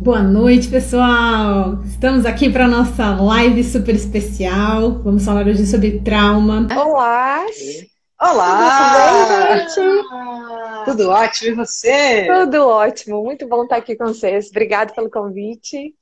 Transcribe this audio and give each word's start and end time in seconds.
Boa 0.00 0.20
noite, 0.22 0.68
pessoal! 0.68 1.80
Estamos 1.84 2.26
aqui 2.26 2.50
para 2.50 2.66
nossa 2.66 3.14
live 3.14 3.62
super 3.62 3.94
especial. 3.94 4.98
Vamos 5.02 5.24
falar 5.24 5.46
hoje 5.46 5.64
sobre 5.66 6.00
trauma. 6.00 6.66
Olá! 6.76 7.46
Olá! 8.20 9.24
Tudo 9.24 9.46
bem, 9.46 9.58
gente? 9.58 10.84
Tudo 10.84 11.10
ótimo, 11.10 11.50
e 11.50 11.54
você? 11.54 12.26
Tudo 12.26 12.66
ótimo, 12.66 13.22
muito 13.22 13.46
bom 13.46 13.62
estar 13.62 13.76
aqui 13.76 13.94
com 13.96 14.06
vocês. 14.06 14.48
Obrigada 14.50 14.92
pelo 14.92 15.08
convite. 15.08 15.94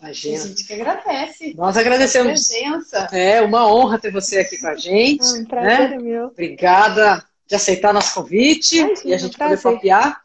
Imagina. 0.00 0.36
A 0.42 0.46
gente 0.48 0.64
que 0.66 0.72
agradece. 0.74 1.54
Nós 1.56 1.76
A 1.76 1.80
agradecemos. 1.80 2.48
presença. 2.48 3.08
É 3.12 3.40
uma 3.40 3.72
honra 3.72 3.98
ter 3.98 4.10
você 4.10 4.40
aqui 4.40 4.58
com 4.58 4.66
a 4.66 4.76
gente. 4.76 5.24
Um 5.38 5.44
prazer 5.44 5.90
né? 5.90 5.94
é 5.94 5.98
meu. 5.98 6.26
Obrigada 6.26 7.24
de 7.46 7.54
aceitar 7.54 7.94
nosso 7.94 8.12
convite 8.14 8.76
Imagina, 8.78 9.00
e 9.04 9.14
a 9.14 9.18
gente 9.18 9.36
prazer. 9.38 9.58
poder 9.62 9.76
papear. 9.76 10.20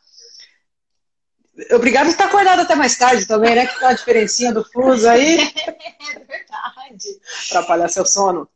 Obrigado 1.72 2.06
por 2.06 2.12
estar 2.12 2.26
acordado 2.26 2.62
até 2.62 2.76
mais 2.76 2.98
tarde 2.98 3.26
também, 3.26 3.55
né? 3.55 3.66
Que 3.66 3.80
tá 3.80 3.90
a 3.90 3.94
diferencinha 3.94 4.54
do 4.54 4.64
fuso 4.64 5.08
aí, 5.08 5.38
É 5.40 5.72
verdade. 6.20 7.20
atrapalhar 7.50 7.88
seu 7.88 8.05
sono. 8.05 8.50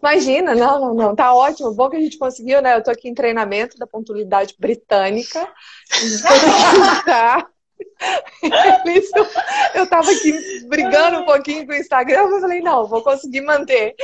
Imagina, 0.00 0.54
não, 0.54 0.80
não, 0.80 0.94
não, 0.94 1.16
tá 1.16 1.32
ótimo. 1.32 1.72
Bom 1.72 1.88
que 1.88 1.96
a 1.96 2.00
gente 2.00 2.18
conseguiu, 2.18 2.60
né? 2.60 2.76
Eu 2.76 2.82
tô 2.82 2.90
aqui 2.90 3.08
em 3.08 3.14
treinamento 3.14 3.78
da 3.78 3.86
pontualidade 3.86 4.54
britânica. 4.58 5.48
Eu 9.74 9.86
tava 9.86 10.10
aqui 10.10 10.32
brigando 10.68 11.20
um 11.20 11.24
pouquinho 11.24 11.66
com 11.66 11.72
o 11.72 11.76
Instagram, 11.76 12.24
mas 12.24 12.34
eu 12.34 12.40
falei, 12.40 12.60
não, 12.60 12.86
vou 12.86 13.02
conseguir 13.02 13.40
manter 13.40 13.94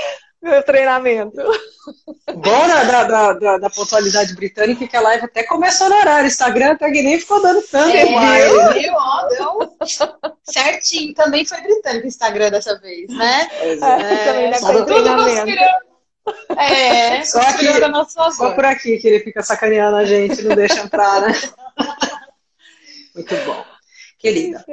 meu 0.42 0.62
treinamento. 0.62 1.36
Bom 2.34 2.68
da, 2.68 2.84
da, 2.84 3.04
da- 3.04 3.32
da- 3.32 3.58
da 3.58 3.70
pontualidade 3.70 4.34
britânica 4.34 4.86
que 4.86 4.96
a 4.96 5.00
live 5.00 5.24
até 5.24 5.42
começou 5.44 5.88
no 5.88 5.96
horário. 5.96 6.24
O 6.24 6.28
Instagram 6.28 6.72
até 6.72 6.90
que 6.90 7.02
nem 7.02 7.18
ficou 7.18 7.40
dando 7.42 7.62
tanto 7.62 7.96
É, 7.96 8.10
mais. 8.10 8.44
viu? 8.74 8.92
Ó, 8.94 9.26
deu 9.28 9.76
certinho. 10.44 11.14
Também 11.14 11.44
foi 11.44 11.60
britânico 11.60 12.04
o 12.04 12.08
Instagram 12.08 12.50
dessa 12.50 12.78
vez, 12.78 13.08
né? 13.10 13.48
É. 13.60 13.72
É, 13.72 13.76
também 13.76 14.50
deve 14.50 14.66
ter 14.66 14.72
Tudo 14.72 14.84
treinamento. 14.86 15.34
conspirando. 15.34 15.88
É, 16.60 17.24
Só 17.24 17.40
aqui- 17.40 17.66
Só 18.36 18.50
por 18.54 18.64
aqui 18.66 18.98
que 18.98 19.08
ele 19.08 19.20
fica 19.20 19.42
sacaneando 19.42 19.96
a 19.96 20.04
gente, 20.04 20.42
não 20.42 20.54
deixa 20.54 20.80
entrar, 20.80 21.22
né? 21.22 21.32
Muito 23.14 23.34
bom. 23.46 23.64
Querida, 24.18 24.64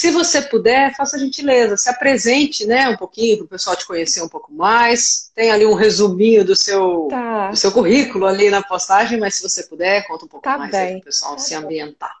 se 0.00 0.10
você 0.10 0.40
puder, 0.40 0.96
faça 0.96 1.16
a 1.16 1.18
gentileza, 1.18 1.76
se 1.76 1.90
apresente, 1.90 2.64
né, 2.66 2.88
um 2.88 2.96
pouquinho 2.96 3.36
para 3.36 3.44
o 3.44 3.48
pessoal 3.48 3.76
te 3.76 3.86
conhecer 3.86 4.22
um 4.22 4.28
pouco 4.30 4.50
mais. 4.50 5.30
Tem 5.34 5.50
ali 5.50 5.66
um 5.66 5.74
resuminho 5.74 6.42
do 6.42 6.56
seu, 6.56 7.06
Tá. 7.10 7.50
do 7.50 7.56
seu 7.58 7.70
currículo 7.70 8.24
ali 8.24 8.48
na 8.48 8.62
postagem, 8.62 9.20
mas 9.20 9.34
se 9.34 9.42
você 9.42 9.62
puder, 9.64 10.06
conta 10.06 10.24
um 10.24 10.28
pouco 10.28 10.42
Tá 10.42 10.56
mais 10.56 10.70
para 10.70 10.96
o 10.96 11.02
pessoal 11.02 11.32
Tá 11.32 11.38
se 11.42 11.54
ambientar. 11.54 12.14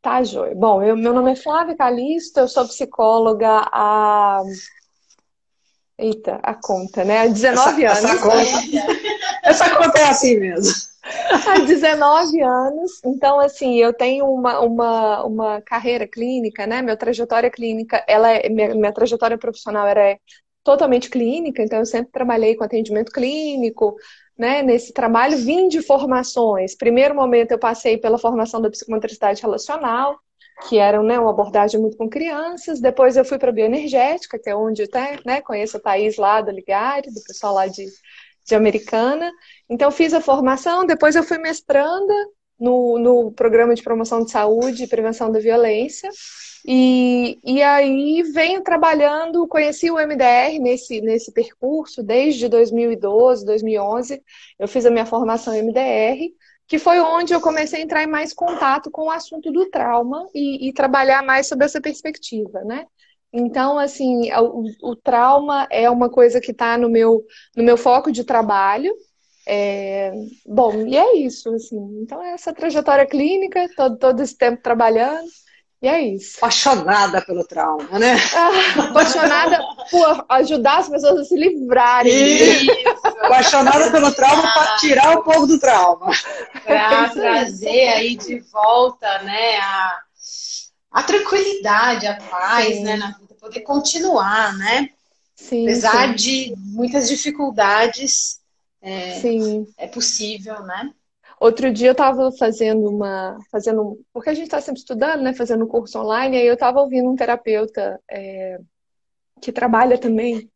Tá, 0.00 0.24
joia. 0.24 0.54
Bom, 0.54 0.82
eu, 0.82 0.96
meu 0.96 1.12
nome 1.12 1.32
é 1.32 1.36
Flávia 1.36 1.76
Calisto, 1.76 2.40
eu 2.40 2.48
sou 2.48 2.66
psicóloga 2.66 3.68
há. 3.70 4.40
Eita, 5.98 6.38
a 6.42 6.54
conta, 6.54 7.04
né? 7.04 7.20
Há 7.20 7.26
19 7.26 7.84
Essa- 7.84 7.98
anos. 8.08 8.10
essa 8.10 8.22
conta. 8.22 8.96
Essa 9.44 9.76
conta 9.76 9.98
é 9.98 10.08
assim 10.08 10.38
mesmo. 10.40 10.74
Há 11.46 11.60
19 11.60 12.42
anos. 12.42 13.00
Então, 13.04 13.40
assim, 13.40 13.76
eu 13.76 13.92
tenho 13.92 14.26
uma, 14.26 14.60
uma, 14.60 15.24
uma 15.24 15.60
carreira 15.62 16.06
clínica, 16.06 16.66
né? 16.66 16.82
Minha 16.82 16.96
trajetória 16.96 17.50
clínica, 17.50 18.04
ela 18.08 18.30
é, 18.30 18.48
minha, 18.48 18.74
minha 18.74 18.92
trajetória 18.92 19.38
profissional 19.38 19.86
era 19.86 20.10
é 20.10 20.18
totalmente 20.64 21.08
clínica, 21.08 21.62
então 21.62 21.78
eu 21.78 21.86
sempre 21.86 22.10
trabalhei 22.10 22.56
com 22.56 22.64
atendimento 22.64 23.12
clínico, 23.12 23.96
né? 24.36 24.62
Nesse 24.62 24.92
trabalho 24.92 25.38
vim 25.38 25.68
de 25.68 25.80
formações. 25.80 26.76
Primeiro 26.76 27.14
momento 27.14 27.52
eu 27.52 27.58
passei 27.58 27.96
pela 27.98 28.18
formação 28.18 28.60
da 28.60 28.70
psicomotricidade 28.70 29.40
relacional, 29.40 30.18
que 30.68 30.78
era 30.78 31.02
né, 31.02 31.18
uma 31.18 31.30
abordagem 31.30 31.80
muito 31.80 31.96
com 31.96 32.08
crianças. 32.08 32.80
Depois 32.80 33.16
eu 33.16 33.24
fui 33.24 33.38
para 33.38 33.50
a 33.50 33.52
bioenergética, 33.52 34.38
que 34.38 34.48
é 34.50 34.56
onde 34.56 34.82
até 34.82 35.18
né, 35.24 35.40
conheço 35.40 35.76
a 35.76 35.80
Thaís 35.80 36.16
lá 36.16 36.40
da 36.40 36.50
Ligare, 36.50 37.12
do 37.12 37.22
pessoal 37.22 37.54
lá 37.54 37.66
de, 37.66 37.86
de 38.46 38.54
Americana. 38.54 39.30
Então, 39.68 39.90
fiz 39.90 40.14
a 40.14 40.20
formação, 40.20 40.86
depois 40.86 41.16
eu 41.16 41.22
fui 41.22 41.38
mestranda 41.38 42.14
no, 42.58 42.98
no 42.98 43.32
programa 43.32 43.74
de 43.74 43.82
promoção 43.82 44.24
de 44.24 44.30
saúde 44.30 44.84
e 44.84 44.88
prevenção 44.88 45.30
da 45.30 45.38
violência. 45.38 46.08
E, 46.66 47.38
e 47.44 47.62
aí 47.62 48.22
venho 48.34 48.62
trabalhando, 48.62 49.46
conheci 49.46 49.90
o 49.90 49.98
MDR 49.98 50.58
nesse, 50.60 51.00
nesse 51.00 51.32
percurso 51.32 52.02
desde 52.02 52.48
2012, 52.48 53.44
2011. 53.44 54.22
Eu 54.58 54.66
fiz 54.66 54.84
a 54.84 54.90
minha 54.90 55.06
formação 55.06 55.54
MDR, 55.54 56.32
que 56.66 56.78
foi 56.78 56.98
onde 56.98 57.32
eu 57.32 57.40
comecei 57.40 57.80
a 57.80 57.82
entrar 57.82 58.02
em 58.02 58.08
mais 58.08 58.32
contato 58.32 58.90
com 58.90 59.02
o 59.02 59.10
assunto 59.10 59.52
do 59.52 59.70
trauma 59.70 60.26
e, 60.34 60.68
e 60.68 60.72
trabalhar 60.72 61.22
mais 61.22 61.46
sobre 61.46 61.66
essa 61.66 61.80
perspectiva, 61.80 62.62
né? 62.64 62.86
Então, 63.38 63.78
assim, 63.78 64.32
o, 64.32 64.64
o 64.90 64.96
trauma 64.96 65.66
é 65.70 65.90
uma 65.90 66.08
coisa 66.08 66.40
que 66.40 66.52
está 66.52 66.78
no 66.78 66.88
meu, 66.88 67.22
no 67.54 67.62
meu 67.62 67.76
foco 67.76 68.10
de 68.10 68.24
trabalho. 68.24 68.90
É, 69.46 70.12
bom, 70.46 70.86
e 70.86 70.96
é 70.96 71.16
isso, 71.18 71.54
assim. 71.54 71.78
Então, 72.02 72.22
é 72.22 72.32
essa 72.32 72.52
trajetória 72.52 73.06
clínica, 73.06 73.68
todo, 73.76 73.98
todo 73.98 74.22
esse 74.22 74.36
tempo 74.36 74.62
trabalhando, 74.62 75.28
e 75.82 75.88
é 75.88 76.00
isso. 76.00 76.38
Apaixonada 76.38 77.20
pelo 77.20 77.46
trauma, 77.46 77.98
né? 77.98 78.16
Ah, 78.34 78.82
apaixonada 78.88 79.62
por 79.90 80.24
ajudar 80.30 80.78
as 80.78 80.88
pessoas 80.88 81.20
a 81.20 81.24
se 81.24 81.36
livrarem. 81.36 82.12
Isso. 82.12 82.70
Apaixonada 83.20 83.90
pelo 83.90 84.10
trauma 84.12 84.42
para 84.42 84.76
tirar 84.78 85.18
o 85.18 85.22
povo 85.22 85.46
do 85.46 85.60
trauma. 85.60 86.10
Para 86.64 87.10
trazer 87.10 87.88
aí 87.88 88.16
de 88.16 88.40
volta, 88.50 89.18
né, 89.22 89.58
a, 89.58 89.98
a 90.90 91.02
tranquilidade, 91.02 92.06
a 92.06 92.16
paz, 92.16 92.76
Sim. 92.76 92.82
né, 92.82 92.96
na 92.96 93.08
vida, 93.08 93.25
poder 93.46 93.60
continuar, 93.62 94.56
né? 94.58 94.90
Sim, 95.36 95.80
Apesar 95.80 96.14
sim, 96.14 96.14
de 96.14 96.54
muitas 96.56 97.08
dificuldades, 97.08 98.40
é, 98.80 99.20
sim. 99.20 99.66
é 99.78 99.86
possível, 99.88 100.62
né? 100.64 100.92
Outro 101.40 101.72
dia 101.72 101.88
eu 101.88 101.92
estava 101.92 102.32
fazendo 102.32 102.88
uma, 102.88 103.38
fazendo, 103.52 104.00
porque 104.12 104.30
a 104.30 104.34
gente 104.34 104.44
está 104.46 104.60
sempre 104.60 104.80
estudando, 104.80 105.22
né, 105.22 105.34
fazendo 105.34 105.64
um 105.64 105.68
curso 105.68 105.98
online, 105.98 106.36
e 106.36 106.40
aí 106.40 106.46
eu 106.46 106.54
estava 106.54 106.80
ouvindo 106.80 107.10
um 107.10 107.16
terapeuta 107.16 108.00
é, 108.10 108.58
que 109.40 109.52
trabalha 109.52 109.98
também 109.98 110.50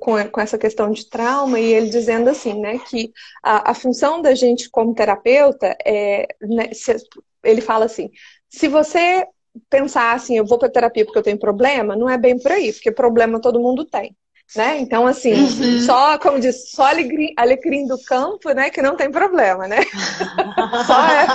com, 0.00 0.28
com 0.30 0.40
essa 0.40 0.58
questão 0.58 0.90
de 0.90 1.08
trauma, 1.08 1.58
e 1.60 1.72
ele 1.72 1.90
dizendo 1.90 2.28
assim, 2.30 2.60
né, 2.60 2.78
que 2.78 3.12
a, 3.42 3.70
a 3.70 3.74
função 3.74 4.20
da 4.20 4.34
gente 4.34 4.68
como 4.70 4.94
terapeuta 4.94 5.76
é, 5.86 6.26
né, 6.42 6.72
se- 6.74 6.96
ele 7.44 7.60
fala 7.60 7.84
assim, 7.86 8.10
se 8.48 8.68
você 8.68 9.26
pensar 9.68 10.14
assim, 10.14 10.36
eu 10.36 10.46
vou 10.46 10.58
para 10.58 10.68
terapia 10.70 11.04
porque 11.04 11.18
eu 11.18 11.22
tenho 11.22 11.38
problema, 11.38 11.96
não 11.96 12.08
é 12.08 12.18
bem 12.18 12.38
por 12.38 12.52
aí, 12.52 12.72
porque 12.72 12.90
problema 12.92 13.40
todo 13.40 13.60
mundo 13.60 13.84
tem. 13.84 14.16
Né? 14.54 14.78
Então, 14.80 15.06
assim, 15.06 15.32
Uhum. 15.32 15.80
só, 15.80 16.18
como 16.18 16.40
diz, 16.40 16.70
só 16.72 16.86
alegria, 16.86 17.32
alegria 17.36 17.86
do 17.86 17.96
campo, 18.02 18.50
né, 18.50 18.68
que 18.68 18.82
não 18.82 18.96
tem 18.96 19.08
problema, 19.10 19.68
né? 19.68 19.78
Só, 20.86 21.00
é, 21.06 21.26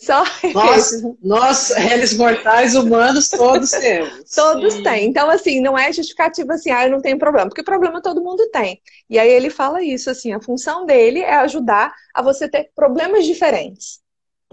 só 0.00 0.24
Nós, 0.52 0.90
nós, 1.22 1.70
réis 1.70 2.16
mortais 2.16 2.74
humanos, 2.74 3.28
todos 3.28 3.70
temos. 3.70 4.30
Todos 4.34 4.74
Sim. 4.74 4.82
têm. 4.82 5.06
Então, 5.06 5.30
assim, 5.30 5.60
não 5.60 5.78
é 5.78 5.92
justificativa 5.92 6.54
assim, 6.54 6.70
ah, 6.70 6.84
eu 6.86 6.90
não 6.90 7.00
tenho 7.00 7.18
problema, 7.18 7.48
porque 7.48 7.62
problema 7.62 8.02
todo 8.02 8.22
mundo 8.22 8.48
tem. 8.50 8.80
E 9.08 9.18
aí 9.18 9.30
ele 9.30 9.50
fala 9.50 9.82
isso, 9.82 10.10
assim, 10.10 10.32
a 10.32 10.40
função 10.40 10.86
dele 10.86 11.20
é 11.20 11.36
ajudar 11.36 11.92
a 12.14 12.22
você 12.22 12.48
ter 12.48 12.70
problemas 12.74 13.24
diferentes. 13.24 14.00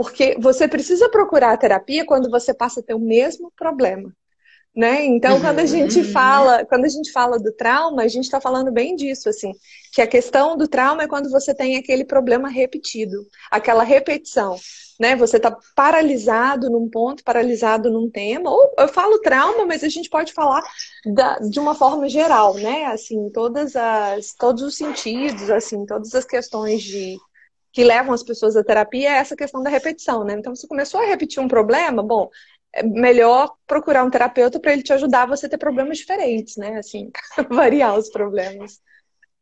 Porque 0.03 0.35
você 0.39 0.67
precisa 0.67 1.09
procurar 1.09 1.51
a 1.53 1.57
terapia 1.57 2.06
quando 2.06 2.29
você 2.29 2.53
passa 2.53 2.79
a 2.79 2.84
ter 2.84 2.94
o 2.94 3.00
mesmo 3.00 3.51
problema. 3.56 4.12
Né? 4.75 5.03
Então, 5.06 5.35
Uhum. 5.35 5.41
quando 5.41 5.59
a 5.59 5.66
gente 5.66 6.01
fala, 6.01 6.66
quando 6.66 6.85
a 6.85 6.89
gente 6.89 7.12
fala 7.12 7.38
do 7.38 7.51
trauma, 7.51 8.03
a 8.03 8.07
gente 8.07 8.23
está 8.23 8.39
falando 8.39 8.72
bem 8.72 8.95
disso, 8.95 9.28
assim, 9.28 9.51
que 9.91 10.01
a 10.01 10.07
questão 10.07 10.56
do 10.56 10.66
trauma 10.66 11.03
é 11.03 11.07
quando 11.07 11.29
você 11.29 11.53
tem 11.53 11.75
aquele 11.75 12.06
problema 12.06 12.47
repetido, 12.47 13.28
aquela 13.51 13.84
repetição 13.84 14.56
né? 15.00 15.16
Você 15.16 15.38
está 15.38 15.57
paralisado 15.75 16.69
num 16.69 16.88
ponto, 16.88 17.23
paralisado 17.23 17.89
num 17.89 18.07
tema. 18.09 18.51
Ou 18.51 18.72
eu 18.78 18.88
falo 18.88 19.19
trauma, 19.19 19.66
mas 19.66 19.83
a 19.83 19.89
gente 19.89 20.07
pode 20.09 20.31
falar 20.31 20.62
da- 21.06 21.39
de 21.39 21.59
uma 21.59 21.74
forma 21.74 22.07
geral, 22.07 22.53
né? 22.53 22.86
Assim, 22.86 23.30
todas 23.31 23.75
as, 23.75 24.33
todos 24.38 24.62
os 24.62 24.75
sentidos, 24.77 25.50
assim, 25.50 25.86
todas 25.88 26.13
as 26.13 26.24
questões 26.24 26.83
de 26.83 27.18
que 27.71 27.83
levam 27.83 28.13
as 28.13 28.23
pessoas 28.23 28.56
à 28.56 28.63
terapia 28.63 29.09
é 29.09 29.13
essa 29.18 29.35
questão 29.35 29.63
da 29.63 29.69
repetição, 29.69 30.23
né? 30.23 30.33
Então, 30.33 30.56
você 30.56 30.68
começou 30.68 31.00
a 31.01 31.06
repetir 31.06 31.41
um 31.41 31.47
problema, 31.47 32.03
bom, 32.03 32.29
é 32.73 32.83
melhor 32.83 33.53
procurar 33.68 34.03
um 34.03 34.09
terapeuta 34.09 34.59
para 34.59 34.73
ele 34.73 34.83
te 34.83 34.94
ajudar 34.94 35.23
a 35.23 35.25
você 35.27 35.47
ter 35.50 35.57
problemas 35.57 35.97
diferentes, 35.97 36.57
né? 36.57 36.77
Assim, 36.77 37.09
variar 37.50 37.97
os 37.97 38.09
problemas. 38.09 38.79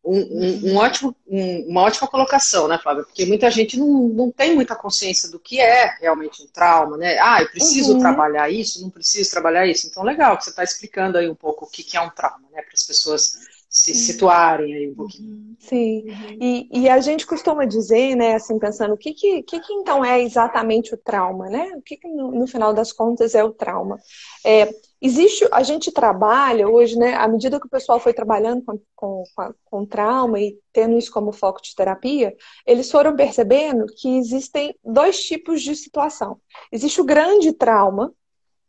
Um, 0.03 0.17
um- 0.17 0.71
um 0.73 0.77
ótimo, 0.77 1.13
um- 1.27 1.69
uma 1.69 1.81
ótima 1.81 2.07
colocação, 2.07 2.67
né, 2.69 2.79
Flávia? 2.81 3.03
Porque 3.03 3.25
muita 3.25 3.51
gente 3.51 3.77
não, 3.77 4.07
não 4.07 4.31
tem 4.31 4.55
muita 4.55 4.73
consciência 4.75 5.29
do 5.29 5.37
que 5.37 5.59
é 5.59 5.97
realmente 5.99 6.41
um 6.41 6.47
trauma, 6.47 6.95
né? 6.97 7.17
Ah, 7.19 7.41
eu 7.41 7.49
preciso 7.49 7.93
Uhum. 7.93 7.99
trabalhar 7.99 8.49
isso, 8.49 8.81
não 8.81 8.89
preciso 8.89 9.29
trabalhar 9.29 9.67
isso. 9.67 9.87
Então, 9.87 10.01
legal 10.03 10.37
que 10.37 10.45
você 10.45 10.51
está 10.51 10.63
explicando 10.63 11.17
aí 11.17 11.29
um 11.29 11.35
pouco 11.35 11.65
o 11.65 11.69
que, 11.69 11.83
que 11.83 11.97
é 11.97 12.01
um 12.01 12.09
trauma, 12.09 12.47
né? 12.51 12.61
Para 12.61 12.73
as 12.73 12.83
pessoas 12.83 13.33
se 13.69 13.93
situarem 13.93 14.73
aí 14.73 14.89
um 14.89 14.95
pouquinho. 14.95 15.55
Sim, 15.59 16.05
e, 16.41 16.67
e 16.71 16.89
a 16.89 16.99
gente 16.99 17.27
costuma 17.27 17.65
dizer, 17.65 18.15
né, 18.15 18.33
assim, 18.33 18.57
pensando, 18.57 18.93
o 18.93 18.97
que 18.97 19.13
que, 19.13 19.43
que, 19.43 19.59
que 19.59 19.73
então 19.73 20.03
é 20.03 20.21
exatamente 20.21 20.93
o 20.93 20.97
trauma, 20.97 21.49
né? 21.49 21.73
O 21.75 21.81
que, 21.81 21.97
que 21.97 22.07
no, 22.07 22.31
no 22.31 22.47
final 22.47 22.73
das 22.73 22.91
contas 22.91 23.35
é 23.35 23.43
o 23.43 23.51
trauma? 23.51 23.99
É, 24.43 24.69
existe, 24.99 25.47
a 25.51 25.61
gente 25.61 25.91
trabalha 25.91 26.67
hoje, 26.67 26.97
né, 26.97 27.13
à 27.13 27.27
medida 27.27 27.59
que 27.59 27.67
o 27.67 27.69
pessoal 27.69 27.99
foi 27.99 28.13
trabalhando 28.13 28.63
com, 28.63 28.79
com, 28.95 29.23
com 29.65 29.85
trauma 29.85 30.39
e 30.39 30.57
tendo 30.73 30.97
isso 30.97 31.11
como 31.11 31.31
foco 31.31 31.61
de 31.61 31.75
terapia, 31.75 32.33
eles 32.65 32.89
foram 32.89 33.15
percebendo 33.15 33.85
que 33.85 34.17
existem 34.17 34.75
dois 34.83 35.23
tipos 35.23 35.61
de 35.61 35.75
situação. 35.75 36.39
Existe 36.71 37.01
o 37.01 37.05
grande 37.05 37.53
trauma, 37.53 38.11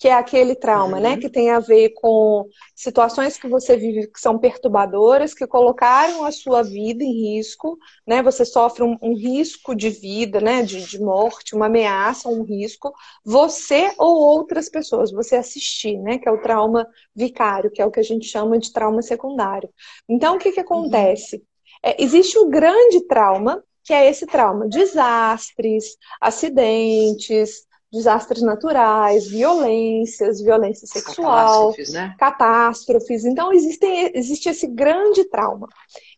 que 0.01 0.09
é 0.09 0.15
aquele 0.15 0.55
trauma, 0.55 0.99
né, 0.99 1.11
uhum. 1.11 1.15
né? 1.17 1.21
Que 1.21 1.29
tem 1.29 1.51
a 1.51 1.61
ver 1.61 1.91
com 1.91 2.49
situações 2.75 3.37
que 3.37 3.47
você 3.47 3.77
vive 3.77 4.11
que 4.11 4.19
são 4.19 4.39
perturbadoras, 4.39 5.35
que 5.35 5.47
colocaram 5.47 6.25
a 6.25 6.33
sua 6.33 6.63
vida 6.63 7.05
em 7.05 7.37
risco, 7.37 7.79
né? 8.07 8.23
Você 8.23 8.47
sofre 8.47 8.83
um, 8.83 8.97
um 9.03 9.15
risco 9.15 9.75
de 9.75 9.91
vida, 9.91 10.41
né? 10.41 10.63
De, 10.63 10.87
de, 10.87 10.99
morte, 10.99 11.55
uma 11.55 11.67
ameaça, 11.67 12.31
um 12.31 12.43
risco. 12.43 12.91
Você 13.23 13.93
ou 13.99 14.17
outras 14.17 14.71
pessoas, 14.71 15.13
você 15.13 15.37
assistir, 15.37 15.99
né? 15.99 16.17
Que 16.19 16.31
é 16.31 16.33
o 16.33 16.41
trauma 16.41 16.89
vicário, 17.15 17.71
que 17.71 17.83
é 17.83 17.85
o 17.85 17.91
que 17.91 18.01
a 18.01 18.05
gente 18.05 18.27
chama 18.27 18.59
de 18.59 18.73
trauma 18.73 19.03
secundário. 19.03 19.69
Então, 20.09 20.37
o 20.37 20.39
que, 20.39 20.53
que 20.53 20.61
acontece? 20.61 21.37
Uhum. 21.37 21.43
É, 21.83 22.03
existe 22.03 22.39
o 22.39 22.49
grande 22.49 23.07
trauma, 23.07 23.63
que 23.85 23.93
é 23.93 24.09
esse 24.09 24.25
trauma: 24.25 24.67
desastres, 24.67 25.99
acidentes, 26.23 27.69
desastres 27.93 28.43
naturais, 28.43 29.27
violências, 29.27 30.41
violência 30.41 30.87
sexual, 30.87 31.73
catástrofes, 31.73 31.93
né? 31.93 32.15
catástrofes. 32.19 33.25
Então 33.25 33.53
existem, 33.53 34.13
existe 34.15 34.49
esse 34.49 34.67
grande 34.67 35.25
trauma. 35.25 35.69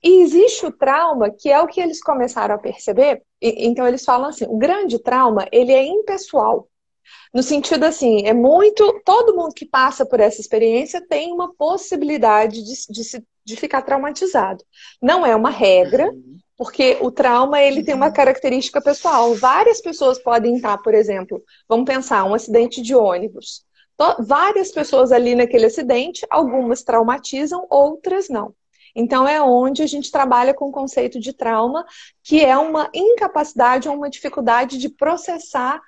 E 0.03 0.23
existe 0.23 0.67
o 0.67 0.73
trauma 0.73 1.31
que 1.31 1.51
é 1.51 1.61
o 1.61 1.67
que 1.67 1.81
eles 1.81 2.03
começaram 2.03 2.55
a 2.55 2.59
perceber. 2.59 3.23
E, 3.41 3.67
então 3.67 3.87
eles 3.87 4.05
falam 4.05 4.29
assim, 4.29 4.45
o 4.47 4.59
grande 4.59 4.99
trauma 4.99 5.47
ele 5.51 5.73
é 5.73 5.85
impessoal. 5.85 6.69
No 7.33 7.43
sentido 7.43 7.85
assim, 7.85 8.27
é 8.27 8.35
muito. 8.35 9.01
Todo 9.05 9.35
mundo 9.35 9.55
que 9.55 9.65
passa 9.65 10.05
por 10.05 10.21
essa 10.21 10.41
experiência 10.41 11.05
tem 11.07 11.33
uma 11.33 11.55
possibilidade 11.55 12.63
de, 12.63 12.75
de, 12.91 13.25
de 13.45 13.57
ficar 13.57 13.83
traumatizado. 13.83 14.63
Não 15.01 15.25
é 15.25 15.35
uma 15.35 15.51
regra, 15.51 16.11
uhum. 16.11 16.39
Porque 16.63 16.97
o 17.01 17.11
trauma, 17.11 17.61
ele 17.61 17.83
tem 17.83 17.93
uma 17.93 18.13
característica 18.13 18.81
pessoal. 18.81 19.35
Várias 19.35 19.81
pessoas 19.81 20.17
podem 20.23 20.55
estar, 20.55 20.79
por 20.79 20.95
exemplo, 20.95 21.43
vamos 21.69 21.85
pensar, 21.85 22.23
um 22.23 22.35
acidente 22.35 22.81
de 22.81 22.95
ônibus. 22.95 23.65
Várias 24.21 24.71
pessoas 24.71 25.11
ali 25.11 25.35
naquele 25.35 25.67
acidente, 25.67 26.25
algumas 26.31 26.85
traumatizam, 26.85 27.67
outras 27.69 28.29
não. 28.29 28.55
Então 28.95 29.27
é 29.27 29.43
onde 29.43 29.83
a 29.83 29.89
gente 29.89 30.13
trabalha 30.13 30.55
com 30.55 30.69
o 30.69 30.73
conceito 30.73 31.19
de 31.19 31.33
trauma, 31.33 31.85
que 32.23 32.45
é 32.45 32.57
uma 32.57 32.89
incapacidade 32.95 33.89
ou 33.89 33.97
uma 33.97 34.09
dificuldade 34.09 34.79
de 34.79 34.89
processar 34.89 35.83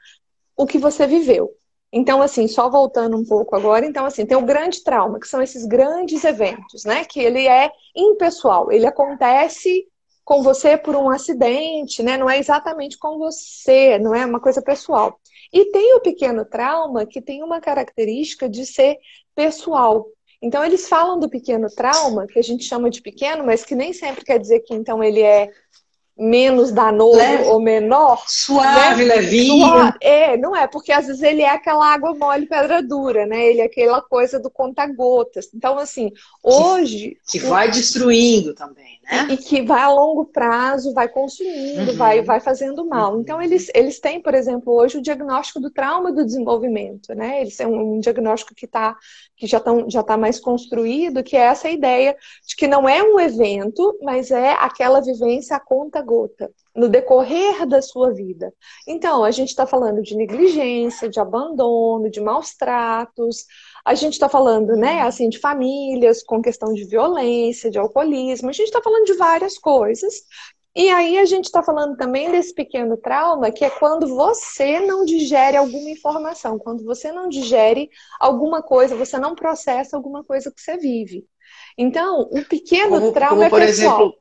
o 0.57 0.67
que 0.67 0.77
você 0.77 1.07
viveu. 1.07 1.53
Então, 1.93 2.21
assim, 2.21 2.49
só 2.49 2.69
voltando 2.69 3.17
um 3.17 3.25
pouco 3.25 3.55
agora, 3.55 3.87
então, 3.87 4.05
assim, 4.05 4.27
tem 4.27 4.37
o 4.37 4.45
grande 4.45 4.83
trauma, 4.83 5.21
que 5.21 5.29
são 5.29 5.41
esses 5.41 5.65
grandes 5.65 6.25
eventos, 6.25 6.85
né? 6.85 7.05
Que 7.05 7.21
ele 7.21 7.47
é 7.47 7.71
impessoal, 7.95 8.73
ele 8.73 8.87
acontece 8.87 9.87
com 10.25 10.43
você 10.43 10.77
por 10.77 10.97
um 10.97 11.11
acidente, 11.11 12.03
né? 12.03 12.17
Não 12.17 12.29
é 12.29 12.39
exatamente 12.39 12.99
com 12.99 13.19
você, 13.19 13.99
não 13.99 14.15
é 14.15 14.25
uma 14.25 14.41
coisa 14.41 14.63
pessoal. 14.63 15.21
E 15.53 15.71
tem 15.71 15.95
o 15.97 16.01
pequeno 16.01 16.45
trauma 16.45 17.07
que 17.07 17.21
tem 17.21 17.43
uma 17.43 17.61
característica 17.61 18.49
de 18.49 18.65
ser 18.65 18.97
pessoal. 19.35 20.07
Então 20.41 20.65
eles 20.65 20.89
falam 20.89 21.19
do 21.19 21.29
pequeno 21.29 21.69
trauma, 21.69 22.27
que 22.27 22.39
a 22.39 22.43
gente 22.43 22.65
chama 22.65 22.91
de 22.91 23.01
pequeno, 23.01 23.45
mas 23.45 23.65
que 23.65 23.75
nem 23.75 23.93
sempre 23.93 24.25
quer 24.25 24.39
dizer 24.39 24.61
que 24.61 24.75
então 24.75 25.03
ele 25.03 25.23
é 25.23 25.51
menos 26.17 26.71
danoso 26.71 27.17
Leve. 27.17 27.45
ou 27.45 27.61
menor. 27.61 28.23
Suave, 28.27 29.05
né? 29.05 29.15
levinho. 29.17 29.67
Suave. 29.67 29.99
É, 30.01 30.37
não 30.37 30.55
é, 30.55 30.67
porque 30.67 30.93
às 30.93 31.07
vezes 31.07 31.23
ele 31.23 31.43
é 31.43 31.51
aquela 31.51 31.93
água 31.93 32.15
mole, 32.15 32.47
pedra 32.47 32.83
dura, 32.83 33.27
né? 33.27 33.45
Ele 33.47 33.61
é 33.61 33.65
aquela 33.65 34.01
coisa 34.01 34.39
do 34.39 34.49
conta-gotas. 34.49 35.49
Então, 35.53 35.79
assim, 35.79 36.13
hoje. 36.43 37.19
Que, 37.29 37.41
que 37.41 37.47
vai 37.47 37.71
destruindo 37.71 38.55
também, 38.55 39.01
né? 39.03 39.27
E, 39.31 39.35
e, 39.35 39.37
que 39.37 39.63
vai 39.63 39.83
a 39.83 39.91
longo 39.91 40.27
prazo, 40.27 40.95
vai 40.95 41.09
consumindo, 41.09 41.91
uhum. 41.91 41.97
vai, 41.97 42.23
vai 42.23 42.41
fazendo 42.41 42.87
mal. 42.87 43.15
Uhum. 43.15 43.21
Então, 43.21 43.43
eles, 43.43 43.69
eles 43.75 43.99
têm, 43.99 44.21
por 44.21 44.35
exemplo, 44.35 44.73
hoje 44.73 44.99
o 44.99 45.03
diagnóstico 45.03 45.61
do 45.61 45.71
trauma 45.71 46.13
do 46.13 46.25
desenvolvimento, 46.25 47.13
né? 47.15 47.41
Eles 47.41 47.57
têm 47.57 47.67
um, 47.67 47.97
um 47.97 48.01
diagnóstico 48.01 48.55
que, 48.55 48.69
tá, 48.69 48.97
que 49.45 49.51
já 49.51 49.59
está 49.59 49.73
já 49.89 50.03
tá 50.03 50.17
mais 50.17 50.41
construído, 50.41 51.23
que 51.23 51.37
é 51.37 51.41
essa 51.41 51.69
ideia 51.69 52.17
de 52.47 52.57
que 52.57 52.67
não 52.67 52.89
é 52.89 53.03
um 53.03 53.21
evento, 53.21 53.99
mas 54.03 54.31
é 54.31 54.53
aquela 54.53 55.01
vivência 55.01 55.55
a 55.57 55.61
conta 55.61 56.01
gota, 56.01 56.51
no 56.75 56.89
decorrer 56.89 57.67
da 57.67 57.83
sua 57.83 58.13
vida. 58.13 58.53
Então, 58.89 59.23
a 59.23 59.31
gente 59.31 59.51
está 59.51 59.67
falando 59.67 60.01
de 60.01 60.17
negligência, 60.17 61.11
de 61.11 61.21
abandono, 61.21 62.11
de 62.11 62.21
maus 62.21 62.55
tratos, 62.55 63.45
a 63.85 63.95
gente 63.95 64.15
está 64.15 64.31
falando, 64.31 64.75
né, 64.77 65.03
assim, 65.03 65.29
de 65.29 65.39
famílias 65.39 66.23
com 66.23 66.41
questão 66.41 66.73
de 66.73 66.85
violência, 66.87 67.71
de 67.71 67.79
alcoolismo, 67.79 68.49
a 68.49 68.53
gente 68.53 68.69
está 68.69 68.81
falando 68.83 69.05
de 69.05 69.13
várias 69.15 69.59
coisas. 69.59 70.23
E 70.77 70.91
aí 70.91 71.19
a 71.19 71.25
gente 71.25 71.45
está 71.45 71.63
falando 71.63 71.97
também 71.97 72.33
desse 72.33 72.53
pequeno 72.53 72.97
trauma, 72.97 73.53
que 73.53 73.65
é 73.65 73.71
quando 73.71 74.09
você 74.09 74.81
não 74.81 75.05
digere 75.05 75.57
alguma 75.57 75.89
informação, 75.89 76.59
quando 76.59 76.85
você 76.85 77.13
não 77.13 77.29
digere 77.29 77.89
alguma 78.19 78.61
coisa, 78.61 78.97
você 78.97 79.17
não 79.17 79.37
processa 79.37 79.97
alguma 79.97 80.25
coisa 80.25 80.51
que 80.51 80.61
você 80.61 80.77
vive. 80.77 81.25
Então, 81.79 82.23
o 82.23 82.45
pequeno 82.45 82.99
como, 82.99 83.13
trauma 83.13 83.35
como, 83.35 83.45
é 83.45 83.51
por 83.51 83.61
pessoal. 83.61 84.01
exemplo, 84.01 84.19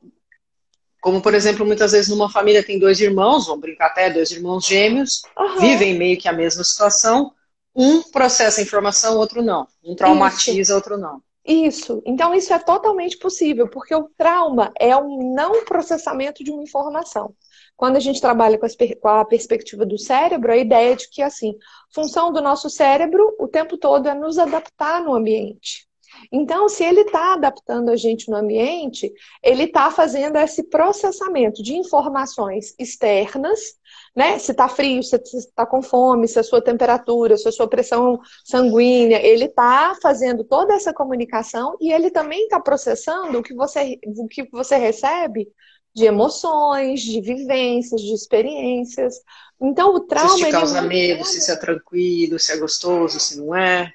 como, 1.00 1.20
por 1.20 1.34
exemplo, 1.34 1.66
muitas 1.66 1.90
vezes 1.90 2.08
numa 2.08 2.30
família 2.30 2.62
tem 2.62 2.78
dois 2.78 3.00
irmãos, 3.00 3.46
vamos 3.46 3.60
brincar 3.60 3.86
até, 3.86 4.08
dois 4.08 4.30
irmãos 4.30 4.64
gêmeos, 4.64 5.22
uhum. 5.36 5.58
vivem 5.58 5.98
meio 5.98 6.18
que 6.18 6.28
a 6.28 6.32
mesma 6.32 6.62
situação. 6.62 7.32
Um 7.74 8.00
processa 8.02 8.60
a 8.60 8.64
informação, 8.64 9.18
outro 9.18 9.42
não. 9.42 9.66
Um 9.84 9.96
traumatiza, 9.96 10.60
isso. 10.60 10.74
outro 10.74 10.96
não. 10.96 11.20
Isso. 11.44 12.02
Então, 12.06 12.34
isso 12.34 12.54
é 12.54 12.58
totalmente 12.58 13.18
possível, 13.18 13.68
porque 13.68 13.94
o 13.94 14.08
trauma 14.16 14.72
é 14.78 14.96
um 14.96 15.34
não 15.34 15.64
processamento 15.64 16.42
de 16.42 16.50
uma 16.50 16.62
informação. 16.62 17.34
Quando 17.76 17.96
a 17.96 18.00
gente 18.00 18.20
trabalha 18.20 18.58
com, 18.58 18.66
com 19.00 19.08
a 19.08 19.24
perspectiva 19.24 19.84
do 19.84 19.98
cérebro, 19.98 20.52
a 20.52 20.56
ideia 20.56 20.92
é 20.92 20.96
de 20.96 21.08
que, 21.10 21.20
assim, 21.20 21.54
função 21.92 22.32
do 22.32 22.40
nosso 22.40 22.70
cérebro 22.70 23.34
o 23.38 23.46
tempo 23.46 23.76
todo 23.76 24.08
é 24.08 24.14
nos 24.14 24.38
adaptar 24.38 25.02
no 25.02 25.14
ambiente. 25.14 25.86
Então, 26.32 26.68
se 26.68 26.84
ele 26.84 27.00
está 27.00 27.34
adaptando 27.34 27.90
a 27.90 27.96
gente 27.96 28.30
no 28.30 28.36
ambiente, 28.36 29.12
ele 29.42 29.64
está 29.64 29.90
fazendo 29.90 30.36
esse 30.36 30.62
processamento 30.62 31.62
de 31.62 31.74
informações 31.74 32.74
externas, 32.78 33.74
né? 34.14 34.38
Se 34.38 34.52
está 34.52 34.68
frio, 34.68 35.02
se 35.02 35.16
está 35.16 35.66
com 35.66 35.82
fome, 35.82 36.28
se 36.28 36.38
a 36.38 36.44
sua 36.44 36.62
temperatura, 36.62 37.36
se 37.36 37.48
a 37.48 37.52
sua 37.52 37.68
pressão 37.68 38.20
sanguínea, 38.44 39.20
ele 39.20 39.46
está 39.46 39.96
fazendo 40.00 40.44
toda 40.44 40.74
essa 40.74 40.92
comunicação 40.92 41.76
e 41.80 41.92
ele 41.92 42.10
também 42.10 42.44
está 42.44 42.60
processando 42.60 43.38
o 43.38 43.42
que 43.42 43.54
você, 43.54 43.98
o 44.06 44.28
que 44.28 44.48
você 44.50 44.76
recebe 44.76 45.48
de 45.94 46.04
emoções, 46.04 47.00
de 47.00 47.20
vivências, 47.20 48.00
de 48.00 48.12
experiências. 48.12 49.14
Então, 49.60 49.94
o 49.94 50.00
trauma. 50.00 50.36
Se 50.36 50.44
te 50.44 50.50
causa 50.50 50.82
medo, 50.82 51.24
se 51.24 51.50
é 51.50 51.56
tranquilo, 51.56 52.38
se 52.38 52.52
é 52.52 52.56
gostoso, 52.56 53.20
se 53.20 53.38
não 53.38 53.54
é. 53.54 53.92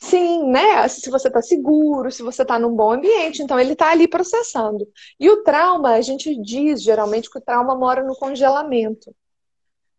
Sim, 0.00 0.50
né? 0.50 0.88
Se 0.88 1.10
você 1.10 1.28
está 1.28 1.42
seguro, 1.42 2.10
se 2.10 2.22
você 2.22 2.42
está 2.42 2.58
num 2.58 2.74
bom 2.74 2.92
ambiente, 2.92 3.42
então 3.42 3.60
ele 3.60 3.74
está 3.74 3.90
ali 3.90 4.08
processando. 4.08 4.88
E 5.18 5.28
o 5.28 5.42
trauma, 5.42 5.90
a 5.90 6.00
gente 6.00 6.34
diz 6.40 6.82
geralmente 6.82 7.28
que 7.28 7.36
o 7.36 7.42
trauma 7.42 7.74
mora 7.74 8.02
no 8.02 8.14
congelamento. 8.14 9.14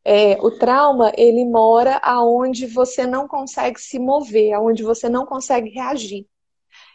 É, 0.03 0.33
o 0.41 0.51
trauma, 0.51 1.11
ele 1.15 1.45
mora 1.45 1.97
aonde 2.03 2.65
você 2.65 3.05
não 3.05 3.27
consegue 3.27 3.79
se 3.79 3.99
mover, 3.99 4.53
aonde 4.53 4.83
você 4.83 5.07
não 5.09 5.25
consegue 5.25 5.69
reagir. 5.69 6.27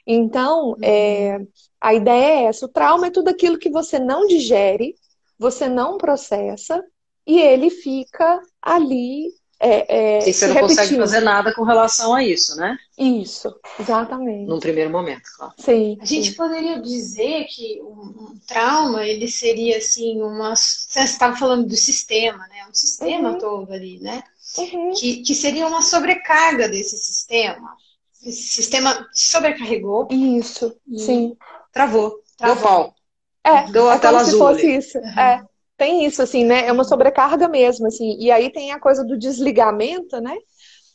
Então, 0.07 0.77
é, 0.83 1.39
a 1.81 1.95
ideia 1.95 2.41
é 2.41 2.45
essa: 2.47 2.67
o 2.67 2.69
trauma 2.69 3.09
é 3.09 3.11
tudo 3.11 3.29
aquilo 3.29 3.59
que 3.59 3.71
você 3.71 3.99
não 3.99 4.27
digere, 4.27 4.95
você 5.39 5.69
não 5.69 5.99
processa, 5.99 6.83
e 7.27 7.41
ele 7.41 7.71
fica 7.71 8.41
ali 8.63 9.31
é, 9.59 10.19
é, 10.19 10.29
e 10.29 10.33
você 10.33 10.47
não 10.47 10.55
repetindo. 10.55 10.77
consegue 10.77 10.97
fazer 10.97 11.21
nada 11.21 11.55
com 11.55 11.63
relação 11.63 12.15
a 12.15 12.23
isso, 12.23 12.57
né? 12.57 12.77
Isso, 12.99 13.55
exatamente. 13.81 14.47
Num 14.47 14.61
primeiro 14.61 14.91
momento, 14.91 15.23
claro. 15.37 15.55
Sim. 15.59 15.97
A 16.01 16.05
gente 16.05 16.31
sim. 16.31 16.37
poderia 16.37 16.79
dizer 16.81 17.45
que 17.45 17.81
um, 17.83 18.33
um, 18.33 18.41
trauma, 18.47 19.05
ele 19.05 19.29
seria 19.29 19.79
assim, 19.79 20.21
uma. 20.21 20.55
Você 20.55 21.01
estava 21.01 21.37
falando 21.37 21.67
do 21.67 21.77
sistema, 21.77 22.47
né? 22.49 22.67
Um 22.69 22.75
sistema 22.75 23.31
uhum. 23.31 23.39
todo 23.39 23.73
ali, 23.73 23.99
né? 24.01 24.23
Uhum. 24.59 24.93
Que, 24.93 25.23
que 25.23 25.35
seria 25.35 25.67
uma 25.67 25.81
sobrecarga 25.81 26.69
desse 26.69 26.99
sistema. 26.99 27.77
Esse 28.23 28.43
sistema 28.43 29.09
sobrecarregou. 29.13 30.09
Isso, 30.11 30.77
sim. 30.99 31.35
Travou. 31.73 32.23
Travou. 32.37 32.57
Deu 32.57 32.63
pau. 32.63 32.95
É, 33.43 33.71
Deu 33.71 33.91
é 33.91 33.99
como 33.99 34.25
se 34.25 34.37
fosse 34.37 34.77
isso. 34.77 34.99
Uhum. 34.99 35.19
É 35.19 35.45
tem 35.77 36.05
isso, 36.05 36.23
assim, 36.23 36.45
né? 36.45 36.67
É 36.67 36.73
uma 36.73 36.85
sobrecarga 36.85 37.49
mesmo, 37.49 37.87
assim. 37.87 38.17
E 38.19 38.31
aí 38.31 38.51
tem 38.51 38.73
a 38.73 38.81
coisa 38.81 39.05
do 39.05 39.19
desligamento, 39.19 40.21
né? 40.21 40.37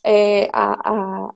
É, 0.04 0.48
a, 0.52 0.90
a, 0.90 1.32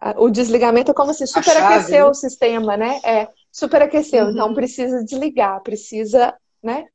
a, 0.00 0.20
o 0.20 0.30
desligamento 0.30 0.90
é 0.90 0.94
como 0.94 1.12
se 1.12 1.26
superaquecer 1.26 2.00
né? 2.00 2.04
o 2.04 2.14
sistema, 2.14 2.76
né? 2.76 3.00
É, 3.04 3.28
superaqueceu, 3.52 4.24
então 4.24 4.26
uhum. 4.26 4.32
então 4.32 4.54
precisa 4.54 5.04
desligar, 5.04 5.62
precisa, 5.62 6.34
né? 6.62 6.86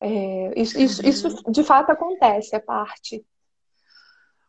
É, 0.00 0.52
isso, 0.56 0.78
isso, 0.78 1.02
uhum. 1.02 1.08
isso 1.08 1.50
de 1.50 1.64
fato 1.64 1.90
acontece, 1.90 2.54
é 2.54 2.58
parte. 2.58 3.24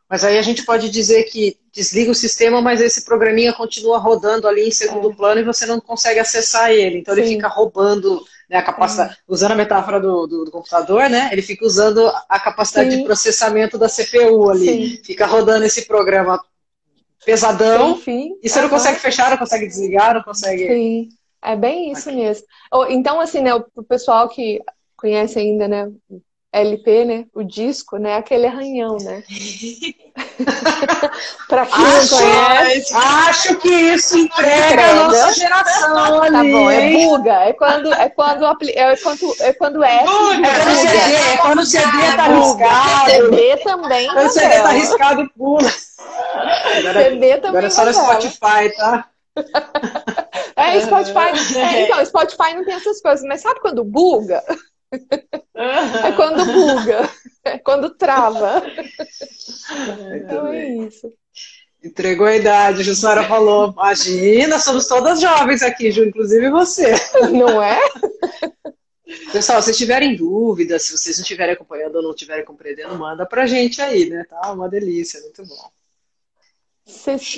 Mas 0.09 0.23
aí 0.23 0.39
a 0.39 0.41
gente 0.41 0.65
pode 0.65 0.89
dizer 0.89 1.23
que 1.25 1.59
desliga 1.71 2.09
o 2.09 2.15
sistema, 2.15 2.61
mas 2.61 2.81
esse 2.81 3.05
programinha 3.05 3.53
continua 3.53 3.99
rodando 3.99 4.47
ali 4.47 4.67
em 4.67 4.71
segundo 4.71 5.11
é. 5.11 5.15
plano 5.15 5.41
e 5.41 5.43
você 5.43 5.67
não 5.67 5.79
consegue 5.79 6.19
acessar 6.19 6.71
ele. 6.71 6.99
Então 6.99 7.13
Sim. 7.13 7.21
ele 7.21 7.29
fica 7.35 7.47
roubando 7.47 8.19
né, 8.49 8.57
a 8.57 8.63
capacidade, 8.63 9.13
Sim. 9.13 9.21
usando 9.27 9.51
a 9.51 9.55
metáfora 9.55 9.99
do, 9.99 10.25
do, 10.25 10.45
do, 10.45 10.51
computador, 10.51 11.09
né? 11.09 11.29
Ele 11.31 11.41
fica 11.41 11.65
usando 11.65 12.11
a 12.27 12.39
capacidade 12.39 12.91
Sim. 12.91 12.97
de 12.97 13.03
processamento 13.03 13.77
da 13.77 13.87
CPU 13.87 14.49
ali. 14.49 15.01
Fica 15.05 15.27
rodando 15.27 15.65
esse 15.65 15.85
programa 15.85 16.43
pesadão. 17.23 17.97
Sim, 17.97 18.37
e 18.41 18.49
você 18.49 18.61
não 18.61 18.69
consegue 18.69 18.99
fechar, 18.99 19.29
não 19.29 19.37
consegue 19.37 19.67
desligar, 19.67 20.15
não 20.15 20.23
consegue. 20.23 20.67
Sim, 20.67 21.09
é 21.43 21.55
bem 21.55 21.91
isso 21.91 22.09
Aqui. 22.09 22.17
mesmo. 22.17 22.47
Então, 22.89 23.19
assim, 23.19 23.41
né, 23.41 23.53
o 23.53 23.83
pessoal 23.83 24.27
que 24.27 24.59
conhece 24.97 25.37
ainda, 25.37 25.67
né, 25.67 25.91
LP, 26.51 27.05
né? 27.05 27.25
O 27.33 27.43
disco, 27.43 27.97
né? 27.97 28.15
Aquele 28.15 28.47
arranhão, 28.47 28.97
né? 28.97 29.23
pra 31.47 31.65
quem 31.67 31.85
acho, 31.85 32.15
não 32.15 32.21
conhece. 32.21 32.95
Acho 32.95 33.55
que 33.57 33.69
isso 33.69 34.17
entrega, 34.17 34.83
a 34.83 34.95
nossa 34.95 35.33
geração 35.33 35.93
tá 35.93 36.39
ali. 36.39 36.51
Bom, 36.51 36.71
é 36.71 36.91
buga. 36.91 37.33
É 37.33 37.53
quando 37.53 37.93
é 37.93 38.09
quando 38.09 38.45
é 38.45 38.95
quando 38.97 39.35
é 39.39 39.53
quando 39.53 39.83
é. 39.83 40.03
Buga, 40.03 40.47
é, 40.47 40.55
quando 40.55 40.75
CD, 40.75 41.15
é 41.15 41.37
quando 41.37 41.59
o 41.59 41.65
CD 41.65 42.15
tá 42.15 42.23
arriscado. 42.23 43.11
CD 43.11 43.57
também. 43.57 44.07
Quando 44.07 44.25
o 44.25 44.29
CD 44.29 44.55
tá 44.55 44.69
arriscado, 44.69 45.31
pula. 45.37 45.71
Agora, 46.77 47.03
CD 47.03 47.37
também. 47.37 47.49
Agora 47.49 47.67
é 47.67 47.69
só 47.69 47.85
no 47.85 47.93
Spotify, 47.93 48.75
tá? 48.75 49.07
É, 50.59 50.81
Spotify. 50.81 51.55
É, 51.57 51.83
então, 51.83 52.05
Spotify 52.05 52.53
não 52.53 52.65
tem 52.65 52.73
essas 52.75 53.01
coisas, 53.01 53.25
mas 53.25 53.41
sabe 53.41 53.61
quando 53.61 53.83
buga? 53.83 54.43
É 55.53 56.11
quando 56.13 56.45
buga, 56.45 57.09
é 57.43 57.57
quando 57.57 57.95
trava. 57.95 58.63
então 60.15 60.47
é 60.47 60.67
isso. 60.69 61.11
Entregou 61.83 62.27
a 62.27 62.35
idade, 62.35 62.81
a 62.81 62.83
Jussara 62.83 63.23
falou. 63.23 63.71
Imagina, 63.71 64.59
somos 64.59 64.87
todas 64.87 65.21
jovens 65.21 65.61
aqui, 65.61 65.91
Ju, 65.91 66.05
inclusive 66.05 66.49
você. 66.49 66.93
Não 67.31 67.61
é? 67.61 67.79
Pessoal, 69.31 69.61
se 69.61 69.73
tiverem 69.73 70.15
dúvidas, 70.15 70.83
se 70.83 70.97
vocês 70.97 71.17
não 71.17 71.23
estiverem 71.23 71.53
acompanhando 71.53 71.95
ou 71.95 72.03
não 72.03 72.11
estiverem 72.11 72.45
compreendendo, 72.45 72.97
manda 72.97 73.25
pra 73.25 73.47
gente 73.47 73.81
aí, 73.81 74.09
né? 74.09 74.25
Tá 74.29 74.51
uma 74.51 74.69
delícia, 74.69 75.21
muito 75.21 75.43
bom. 75.45 75.71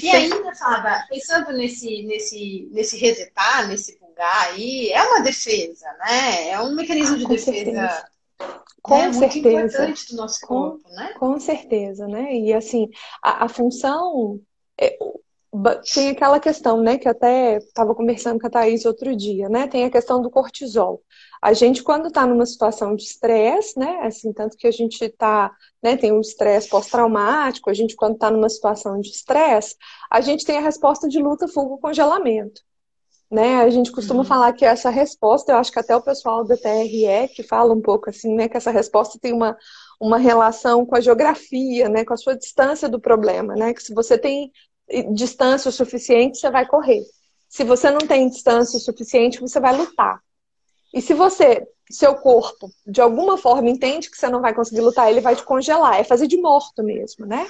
E 0.02 0.10
ainda, 0.10 0.56
Fábio, 0.56 1.08
pensando 1.10 1.52
nesse, 1.52 2.04
nesse, 2.04 2.70
nesse 2.72 2.98
resetar, 2.98 3.68
nesse 3.68 3.98
bugar 4.12 4.50
aí, 4.50 4.90
é 4.92 5.02
uma 5.04 5.22
defesa, 5.22 5.88
né? 6.00 6.50
É 6.50 6.60
um 6.60 6.76
mecanismo 6.76 7.18
de 7.18 7.24
com 7.24 7.30
defesa. 7.30 7.54
Certeza. 7.54 8.12
Com 8.82 8.98
né? 8.98 9.14
certeza. 9.14 9.50
Muito 9.50 9.74
importante 9.74 10.08
do 10.10 10.16
nosso 10.16 10.42
corpo, 10.42 10.84
com, 10.84 10.96
né? 10.96 11.14
Com 11.20 11.40
certeza, 11.40 12.08
né? 12.08 12.36
E 12.36 12.54
assim, 12.54 12.90
a, 13.24 13.46
a 13.46 13.50
função. 13.50 14.40
É, 14.80 14.98
tem 15.94 16.12
aquela 16.12 16.40
questão, 16.40 16.82
né, 16.82 16.98
que 16.98 17.10
até 17.10 17.58
estava 17.58 17.94
conversando 17.94 18.40
com 18.40 18.48
a 18.48 18.50
Thaís 18.50 18.86
outro 18.86 19.14
dia, 19.14 19.50
né? 19.50 19.68
Tem 19.68 19.84
a 19.84 19.92
questão 19.92 20.22
do 20.22 20.30
cortisol. 20.32 21.04
A 21.42 21.52
gente, 21.52 21.84
quando 21.84 22.08
está 22.08 22.26
numa 22.26 22.46
situação 22.46 22.96
de 22.96 23.04
estresse, 23.04 23.78
né? 23.78 24.00
Assim, 24.04 24.32
tanto 24.32 24.56
que 24.56 24.66
a 24.66 24.72
gente 24.72 25.04
está, 25.04 25.52
né, 25.84 25.98
tem 25.98 26.14
um 26.14 26.22
estresse 26.22 26.70
pós-traumático, 26.70 27.70
a 27.70 27.74
gente, 27.74 27.98
quando 27.98 28.14
está 28.14 28.32
numa 28.32 28.48
situação 28.48 29.00
de 29.02 29.10
estresse, 29.10 29.76
a 30.10 30.22
gente 30.22 30.46
tem 30.46 30.58
a 30.58 30.62
resposta 30.62 31.10
de 31.10 31.20
luta, 31.20 31.50
fuga, 31.50 31.82
congelamento. 31.82 32.62
Né? 33.32 33.62
A 33.62 33.70
gente 33.70 33.94
costuma 33.94 34.20
uhum. 34.20 34.26
falar 34.26 34.52
que 34.52 34.66
essa 34.66 34.90
resposta, 34.90 35.54
eu 35.54 35.58
acho 35.58 35.72
que 35.72 35.80
até 35.80 35.96
o 35.96 36.02
pessoal 36.02 36.44
da 36.44 36.58
TRE 36.58 37.30
que 37.34 37.42
fala 37.42 37.74
um 37.74 37.82
pouco 37.82 38.10
assim, 38.10 38.36
né, 38.36 38.50
que 38.50 38.58
essa 38.58 38.72
resposta 38.72 39.18
tem 39.18 39.32
uma, 39.32 39.58
uma 40.02 40.18
relação 40.18 40.86
com 40.86 40.98
a 40.98 41.00
geografia, 41.00 41.88
né, 41.88 42.04
com 42.04 42.14
a 42.14 42.18
sua 42.18 42.36
distância 42.36 42.90
do 42.90 43.00
problema, 43.00 43.56
né? 43.56 43.74
Que 43.74 43.82
se 43.82 43.94
você 43.94 44.18
tem 44.18 44.52
distância 45.14 45.70
o 45.70 45.72
suficiente, 45.72 46.40
você 46.40 46.52
vai 46.52 46.68
correr. 46.68 47.02
Se 47.48 47.64
você 47.64 47.90
não 47.90 48.00
tem 48.00 48.28
distância 48.28 48.78
o 48.78 48.82
suficiente, 48.82 49.40
você 49.40 49.62
vai 49.62 49.78
lutar. 49.78 50.20
E 50.94 51.02
se 51.02 51.14
você, 51.14 51.66
seu 51.90 52.16
corpo, 52.16 52.70
de 52.86 53.00
alguma 53.00 53.38
forma 53.38 53.70
entende 53.70 54.10
que 54.10 54.18
você 54.18 54.28
não 54.28 54.42
vai 54.42 54.54
conseguir 54.54 54.82
lutar, 54.82 55.10
ele 55.10 55.22
vai 55.22 55.38
te 55.38 55.44
congelar. 55.44 55.98
É 55.98 56.04
fazer 56.04 56.28
de 56.28 56.36
morto 56.36 56.84
mesmo, 56.84 57.26
né? 57.26 57.48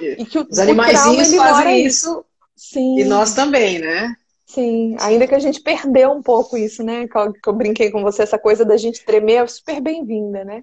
E 0.00 0.24
que 0.24 0.38
o, 0.38 0.46
Os 0.48 0.58
animaizinhos 0.60 1.34
fazem 1.34 1.84
isso. 1.84 2.24
Sim. 2.56 3.00
E 3.00 3.04
nós 3.04 3.34
também, 3.34 3.80
né? 3.80 4.14
Sim, 4.54 4.96
ainda 5.00 5.26
que 5.26 5.34
a 5.34 5.38
gente 5.40 5.60
perdeu 5.60 6.12
um 6.12 6.22
pouco 6.22 6.56
isso, 6.56 6.84
né? 6.84 7.08
Que 7.08 7.18
eu, 7.18 7.32
que 7.32 7.48
eu 7.48 7.52
brinquei 7.52 7.90
com 7.90 8.02
você, 8.02 8.22
essa 8.22 8.38
coisa 8.38 8.64
da 8.64 8.76
gente 8.76 9.04
tremer 9.04 9.42
é 9.42 9.46
super 9.48 9.80
bem-vinda, 9.80 10.44
né? 10.44 10.62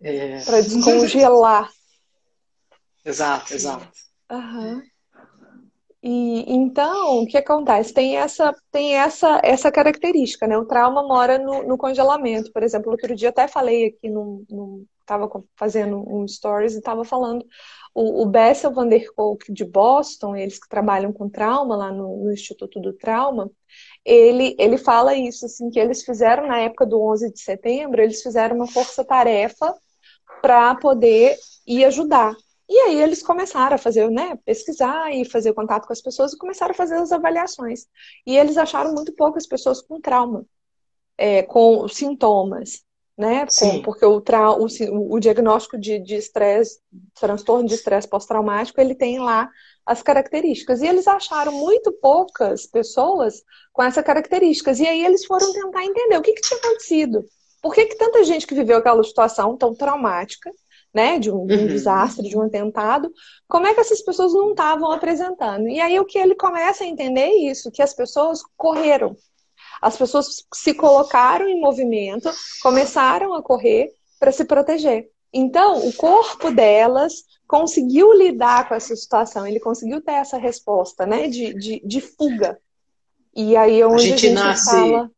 É... 0.00 0.42
Para 0.42 0.62
descongelar. 0.62 1.70
Exato, 3.04 3.52
exato. 3.52 3.88
Uhum. 4.30 4.82
E 6.02 6.50
então, 6.50 7.22
o 7.22 7.26
que 7.26 7.36
acontece? 7.36 7.92
Tem 7.92 8.16
essa, 8.16 8.54
tem 8.72 8.94
essa, 8.94 9.38
essa 9.44 9.70
característica, 9.70 10.46
né? 10.46 10.56
O 10.56 10.64
trauma 10.64 11.02
mora 11.02 11.38
no, 11.38 11.64
no 11.64 11.76
congelamento. 11.76 12.50
Por 12.52 12.62
exemplo, 12.62 12.90
outro 12.90 13.14
dia 13.14 13.28
até 13.28 13.46
falei 13.46 13.88
aqui 13.88 14.08
estava 15.00 15.28
fazendo 15.56 15.98
um 16.08 16.26
stories 16.26 16.74
e 16.74 16.78
estava 16.78 17.04
falando 17.04 17.44
o, 17.98 18.22
o 18.22 18.26
Bessel 18.26 18.72
van 18.72 18.88
der 18.88 19.12
Kolk 19.12 19.52
de 19.52 19.64
Boston, 19.64 20.36
eles 20.36 20.58
que 20.60 20.68
trabalham 20.68 21.12
com 21.12 21.28
trauma 21.28 21.76
lá 21.76 21.90
no, 21.90 22.24
no, 22.24 22.32
Instituto 22.32 22.78
do 22.78 22.92
Trauma, 22.92 23.50
ele, 24.04 24.54
ele 24.56 24.78
fala 24.78 25.16
isso, 25.16 25.46
assim, 25.46 25.68
que 25.68 25.80
eles 25.80 26.04
fizeram 26.04 26.46
na 26.46 26.58
época 26.58 26.86
do 26.86 27.02
11 27.02 27.32
de 27.32 27.40
setembro, 27.40 28.00
eles 28.00 28.22
fizeram 28.22 28.54
uma 28.54 28.68
força-tarefa 28.68 29.74
para 30.40 30.76
poder 30.76 31.36
ir 31.66 31.84
ajudar. 31.86 32.36
E 32.68 32.78
aí 32.82 33.02
eles 33.02 33.20
começaram 33.20 33.74
a 33.74 33.78
fazer, 33.78 34.08
né, 34.10 34.38
pesquisar 34.44 35.10
e 35.12 35.24
fazer 35.24 35.52
contato 35.52 35.86
com 35.86 35.92
as 35.92 36.00
pessoas 36.00 36.32
e 36.32 36.38
começaram 36.38 36.70
a 36.70 36.76
fazer 36.76 36.96
as 36.96 37.10
avaliações. 37.10 37.86
E 38.24 38.36
eles 38.36 38.56
acharam 38.56 38.94
muito 38.94 39.12
poucas 39.14 39.46
pessoas 39.46 39.82
com 39.82 40.00
trauma, 40.00 40.46
é, 41.16 41.42
com 41.42 41.88
sintomas, 41.88 42.84
né? 43.18 43.46
Com, 43.58 43.82
porque 43.82 44.04
o, 44.04 44.20
tra 44.20 44.52
o, 44.52 44.68
o 45.10 45.18
diagnóstico 45.18 45.76
de 45.76 46.14
estresse, 46.14 46.78
transtorno 47.18 47.66
de 47.66 47.74
estresse 47.74 48.08
pós-traumático, 48.08 48.80
ele 48.80 48.94
tem 48.94 49.18
lá 49.18 49.50
as 49.84 50.02
características. 50.02 50.80
E 50.80 50.86
eles 50.86 51.08
acharam 51.08 51.50
muito 51.50 51.90
poucas 51.92 52.64
pessoas 52.66 53.42
com 53.72 53.82
essas 53.82 54.04
características. 54.04 54.78
E 54.78 54.86
aí 54.86 55.04
eles 55.04 55.24
foram 55.24 55.52
tentar 55.52 55.84
entender 55.84 56.16
o 56.16 56.22
que, 56.22 56.32
que 56.32 56.42
tinha 56.42 56.60
acontecido. 56.60 57.24
Por 57.60 57.74
que, 57.74 57.86
que 57.86 57.96
tanta 57.96 58.22
gente 58.22 58.46
que 58.46 58.54
viveu 58.54 58.76
aquela 58.76 59.02
situação 59.02 59.56
tão 59.56 59.74
traumática 59.74 60.50
né, 60.94 61.18
de 61.18 61.30
um, 61.30 61.44
de 61.44 61.54
um 61.54 61.60
uhum. 61.62 61.66
desastre, 61.66 62.28
de 62.28 62.36
um 62.36 62.42
atentado, 62.42 63.12
como 63.48 63.66
é 63.66 63.74
que 63.74 63.80
essas 63.80 64.00
pessoas 64.00 64.32
não 64.32 64.50
estavam 64.50 64.90
apresentando? 64.92 65.68
E 65.68 65.80
aí 65.80 65.98
o 65.98 66.04
que 66.04 66.18
ele 66.18 66.36
começa 66.36 66.84
a 66.84 66.86
entender 66.86 67.22
é 67.22 67.50
isso, 67.50 67.70
que 67.70 67.82
as 67.82 67.94
pessoas 67.94 68.40
correram. 68.56 69.16
As 69.80 69.96
pessoas 69.96 70.44
se 70.52 70.74
colocaram 70.74 71.48
em 71.48 71.60
movimento, 71.60 72.30
começaram 72.62 73.34
a 73.34 73.42
correr 73.42 73.90
para 74.18 74.32
se 74.32 74.44
proteger. 74.44 75.08
Então, 75.32 75.86
o 75.86 75.92
corpo 75.92 76.50
delas 76.50 77.24
conseguiu 77.46 78.12
lidar 78.12 78.68
com 78.68 78.74
essa 78.74 78.94
situação, 78.96 79.46
ele 79.46 79.60
conseguiu 79.60 80.00
ter 80.00 80.12
essa 80.12 80.38
resposta, 80.38 81.06
né, 81.06 81.28
de, 81.28 81.54
de, 81.54 81.82
de 81.84 82.00
fuga. 82.00 82.58
E 83.34 83.56
aí 83.56 83.80
é 83.80 83.86
onde 83.86 83.96
a 83.96 84.08
gente, 84.08 84.26
a 84.26 84.28
gente 84.28 84.34
nasce, 84.34 84.70
fala 84.70 85.10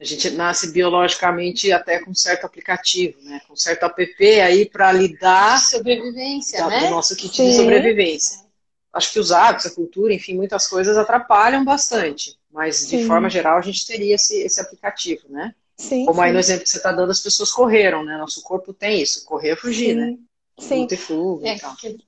a 0.00 0.04
gente 0.04 0.30
nasce 0.30 0.70
biologicamente 0.70 1.72
até 1.72 1.98
com 1.98 2.14
certo 2.14 2.44
aplicativo, 2.44 3.18
né? 3.22 3.40
Com 3.48 3.56
certo 3.56 3.84
app 3.84 4.40
aí 4.40 4.68
para 4.68 4.92
lidar 4.92 5.58
sobrevivência, 5.60 6.58
da, 6.58 6.68
né? 6.68 6.80
do 6.80 6.90
nosso 6.90 7.16
kit 7.16 7.34
Sim. 7.34 7.48
de 7.48 7.56
sobrevivência. 7.56 8.44
Acho 8.92 9.12
que 9.12 9.18
os 9.18 9.32
hábitos, 9.32 9.66
a 9.66 9.74
cultura, 9.74 10.12
enfim, 10.12 10.34
muitas 10.34 10.68
coisas 10.68 10.96
atrapalham 10.96 11.64
bastante, 11.64 12.38
mas 12.54 12.76
Sim. 12.76 12.98
de 12.98 13.06
forma 13.06 13.28
geral 13.28 13.58
a 13.58 13.60
gente 13.60 13.84
teria 13.84 14.14
esse, 14.14 14.40
esse 14.42 14.60
aplicativo, 14.60 15.28
né? 15.28 15.52
Sim, 15.76 16.06
Como 16.06 16.20
aí 16.22 16.32
no 16.32 16.38
exemplo 16.38 16.62
que 16.62 16.70
você 16.70 16.76
está 16.76 16.92
dando, 16.92 17.10
as 17.10 17.18
pessoas 17.18 17.50
correram, 17.50 18.04
né? 18.04 18.16
Nosso 18.16 18.40
corpo 18.42 18.72
tem 18.72 19.02
isso, 19.02 19.24
correr 19.24 19.50
é 19.50 19.56
fugir, 19.56 19.96
né? 19.96 20.16
Sim. 20.56 20.82
Luta 20.82 20.94
e 20.94 20.96
fuga 20.96 21.48
é, 21.48 21.56
e 21.56 21.60
tal. 21.60 21.76
Pode, 21.76 22.06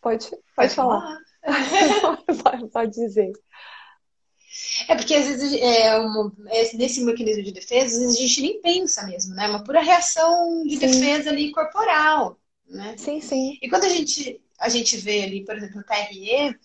pode, 0.00 0.30
pode 0.56 0.74
falar. 0.74 1.18
pode, 2.42 2.68
pode 2.72 2.90
dizer. 2.92 3.32
É 4.88 4.94
porque 4.94 5.14
às 5.14 5.26
vezes 5.26 5.52
é 5.60 5.94
uma, 5.98 6.32
é, 6.46 6.74
nesse 6.74 7.04
mecanismo 7.04 7.42
de 7.42 7.52
defesa, 7.52 7.96
às 7.96 8.00
vezes 8.00 8.16
a 8.16 8.20
gente 8.20 8.40
nem 8.40 8.62
pensa 8.62 9.06
mesmo, 9.06 9.34
né? 9.34 9.46
Uma 9.46 9.62
pura 9.62 9.82
reação 9.82 10.64
de 10.64 10.78
sim. 10.78 10.86
defesa 10.86 11.28
ali 11.28 11.52
corporal, 11.52 12.38
né? 12.66 12.94
Sim, 12.96 13.20
sim. 13.20 13.58
E 13.60 13.68
quando 13.68 13.84
a 13.84 13.90
gente, 13.90 14.40
a 14.58 14.70
gente 14.70 14.96
vê 14.96 15.24
ali, 15.24 15.44
por 15.44 15.54
exemplo, 15.54 15.80
o 15.80 15.84
TRE, 15.84 16.56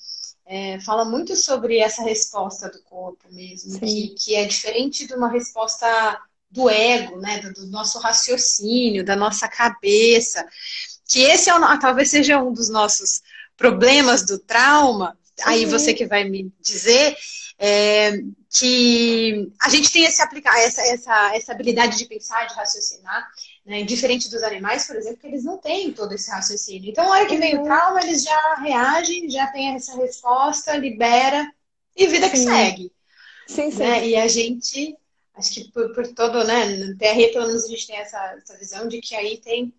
é, 0.51 0.79
fala 0.79 1.05
muito 1.05 1.35
sobre 1.35 1.77
essa 1.77 2.01
resposta 2.01 2.67
do 2.69 2.81
corpo 2.81 3.31
mesmo, 3.31 3.79
que, 3.79 4.15
que 4.17 4.35
é 4.35 4.45
diferente 4.45 5.05
de 5.05 5.13
uma 5.13 5.29
resposta 5.29 6.19
do 6.49 6.67
ego, 6.67 7.19
né? 7.19 7.37
Do, 7.37 7.53
do 7.53 7.67
nosso 7.67 7.99
raciocínio, 7.99 9.05
da 9.05 9.15
nossa 9.15 9.47
cabeça. 9.47 10.43
Que 11.07 11.19
esse 11.21 11.51
é 11.51 11.55
o, 11.55 11.79
talvez 11.79 12.09
seja 12.09 12.41
um 12.41 12.51
dos 12.51 12.67
nossos 12.67 13.21
problemas 13.55 14.25
do 14.25 14.39
trauma, 14.39 15.15
aí 15.43 15.65
uhum. 15.65 15.69
você 15.69 15.93
que 15.93 16.07
vai 16.07 16.23
me 16.23 16.51
dizer, 16.59 17.15
é, 17.59 18.13
que 18.49 19.51
a 19.61 19.69
gente 19.69 19.91
tem 19.91 20.05
esse 20.05 20.19
aplicar, 20.19 20.57
essa, 20.59 20.81
essa, 20.81 21.35
essa 21.35 21.51
habilidade 21.51 21.95
de 21.95 22.05
pensar, 22.05 22.47
de 22.47 22.55
raciocinar, 22.55 23.27
né? 23.69 23.83
diferente 23.83 24.31
dos 24.31 24.41
animais, 24.41 24.87
por 24.87 24.95
exemplo, 24.95 25.19
que 25.19 25.27
eles 25.27 25.43
não 25.43 25.59
têm 25.59 25.93
todo 25.93 26.11
esse 26.13 26.29
raciocínio. 26.31 26.89
Então, 26.89 27.05
na 27.05 27.11
hora 27.11 27.27
que 27.27 27.37
vem 27.37 27.55
o 27.55 27.59
uhum. 27.59 27.63
trauma, 27.65 28.01
eles 28.01 28.23
já 28.23 28.55
reagem, 28.55 29.29
já 29.29 29.45
tem 29.47 29.75
essa 29.75 29.95
resposta, 29.95 30.75
libera 30.75 31.53
e 31.95 32.07
vida 32.07 32.25
sim. 32.25 32.31
que 32.31 32.37
segue. 32.37 32.91
Sim, 33.47 33.69
sim. 33.69 33.77
Né? 33.77 34.07
E 34.07 34.15
a 34.15 34.27
gente, 34.27 34.97
acho 35.35 35.53
que 35.53 35.71
por, 35.71 35.93
por 35.93 36.07
todo, 36.07 36.43
né, 36.45 36.65
no 36.65 36.97
TRE, 36.97 37.31
pelo 37.31 37.45
menos 37.45 37.65
a 37.65 37.67
gente 37.67 37.85
tem 37.85 37.97
essa, 37.97 38.17
essa 38.41 38.57
visão 38.57 38.87
de 38.87 38.99
que 39.01 39.15
aí 39.15 39.37
tem 39.37 39.71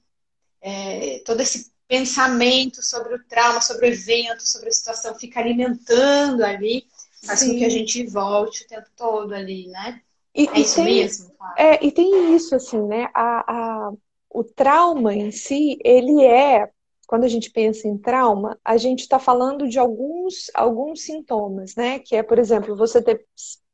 é, 0.63 1.21
todo 1.25 1.41
esse 1.41 1.73
pensamento 1.89 2.85
sobre 2.85 3.17
o 3.17 3.25
trauma, 3.25 3.61
sobre 3.61 3.87
o 3.87 3.93
evento, 3.93 4.47
sobre 4.47 4.69
a 4.69 4.73
situação, 4.73 5.19
fica 5.19 5.41
alimentando 5.41 6.45
ali, 6.45 6.87
faz 7.25 7.41
Sim. 7.41 7.51
com 7.53 7.59
que 7.59 7.65
a 7.65 7.71
gente 7.71 8.07
volte 8.07 8.63
o 8.63 8.69
tempo 8.69 8.87
todo 8.97 9.35
ali, 9.35 9.67
né? 9.67 10.01
E, 10.35 10.49
é 10.49 10.61
isso 10.61 10.77
tem, 10.77 10.85
mesmo? 10.85 11.33
É, 11.57 11.85
e 11.85 11.93
tem 11.93 12.35
isso, 12.35 12.55
assim, 12.55 12.81
né? 12.83 13.09
A, 13.15 13.53
a, 13.89 13.93
o 14.31 14.45
trauma 14.45 15.15
em 15.15 15.31
si, 15.31 15.79
ele 15.85 16.25
é, 16.25 16.69
quando 17.07 17.25
a 17.25 17.29
gente 17.29 17.51
pensa 17.51 17.89
em 17.89 17.99
trauma, 17.99 18.59
a 18.65 18.77
gente 18.77 19.01
está 19.01 19.19
falando 19.19 19.69
de 19.69 19.79
alguns, 19.79 20.51
alguns 20.55 21.03
sintomas, 21.03 21.75
né? 21.75 21.99
Que 21.99 22.17
é, 22.17 22.23
por 22.23 22.39
exemplo, 22.39 22.77
você 22.77 23.03
ter 23.03 23.27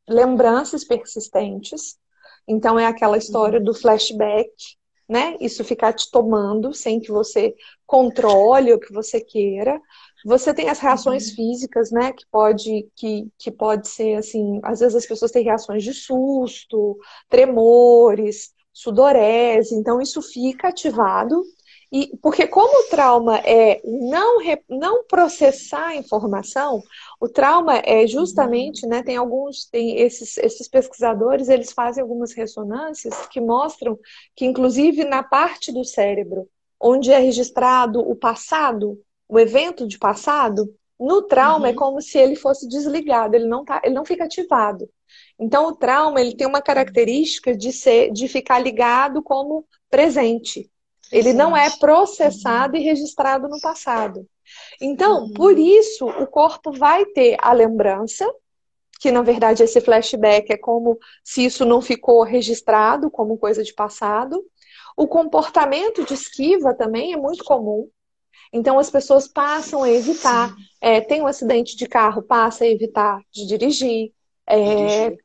lembranças 0.08 0.84
persistentes. 0.84 1.98
Então, 2.48 2.78
é 2.78 2.86
aquela 2.86 3.18
história 3.18 3.60
do 3.60 3.74
flashback, 3.74 4.50
né? 5.08 5.36
Isso 5.40 5.64
ficar 5.64 5.92
te 5.92 6.10
tomando 6.10 6.72
sem 6.72 7.00
que 7.00 7.10
você 7.10 7.54
controle 7.86 8.72
o 8.72 8.80
que 8.80 8.92
você 8.92 9.20
queira. 9.20 9.80
Você 10.26 10.52
tem 10.52 10.68
as 10.68 10.80
reações 10.80 11.28
uhum. 11.30 11.36
físicas, 11.36 11.92
né? 11.92 12.12
Que 12.12 12.24
pode, 12.30 12.88
que, 12.96 13.28
que 13.38 13.50
pode 13.50 13.86
ser 13.88 14.16
assim, 14.16 14.60
às 14.64 14.80
vezes 14.80 14.96
as 14.96 15.06
pessoas 15.06 15.30
têm 15.30 15.44
reações 15.44 15.84
de 15.84 15.94
susto, 15.94 16.98
tremores, 17.28 18.52
sudorese, 18.72 19.74
então 19.76 20.00
isso 20.02 20.20
fica 20.20 20.68
ativado 20.68 21.44
e 21.92 22.16
porque 22.20 22.48
como 22.48 22.86
o 22.86 22.90
trauma 22.90 23.38
é 23.38 23.80
não, 23.84 24.38
não 24.68 25.04
processar 25.04 25.86
a 25.90 25.96
informação, 25.96 26.82
o 27.20 27.28
trauma 27.28 27.78
é 27.78 28.04
justamente, 28.06 28.84
né, 28.84 29.04
tem 29.04 29.16
alguns, 29.16 29.66
tem 29.66 30.00
esses, 30.00 30.36
esses 30.38 30.68
pesquisadores, 30.68 31.48
eles 31.48 31.72
fazem 31.72 32.02
algumas 32.02 32.32
ressonâncias 32.34 33.26
que 33.28 33.40
mostram 33.40 33.96
que, 34.34 34.44
inclusive, 34.44 35.04
na 35.04 35.22
parte 35.22 35.72
do 35.72 35.84
cérebro 35.84 36.48
onde 36.80 37.10
é 37.12 37.18
registrado 37.18 38.00
o 38.00 38.14
passado, 38.16 38.98
o 39.28 39.38
evento 39.38 39.86
de 39.86 39.98
passado, 39.98 40.72
no 40.98 41.22
trauma 41.22 41.68
é 41.68 41.70
uhum. 41.70 41.74
é 41.74 41.78
como 41.78 42.00
se 42.00 42.18
ele 42.18 42.36
fosse 42.36 42.68
desligado, 42.68 43.36
ele 43.36 43.46
não, 43.46 43.64
tá, 43.64 43.80
ele 43.84 43.94
não 43.94 44.04
fica 44.04 44.24
ativado. 44.24 44.88
Então, 45.38 45.68
o 45.68 45.76
trauma 45.76 46.20
ele 46.20 46.34
tem 46.34 46.46
uma 46.46 46.62
característica 46.62 47.54
de 47.54 47.72
ser, 47.72 48.10
de 48.10 48.26
ficar 48.28 48.58
ligado 48.58 49.22
como 49.22 49.66
presente. 49.90 50.70
Ele 51.12 51.32
não 51.32 51.56
é 51.56 51.70
processado 51.78 52.76
e 52.76 52.80
registrado 52.80 53.48
no 53.48 53.60
passado. 53.60 54.26
Então, 54.80 55.24
uhum. 55.24 55.32
por 55.32 55.58
isso, 55.58 56.06
o 56.06 56.26
corpo 56.26 56.72
vai 56.72 57.04
ter 57.06 57.36
a 57.40 57.52
lembrança, 57.52 58.28
que 58.98 59.12
na 59.12 59.22
verdade 59.22 59.62
esse 59.62 59.80
flashback 59.80 60.52
é 60.52 60.56
como 60.56 60.98
se 61.22 61.44
isso 61.44 61.64
não 61.64 61.82
ficou 61.82 62.22
registrado 62.22 63.10
como 63.10 63.36
coisa 63.36 63.62
de 63.62 63.74
passado. 63.74 64.42
O 64.96 65.06
comportamento 65.06 66.04
de 66.04 66.14
esquiva 66.14 66.72
também 66.74 67.12
é 67.12 67.16
muito 67.16 67.44
comum. 67.44 67.88
Então, 68.52 68.78
as 68.78 68.90
pessoas 68.90 69.28
passam 69.28 69.82
a 69.82 69.90
evitar. 69.90 70.54
É, 70.80 71.00
tem 71.00 71.22
um 71.22 71.26
acidente 71.26 71.76
de 71.76 71.86
carro, 71.86 72.22
passa 72.22 72.64
a 72.64 72.68
evitar 72.68 73.20
de 73.32 73.46
dirigir. 73.46 74.12
É, 74.48 75.16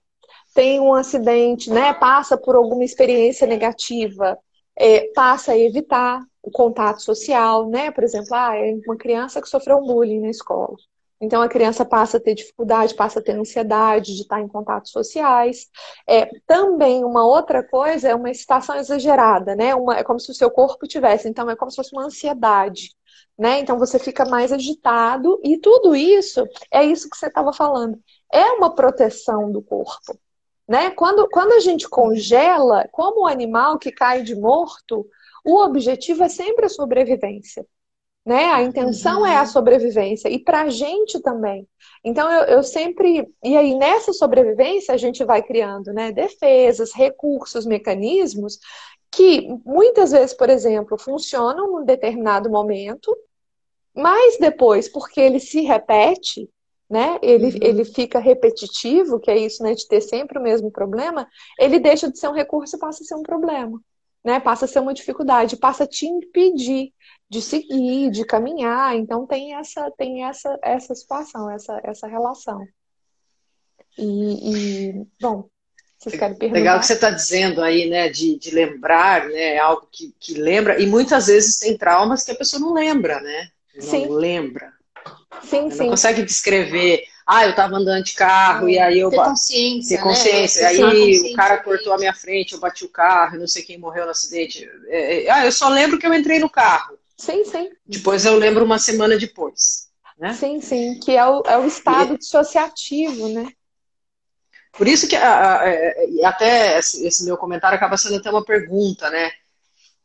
tem 0.54 0.80
um 0.80 0.94
acidente, 0.94 1.70
né? 1.70 1.94
Passa 1.94 2.38
por 2.38 2.56
alguma 2.56 2.84
experiência 2.84 3.48
negativa, 3.48 4.38
é, 4.78 5.12
passa 5.14 5.54
a 5.54 5.58
evitar 5.58 6.22
o 6.42 6.52
contato 6.52 7.02
social, 7.02 7.70
né? 7.70 7.92
Por 7.92 8.04
exemplo, 8.04 8.34
ah, 8.34 8.56
é 8.56 8.74
uma 8.86 8.98
criança 8.98 9.42
que 9.42 9.50
sofreu 9.50 9.78
um 9.78 9.86
bullying 9.86 10.22
na 10.22 10.30
escola. 10.30 10.76
Então 11.22 11.40
a 11.40 11.48
criança 11.48 11.86
passa 11.86 12.18
a 12.18 12.20
ter 12.20 12.34
dificuldade, 12.34 12.96
passa 12.96 13.20
a 13.20 13.22
ter 13.22 13.34
ansiedade 13.34 14.16
de 14.16 14.24
estar 14.24 14.42
em 14.42 14.48
contatos 14.48 14.92
sociais. 14.92 15.68
É, 16.10 16.26
também 16.48 17.06
uma 17.06 17.24
outra 17.24 17.64
coisa 17.64 18.10
é 18.10 18.16
uma 18.16 18.32
excitação 18.32 18.76
exagerada, 18.76 19.56
né? 19.56 19.76
Uma, 19.76 19.98
é 19.98 20.04
como 20.04 20.20
se 20.20 20.32
o 20.32 20.34
seu 20.34 20.50
corpo 20.50 20.88
tivesse, 20.88 21.30
então 21.30 21.48
é 21.48 21.56
como 21.56 21.70
se 21.70 21.76
fosse 21.78 21.94
uma 21.94 22.06
ansiedade. 22.06 22.90
Né? 23.42 23.60
Então 23.60 23.80
você 23.80 23.98
fica 23.98 24.24
mais 24.24 24.52
agitado 24.52 25.42
e 25.44 25.58
tudo 25.58 25.96
isso 25.96 26.48
é 26.70 26.84
isso 26.84 27.10
que 27.10 27.18
você 27.18 27.26
estava 27.26 27.52
falando. 27.52 28.00
É 28.32 28.52
uma 28.52 28.76
proteção 28.76 29.52
do 29.52 29.64
corpo. 29.64 30.16
Né? 30.70 30.92
Quando, 30.92 31.28
quando 31.28 31.54
a 31.54 31.60
gente 31.60 31.90
congela, 31.90 32.88
como 32.92 33.24
o 33.24 33.26
animal 33.26 33.80
que 33.80 33.92
cai 33.92 34.22
de 34.22 34.36
morto, 34.36 35.08
o 35.44 35.58
objetivo 35.58 36.24
é 36.24 36.30
sempre 36.30 36.68
a 36.68 36.70
sobrevivência. 36.70 37.66
Né? 38.24 38.46
A 38.46 38.62
intenção 38.62 39.22
uhum. 39.22 39.26
é 39.26 39.38
a 39.38 39.48
sobrevivência 39.48 40.30
e 40.30 40.38
para 40.38 40.62
a 40.62 40.70
gente 40.70 41.20
também. 41.20 41.68
Então 42.04 42.32
eu, 42.32 42.44
eu, 42.44 42.64
sempre 42.64 43.28
e 43.44 43.58
aí 43.58 43.74
nessa 43.74 44.14
sobrevivência 44.14 44.94
a 44.94 44.98
gente 44.98 45.24
vai 45.24 45.42
criando, 45.42 45.92
né, 45.92 46.12
defesas, 46.12 46.94
recursos, 46.94 47.66
mecanismos 47.66 48.60
que 49.12 49.48
muitas 49.66 50.12
vezes, 50.12 50.32
por 50.32 50.50
exemplo, 50.50 50.96
funcionam 50.96 51.72
num 51.72 51.84
determinado 51.84 52.48
momento, 52.50 53.18
mas 53.96 54.38
depois, 54.40 54.88
porque 54.88 55.20
ele 55.20 55.40
se 55.40 55.62
repete, 55.62 56.50
né? 56.90 57.18
Ele, 57.22 57.48
uhum. 57.48 57.60
ele 57.62 57.86
fica 57.86 58.20
repetitivo, 58.20 59.20
que 59.20 59.32
é 59.32 59.38
isso, 59.38 59.64
né? 59.64 59.74
De 59.74 59.88
ter 59.88 60.02
sempre 60.02 60.38
o 60.38 60.42
mesmo 60.42 60.72
problema, 60.72 61.28
ele 61.60 61.80
deixa 61.80 62.12
de 62.12 62.20
ser 62.20 62.28
um 62.28 62.34
recurso 62.34 62.76
e 62.76 62.80
passa 62.80 63.04
a 63.04 63.06
ser 63.06 63.16
um 63.16 63.24
problema. 63.24 63.80
Né, 64.24 64.40
passa 64.40 64.66
a 64.66 64.68
ser 64.68 64.78
uma 64.78 64.94
dificuldade, 64.94 65.58
passa 65.58 65.84
a 65.84 65.88
te 65.88 66.06
impedir 66.06 66.94
de 67.28 67.42
seguir, 67.42 68.12
de 68.12 68.24
caminhar. 68.24 68.96
Então 68.96 69.26
tem 69.26 69.56
essa 69.56 69.90
tem 69.98 70.26
essa 70.26 70.60
essa 70.62 70.94
situação, 70.94 71.50
essa 71.50 71.82
essa 71.84 72.06
relação. 72.06 72.64
E, 73.98 74.92
e 74.92 75.08
bom, 75.20 75.50
vocês 75.98 76.16
querem 76.18 76.36
perguntar? 76.36 76.60
Legal 76.60 76.80
que 76.80 76.86
você 76.86 76.94
está 76.94 77.10
dizendo 77.10 77.62
aí, 77.62 77.90
né, 77.90 78.10
de, 78.10 78.38
de 78.38 78.52
lembrar, 78.52 79.28
né, 79.28 79.58
algo 79.60 79.88
que, 79.92 80.14
que 80.20 80.34
lembra. 80.34 80.80
E 80.82 80.88
muitas 80.88 81.28
vezes 81.28 81.58
tem 81.58 81.78
traumas 81.78 82.24
que 82.24 82.32
a 82.32 82.36
pessoa 82.36 82.60
não 82.60 82.74
lembra, 82.74 83.22
né? 83.22 83.50
Não 83.76 83.82
Sim. 83.82 84.08
lembra. 84.10 84.74
Sim, 85.44 85.72
sim. 85.72 85.78
Não 85.78 85.90
consegue 85.90 86.24
descrever. 86.24 87.04
Ah, 87.26 87.46
eu 87.46 87.52
estava 87.52 87.76
andando 87.76 88.04
de 88.04 88.14
carro 88.14 88.68
e 88.68 88.78
aí 88.78 89.00
eu. 89.00 89.10
Ter 89.10 89.18
consciência. 89.18 89.98
Ter 89.98 90.04
consciência. 90.04 90.62
Né? 90.62 90.68
Aí 90.68 91.32
o 91.32 91.36
cara 91.36 91.58
cortou 91.58 91.94
a 91.94 91.98
minha 91.98 92.14
frente, 92.14 92.54
eu 92.54 92.60
bati 92.60 92.84
o 92.84 92.90
carro, 92.90 93.40
não 93.40 93.48
sei 93.48 93.64
quem 93.64 93.78
morreu 93.78 94.06
no 94.06 94.12
acidente. 94.12 94.70
É, 94.88 95.24
é, 95.24 95.30
ah, 95.30 95.46
eu 95.46 95.52
só 95.52 95.70
lembro 95.70 95.98
que 95.98 96.06
eu 96.06 96.14
entrei 96.14 96.40
no 96.40 96.50
carro. 96.50 96.98
Sim, 97.18 97.46
sim. 97.46 97.70
Depois 97.86 98.26
eu 98.26 98.36
lembro 98.36 98.66
uma 98.66 98.80
semana 98.80 99.18
depois. 99.18 99.90
Né? 100.18 100.34
Sim, 100.34 100.60
sim. 100.60 101.00
Que 101.00 101.16
é 101.16 101.26
o, 101.26 101.42
é 101.46 101.58
o 101.58 101.66
estado 101.66 102.16
e... 102.16 102.18
dissociativo, 102.18 103.28
né? 103.30 103.48
Por 104.74 104.88
isso 104.88 105.08
que 105.08 105.16
é, 105.16 106.26
até 106.26 106.80
esse 106.80 107.24
meu 107.26 107.38
comentário 107.38 107.76
acaba 107.76 107.98
sendo 107.98 108.18
até 108.18 108.30
uma 108.30 108.44
pergunta, 108.44 109.10
né? 109.10 109.32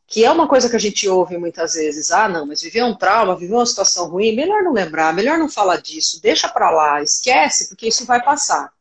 Que 0.07 0.23
é 0.23 0.31
uma 0.31 0.47
coisa 0.47 0.69
que 0.69 0.75
a 0.75 0.79
gente 0.79 1.07
ouve 1.07 1.37
muitas 1.37 1.73
vezes. 1.73 2.11
Ah, 2.11 2.29
não, 2.29 2.47
mas 2.47 2.61
viver 2.61 2.83
um 2.83 2.95
trauma, 2.95 3.35
viver 3.35 3.53
uma 3.53 3.65
situação 3.65 4.09
ruim, 4.09 4.33
melhor 4.33 4.63
não 4.63 4.71
lembrar, 4.71 5.13
melhor 5.13 5.37
não 5.37 5.49
falar 5.49 5.81
disso, 5.81 6.21
deixa 6.21 6.47
pra 6.47 6.71
lá, 6.71 7.03
esquece, 7.03 7.67
porque 7.67 7.89
isso 7.89 8.05
vai 8.05 8.23
passar. 8.23 8.71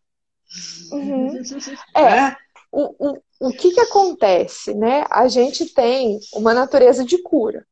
Uhum. 0.92 1.42
É, 1.94 2.00
é. 2.00 2.36
O, 2.70 2.94
o, 2.98 3.22
o 3.40 3.50
que 3.52 3.72
que 3.72 3.80
acontece, 3.80 4.74
né? 4.74 5.04
A 5.10 5.28
gente 5.28 5.66
tem 5.66 6.20
uma 6.34 6.54
natureza 6.54 7.04
de 7.04 7.20
cura. 7.22 7.66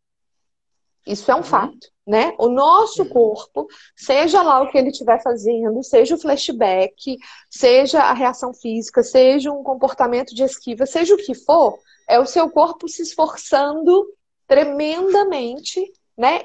Isso 1.06 1.30
é 1.30 1.34
um 1.34 1.38
uhum. 1.38 1.44
fato, 1.44 1.88
né? 2.06 2.34
O 2.38 2.48
nosso 2.48 3.02
uhum. 3.02 3.08
corpo, 3.10 3.68
seja 3.94 4.42
lá 4.42 4.62
o 4.62 4.70
que 4.70 4.78
ele 4.78 4.88
estiver 4.88 5.22
fazendo, 5.22 5.82
seja 5.82 6.14
o 6.14 6.20
flashback, 6.20 7.18
seja 7.50 8.00
a 8.00 8.14
reação 8.14 8.54
física, 8.54 9.02
seja 9.02 9.52
um 9.52 9.62
comportamento 9.62 10.34
de 10.34 10.42
esquiva, 10.42 10.86
seja 10.86 11.14
o 11.14 11.18
que 11.18 11.34
for, 11.34 11.78
é 12.08 12.18
o 12.18 12.26
seu 12.26 12.50
corpo 12.50 12.88
se 12.88 13.02
esforçando 13.02 14.06
tremendamente, 14.46 15.80
né, 16.16 16.40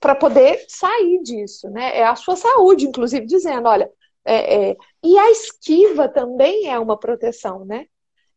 para 0.00 0.14
poder 0.14 0.64
sair 0.68 1.22
disso, 1.22 1.70
né? 1.70 1.98
É 1.98 2.04
a 2.04 2.16
sua 2.16 2.36
saúde, 2.36 2.86
inclusive, 2.86 3.24
dizendo, 3.24 3.68
olha, 3.68 3.90
é, 4.24 4.70
é... 4.70 4.76
e 5.02 5.18
a 5.18 5.30
esquiva 5.30 6.08
também 6.08 6.68
é 6.68 6.78
uma 6.78 6.98
proteção, 6.98 7.64
né? 7.64 7.86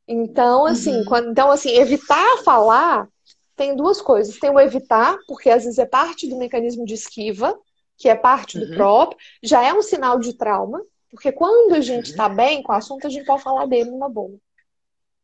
Então, 0.08 0.66
assim, 0.66 0.98
uhum. 0.98 1.06
quando, 1.06 1.32
então, 1.32 1.52
assim, 1.52 1.72
evitar 1.72 2.38
falar 2.44 3.10
tem 3.58 3.76
duas 3.76 4.00
coisas. 4.00 4.38
Tem 4.38 4.52
o 4.52 4.60
evitar, 4.60 5.18
porque 5.28 5.50
às 5.50 5.64
vezes 5.64 5.80
é 5.80 5.86
parte 5.86 6.30
do 6.30 6.38
mecanismo 6.38 6.86
de 6.86 6.94
esquiva, 6.94 7.58
que 7.98 8.08
é 8.08 8.16
parte 8.16 8.58
uhum. 8.58 8.66
do 8.66 8.76
próprio, 8.76 9.18
já 9.44 9.64
é 9.64 9.74
um 9.74 9.82
sinal 9.82 10.20
de 10.20 10.34
trauma, 10.34 10.82
porque 11.10 11.32
quando 11.32 11.74
a 11.74 11.82
gente 11.82 12.12
está 12.12 12.28
uhum. 12.28 12.36
bem 12.36 12.62
com 12.62 12.72
o 12.72 12.76
assunto, 12.76 13.08
a 13.08 13.10
gente 13.10 13.26
pode 13.26 13.42
falar 13.42 13.66
dele 13.66 13.90
numa 13.90 14.08
boa. 14.08 14.38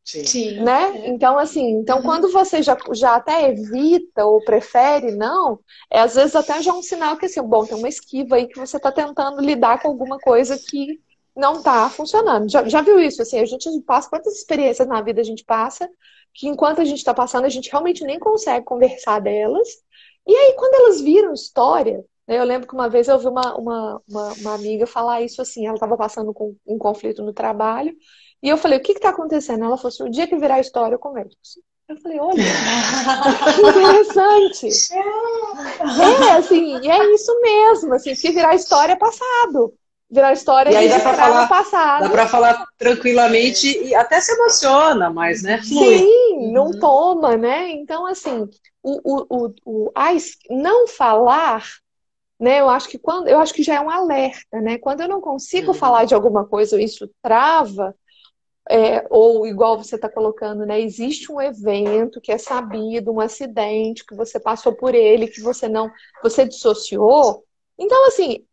Sim. 0.03 0.61
Né? 0.61 1.07
Então, 1.07 1.39
assim, 1.39 1.79
então 1.79 1.97
uhum. 1.97 2.03
quando 2.03 2.31
você 2.31 2.61
já, 2.61 2.77
já 2.91 3.15
até 3.15 3.49
evita 3.49 4.25
ou 4.25 4.43
prefere 4.43 5.11
não, 5.11 5.59
é 5.89 6.01
às 6.01 6.15
vezes 6.15 6.35
até 6.35 6.61
já 6.61 6.73
um 6.73 6.81
sinal 6.81 7.15
que 7.15 7.25
assim, 7.25 7.41
bom, 7.41 7.65
tem 7.65 7.77
uma 7.77 7.87
esquiva 7.87 8.35
aí 8.35 8.47
que 8.47 8.59
você 8.59 8.75
está 8.77 8.91
tentando 8.91 9.41
lidar 9.41 9.81
com 9.81 9.87
alguma 9.87 10.19
coisa 10.19 10.57
que 10.57 10.99
não 11.35 11.53
está 11.53 11.89
funcionando. 11.89 12.49
Já, 12.49 12.67
já 12.67 12.81
viu 12.81 12.99
isso? 12.99 13.21
Assim, 13.21 13.39
a 13.39 13.45
gente 13.45 13.69
passa 13.81 14.09
quantas 14.09 14.35
experiências 14.35 14.87
na 14.87 15.01
vida 15.01 15.21
a 15.21 15.23
gente 15.23 15.43
passa 15.45 15.89
que 16.33 16.47
enquanto 16.47 16.81
a 16.81 16.85
gente 16.85 16.97
está 16.97 17.13
passando, 17.13 17.45
a 17.45 17.49
gente 17.49 17.69
realmente 17.69 18.03
nem 18.03 18.19
consegue 18.19 18.65
conversar 18.65 19.19
delas. 19.19 19.67
E 20.27 20.35
aí, 20.35 20.53
quando 20.57 20.73
elas 20.75 21.01
viram 21.01 21.33
história, 21.33 22.03
né, 22.27 22.39
eu 22.39 22.43
lembro 22.43 22.67
que 22.67 22.73
uma 22.73 22.89
vez 22.89 23.07
eu 23.07 23.15
ouvi 23.15 23.27
uma, 23.27 23.55
uma, 23.55 24.01
uma, 24.09 24.33
uma 24.33 24.53
amiga 24.55 24.87
falar 24.87 25.21
isso 25.21 25.41
assim, 25.41 25.65
ela 25.65 25.75
estava 25.75 25.97
passando 25.97 26.33
com 26.33 26.55
um 26.65 26.77
conflito 26.77 27.21
no 27.23 27.33
trabalho, 27.33 27.95
e 28.43 28.49
eu 28.49 28.57
falei, 28.57 28.77
o 28.77 28.81
que 28.81 28.91
está 28.91 29.09
acontecendo? 29.09 29.63
Ela 29.63 29.77
falou 29.77 29.87
assim, 29.87 30.03
o 30.03 30.11
dia 30.11 30.27
que 30.27 30.35
virar 30.35 30.59
história, 30.59 30.95
eu 30.95 30.99
converso. 30.99 31.31
Eu 31.87 31.95
falei, 31.97 32.19
olha, 32.19 32.43
que 33.55 33.61
interessante. 33.69 34.67
É, 34.91 36.31
assim, 36.33 36.77
e 36.81 36.89
é 36.89 37.13
isso 37.13 37.41
mesmo, 37.41 37.93
assim, 37.93 38.13
que 38.13 38.31
virar 38.31 38.53
história 38.53 38.93
é 38.93 38.97
passado. 38.97 39.73
Virar 40.11 40.33
história 40.33 40.71
e 40.71 40.75
aí 40.75 40.89
dá 40.89 40.99
pra 40.99 41.13
falar, 41.13 41.47
passado. 41.47 42.03
Dá 42.03 42.09
pra 42.09 42.27
falar 42.27 42.65
tranquilamente 42.77 43.81
e 43.81 43.95
até 43.95 44.19
se 44.19 44.33
emociona, 44.33 45.09
mas, 45.09 45.41
né? 45.41 45.61
Flui. 45.61 45.99
Sim, 45.99 46.51
não 46.51 46.65
uhum. 46.65 46.79
toma, 46.79 47.37
né? 47.37 47.71
Então, 47.71 48.05
assim, 48.05 48.47
o, 48.83 48.99
o, 49.03 49.25
o, 49.29 49.53
o, 49.65 49.91
a, 49.95 50.09
não 50.49 50.87
falar 50.87 51.65
né? 52.39 52.59
Eu 52.59 52.69
acho 52.69 52.89
que 52.89 52.97
quando 52.97 53.29
eu 53.29 53.39
acho 53.39 53.53
que 53.53 53.63
já 53.63 53.75
é 53.75 53.79
um 53.79 53.89
alerta, 53.89 54.59
né? 54.59 54.77
Quando 54.77 54.99
eu 54.99 55.07
não 55.07 55.21
consigo 55.21 55.69
uhum. 55.69 55.73
falar 55.73 56.03
de 56.03 56.13
alguma 56.13 56.45
coisa, 56.45 56.81
isso 56.81 57.09
trava, 57.21 57.95
é, 58.69 59.05
ou 59.09 59.45
igual 59.45 59.77
você 59.77 59.95
está 59.95 60.09
colocando, 60.09 60.65
né? 60.65 60.79
Existe 60.81 61.31
um 61.31 61.41
evento 61.41 62.21
que 62.21 62.31
é 62.31 62.37
sabido, 62.37 63.11
um 63.11 63.19
acidente 63.19 64.05
que 64.05 64.15
você 64.15 64.39
passou 64.39 64.73
por 64.73 64.95
ele, 64.95 65.27
que 65.27 65.41
você 65.41 65.67
não, 65.67 65.91
você 66.21 66.47
dissociou. 66.47 67.43
Então, 67.77 68.07
assim, 68.07 68.45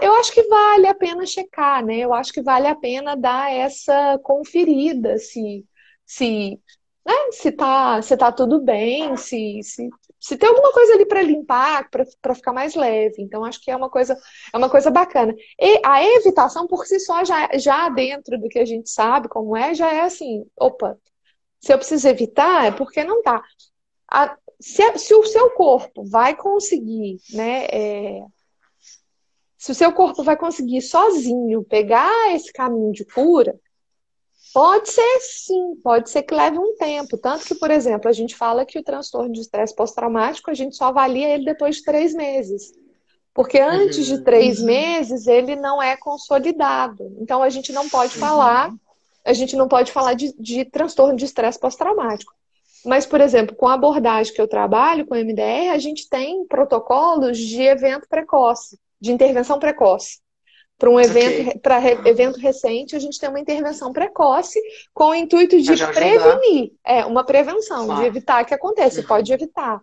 eu 0.00 0.12
acho 0.14 0.32
que 0.32 0.42
vale 0.44 0.86
a 0.86 0.94
pena 0.94 1.26
checar, 1.26 1.84
né? 1.84 1.98
Eu 1.98 2.14
acho 2.14 2.32
que 2.32 2.42
vale 2.42 2.66
a 2.66 2.74
pena 2.74 3.14
dar 3.16 3.52
essa 3.52 4.18
conferida 4.22 5.18
se, 5.18 5.66
se, 6.06 6.60
né? 7.08 7.32
se 7.32 7.52
tá, 7.52 8.02
se 8.02 8.16
tá 8.16 8.30
tudo 8.30 8.60
bem, 8.60 9.16
se, 9.16 9.60
se, 9.62 9.88
se 10.20 10.36
tem 10.36 10.48
alguma 10.48 10.72
coisa 10.72 10.94
ali 10.94 11.06
para 11.06 11.22
limpar, 11.22 11.88
para 11.90 12.34
ficar 12.34 12.52
mais 12.52 12.74
leve. 12.74 13.22
Então, 13.22 13.44
acho 13.44 13.60
que 13.62 13.70
é 13.70 13.76
uma 13.76 13.90
coisa, 13.90 14.16
é 14.52 14.56
uma 14.56 14.68
coisa 14.70 14.90
bacana. 14.90 15.34
E 15.58 15.80
a 15.84 16.04
evitação, 16.04 16.66
por 16.66 16.86
si 16.86 17.00
só, 17.00 17.24
já, 17.24 17.48
já 17.58 17.88
dentro 17.88 18.38
do 18.38 18.48
que 18.48 18.58
a 18.58 18.64
gente 18.64 18.90
sabe 18.90 19.28
como 19.28 19.56
é, 19.56 19.74
já 19.74 19.92
é 19.92 20.02
assim, 20.02 20.44
opa, 20.56 20.98
se 21.60 21.72
eu 21.72 21.78
preciso 21.78 22.08
evitar, 22.08 22.66
é 22.66 22.70
porque 22.70 23.02
não 23.04 23.22
tá. 23.22 23.42
A, 24.10 24.36
se, 24.60 24.98
se, 24.98 25.14
o 25.14 25.24
seu 25.24 25.50
corpo 25.50 26.04
vai 26.04 26.36
conseguir, 26.36 27.18
né? 27.32 27.66
É, 27.66 28.22
se 29.56 29.72
o 29.72 29.74
seu 29.74 29.92
corpo 29.92 30.22
vai 30.22 30.36
conseguir 30.36 30.82
sozinho 30.82 31.64
pegar 31.64 32.34
esse 32.34 32.52
caminho 32.52 32.92
de 32.92 33.04
cura, 33.04 33.58
Pode 34.52 34.90
ser 34.90 35.20
sim, 35.20 35.76
pode 35.82 36.10
ser 36.10 36.22
que 36.22 36.34
leve 36.34 36.58
um 36.58 36.74
tempo. 36.76 37.18
Tanto 37.18 37.44
que, 37.44 37.54
por 37.54 37.70
exemplo, 37.70 38.08
a 38.08 38.12
gente 38.12 38.34
fala 38.34 38.64
que 38.64 38.78
o 38.78 38.82
transtorno 38.82 39.32
de 39.32 39.40
estresse 39.40 39.74
pós-traumático, 39.74 40.50
a 40.50 40.54
gente 40.54 40.76
só 40.76 40.86
avalia 40.86 41.28
ele 41.28 41.44
depois 41.44 41.76
de 41.76 41.84
três 41.84 42.14
meses. 42.14 42.72
Porque 43.34 43.60
antes 43.60 44.06
de 44.06 44.24
três 44.24 44.58
uhum. 44.58 44.66
meses 44.66 45.26
ele 45.26 45.54
não 45.54 45.82
é 45.82 45.96
consolidado. 45.96 47.16
Então 47.20 47.42
a 47.42 47.48
gente 47.50 47.72
não 47.72 47.88
pode 47.88 48.14
uhum. 48.14 48.20
falar, 48.20 48.74
a 49.24 49.32
gente 49.32 49.54
não 49.54 49.68
pode 49.68 49.92
falar 49.92 50.14
de, 50.14 50.34
de 50.38 50.64
transtorno 50.64 51.16
de 51.16 51.24
estresse 51.24 51.58
pós-traumático. 51.60 52.32
Mas, 52.84 53.04
por 53.04 53.20
exemplo, 53.20 53.54
com 53.54 53.68
a 53.68 53.74
abordagem 53.74 54.32
que 54.32 54.40
eu 54.40 54.48
trabalho, 54.48 55.06
com 55.06 55.14
o 55.14 55.18
MDR, 55.18 55.70
a 55.72 55.78
gente 55.78 56.08
tem 56.08 56.46
protocolos 56.46 57.36
de 57.36 57.62
evento 57.62 58.08
precoce, 58.08 58.78
de 59.00 59.12
intervenção 59.12 59.58
precoce. 59.58 60.20
Para 60.78 60.90
um 60.90 61.00
evento, 61.00 61.48
okay. 61.48 61.60
para 61.60 61.78
re, 61.78 61.98
evento 62.04 62.38
recente, 62.38 62.94
a 62.94 63.00
gente 63.00 63.18
tem 63.18 63.28
uma 63.28 63.40
intervenção 63.40 63.92
precoce 63.92 64.60
com 64.94 65.06
o 65.06 65.14
intuito 65.14 65.60
de 65.60 65.76
prevenir. 65.76 66.72
É, 66.86 67.04
uma 67.04 67.24
prevenção, 67.24 67.96
de 67.96 68.04
evitar 68.04 68.44
que 68.44 68.54
aconteça. 68.54 69.00
Uhum. 69.00 69.06
Pode 69.08 69.32
evitar. 69.32 69.82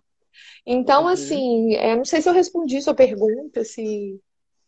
Então, 0.66 1.04
uhum. 1.04 1.10
assim, 1.10 1.76
é, 1.76 1.96
não 1.96 2.06
sei 2.06 2.22
se 2.22 2.30
eu 2.30 2.34
respondi 2.34 2.82
sua 2.82 2.94
pergunta, 2.94 3.64
se. 3.64 4.20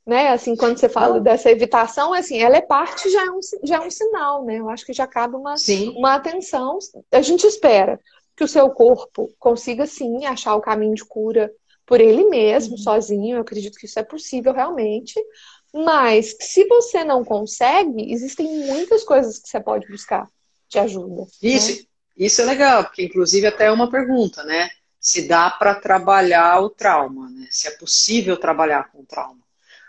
Né, 0.06 0.30
assim, 0.30 0.56
quando 0.56 0.78
você 0.78 0.88
fala 0.88 1.20
dessa 1.20 1.52
evitação, 1.52 2.14
assim, 2.14 2.40
ela 2.40 2.56
é 2.56 2.62
parte, 2.62 3.10
já 3.10 3.26
é 3.26 3.30
um, 3.30 3.40
já 3.64 3.76
é 3.76 3.80
um 3.82 3.92
sinal, 3.92 4.46
né? 4.46 4.58
Eu 4.58 4.70
acho 4.70 4.86
que 4.86 4.94
já 4.94 5.06
cabe 5.06 5.36
uma, 5.36 5.56
uma 5.98 6.16
atenção. 6.16 6.80
A 7.12 7.22
gente 7.22 7.46
espera 7.46 8.00
que 8.36 8.44
o 8.44 8.48
seu 8.48 8.70
corpo 8.70 9.30
consiga, 9.38 9.86
sim, 9.86 10.26
achar 10.26 10.56
o 10.56 10.62
caminho 10.62 10.96
de 10.96 11.04
cura 11.04 11.52
por 11.86 12.00
ele 12.00 12.26
mesmo, 12.26 12.74
uhum. 12.74 12.78
sozinho. 12.78 13.36
Eu 13.36 13.42
acredito 13.42 13.78
que 13.78 13.86
isso 13.86 14.00
é 14.00 14.04
possível 14.04 14.54
realmente. 14.54 15.20
Mas 15.84 16.36
se 16.40 16.66
você 16.66 17.04
não 17.04 17.24
consegue, 17.24 18.12
existem 18.12 18.66
muitas 18.66 19.04
coisas 19.04 19.38
que 19.38 19.48
você 19.48 19.60
pode 19.60 19.88
buscar 19.88 20.28
de 20.68 20.80
ajuda. 20.80 21.22
Né? 21.22 21.28
Isso, 21.42 21.80
né? 21.80 21.88
isso 22.18 22.42
é 22.42 22.46
legal, 22.46 22.84
porque 22.86 23.04
inclusive 23.04 23.46
até 23.46 23.66
é 23.66 23.72
uma 23.72 23.90
pergunta, 23.90 24.44
né? 24.44 24.70
Se 25.00 25.28
dá 25.28 25.52
para 25.52 25.76
trabalhar 25.76 26.60
o 26.62 26.70
trauma, 26.70 27.30
né? 27.30 27.48
Se 27.52 27.68
é 27.68 27.72
possível 27.72 28.38
trabalhar 28.38 28.92
com 28.92 29.02
o 29.02 29.06
trauma. 29.06 29.40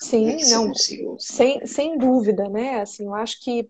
Sim, 0.01 0.31
é 0.31 0.47
não, 0.51 0.73
sem, 1.19 1.67
sem 1.67 1.99
dúvida, 1.99 2.49
né? 2.49 2.83
Assim, 2.83 3.07
eu 3.07 3.15
acho 3.15 3.41
que 3.41 3.69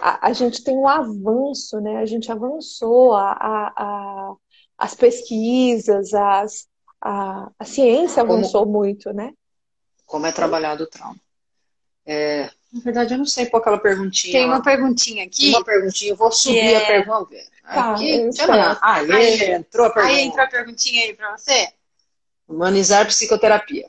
a, 0.00 0.28
a, 0.28 0.32
gente 0.32 0.62
tem 0.62 0.74
um 0.76 0.88
avanço, 0.88 1.80
né? 1.80 1.98
A 1.98 2.06
gente 2.06 2.30
avançou, 2.32 3.12
a, 3.12 3.32
a, 3.32 3.72
a 3.76 4.34
as 4.78 4.94
pesquisas, 4.94 6.14
as, 6.14 6.68
a, 7.00 7.50
a 7.58 7.64
ciência 7.64 8.22
avançou 8.22 8.62
como, 8.62 8.78
muito, 8.78 9.12
né? 9.12 9.32
Como 10.04 10.26
é 10.26 10.32
trabalhado 10.32 10.84
o 10.84 10.86
trauma. 10.86 11.20
É, 12.06 12.48
na 12.72 12.80
verdade, 12.80 13.14
eu 13.14 13.18
não 13.18 13.24
sei 13.24 13.46
qual 13.46 13.60
aquela 13.60 13.78
perguntinha. 13.78 14.32
Tem 14.32 14.44
uma 14.44 14.62
perguntinha 14.62 15.24
aqui. 15.24 15.48
Uma 15.50 15.64
perguntinha, 15.64 16.12
eu 16.12 16.16
vou 16.16 16.30
subir 16.30 16.58
é... 16.58 16.76
a 16.76 16.86
pergunta. 16.86 17.34
Tá, 17.62 17.92
aqui, 17.92 18.30
ah, 18.48 18.78
aí, 18.80 19.12
aí, 19.12 19.50
entrou 19.50 19.86
a 19.86 19.90
pergunta. 19.90 20.14
Aí 20.14 20.24
entrou 20.24 20.44
a 20.44 20.48
perguntinha 20.48 21.02
aí 21.02 21.14
para 21.14 21.36
você. 21.36 21.68
Humanizar 22.46 23.06
psicoterapia. 23.06 23.88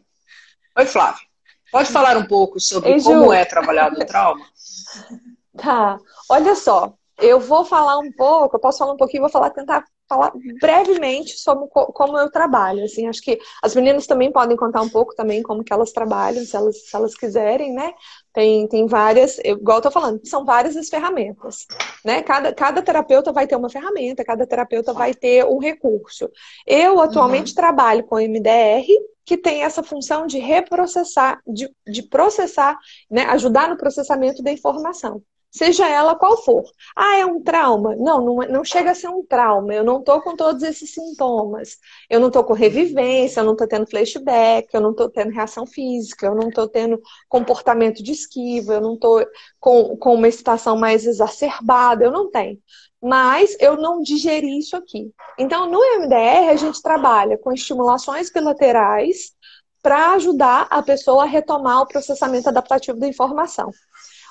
Oi, 0.75 0.85
Flávio. 0.85 1.27
Pode 1.71 1.91
falar 1.91 2.17
um 2.17 2.25
pouco 2.25 2.59
sobre 2.59 2.93
Ei, 2.93 3.01
como 3.01 3.31
é 3.31 3.45
trabalhado 3.45 3.99
o 3.99 4.05
trauma? 4.05 4.45
Tá. 5.57 5.97
Olha 6.29 6.53
só, 6.53 6.93
eu 7.17 7.39
vou 7.39 7.65
falar 7.65 7.97
um 7.97 8.11
pouco, 8.11 8.55
eu 8.55 8.59
posso 8.59 8.77
falar 8.77 8.93
um 8.93 8.97
pouquinho, 8.97 9.23
vou 9.23 9.29
falar, 9.31 9.49
tentar 9.49 9.83
falar 10.07 10.31
brevemente 10.59 11.37
sobre 11.37 11.67
como 11.69 12.17
eu 12.17 12.31
trabalho. 12.31 12.83
Assim, 12.83 13.07
acho 13.07 13.21
que 13.21 13.39
as 13.61 13.75
meninas 13.75 14.07
também 14.07 14.31
podem 14.31 14.55
contar 14.55 14.81
um 14.81 14.89
pouco 14.89 15.15
também 15.15 15.43
como 15.43 15.63
que 15.63 15.73
elas 15.73 15.91
trabalham, 15.91 16.43
se 16.45 16.55
elas, 16.55 16.89
se 16.89 16.95
elas 16.95 17.15
quiserem, 17.15 17.73
né? 17.73 17.93
Tem, 18.33 18.67
tem 18.67 18.85
várias, 18.85 19.39
igual 19.39 19.77
eu 19.77 19.81
tô 19.81 19.91
falando, 19.91 20.21
são 20.25 20.45
várias 20.45 20.77
as 20.77 20.89
ferramentas, 20.89 21.65
né? 22.05 22.21
Cada, 22.21 22.53
cada 22.53 22.81
terapeuta 22.81 23.31
vai 23.31 23.47
ter 23.47 23.55
uma 23.55 23.69
ferramenta, 23.69 24.23
cada 24.23 24.45
terapeuta 24.45 24.93
vai 24.93 25.13
ter 25.13 25.45
um 25.45 25.57
recurso. 25.57 26.29
Eu 26.65 26.99
atualmente 27.01 27.49
uhum. 27.49 27.55
trabalho 27.55 28.03
com 28.03 28.17
MDR, 28.17 28.85
que 29.25 29.37
tem 29.37 29.63
essa 29.63 29.83
função 29.83 30.25
de 30.25 30.39
reprocessar, 30.39 31.41
de, 31.45 31.69
de 31.85 32.03
processar, 32.03 32.77
né? 33.09 33.23
ajudar 33.25 33.69
no 33.69 33.77
processamento 33.77 34.41
da 34.41 34.51
informação 34.51 35.21
seja 35.57 35.87
ela 35.87 36.15
qual 36.15 36.37
for. 36.43 36.63
Ah, 36.95 37.17
é 37.17 37.25
um 37.25 37.41
trauma? 37.41 37.95
Não, 37.95 38.23
não, 38.23 38.35
não 38.47 38.63
chega 38.63 38.91
a 38.91 38.95
ser 38.95 39.07
um 39.09 39.25
trauma. 39.25 39.73
Eu 39.73 39.83
não 39.83 39.99
estou 39.99 40.21
com 40.21 40.35
todos 40.35 40.63
esses 40.63 40.93
sintomas. 40.93 41.77
Eu 42.09 42.19
não 42.19 42.27
estou 42.27 42.43
com 42.43 42.53
revivência, 42.53 43.39
eu 43.39 43.45
não 43.45 43.53
estou 43.53 43.67
tendo 43.67 43.89
flashback, 43.89 44.67
eu 44.73 44.81
não 44.81 44.91
estou 44.91 45.09
tendo 45.09 45.33
reação 45.33 45.65
física, 45.65 46.27
eu 46.27 46.35
não 46.35 46.49
estou 46.49 46.67
tendo 46.67 47.01
comportamento 47.27 48.03
de 48.03 48.11
esquiva, 48.11 48.75
eu 48.75 48.81
não 48.81 48.93
estou 48.93 49.25
com, 49.59 49.97
com 49.97 50.13
uma 50.13 50.27
excitação 50.27 50.77
mais 50.77 51.05
exacerbada, 51.05 52.05
eu 52.05 52.11
não 52.11 52.29
tenho. 52.29 52.59
Mas 53.01 53.55
eu 53.59 53.77
não 53.77 54.01
digeri 54.01 54.57
isso 54.57 54.75
aqui. 54.75 55.11
Então, 55.37 55.69
no 55.69 55.79
MDR, 55.99 56.49
a 56.49 56.55
gente 56.55 56.81
trabalha 56.81 57.37
com 57.37 57.51
estimulações 57.51 58.31
bilaterais 58.31 59.35
para 59.81 60.13
ajudar 60.13 60.67
a 60.69 60.81
pessoa 60.81 61.23
a 61.23 61.27
retomar 61.27 61.81
o 61.81 61.87
processamento 61.87 62.49
adaptativo 62.49 62.99
da 62.99 63.07
informação. 63.07 63.71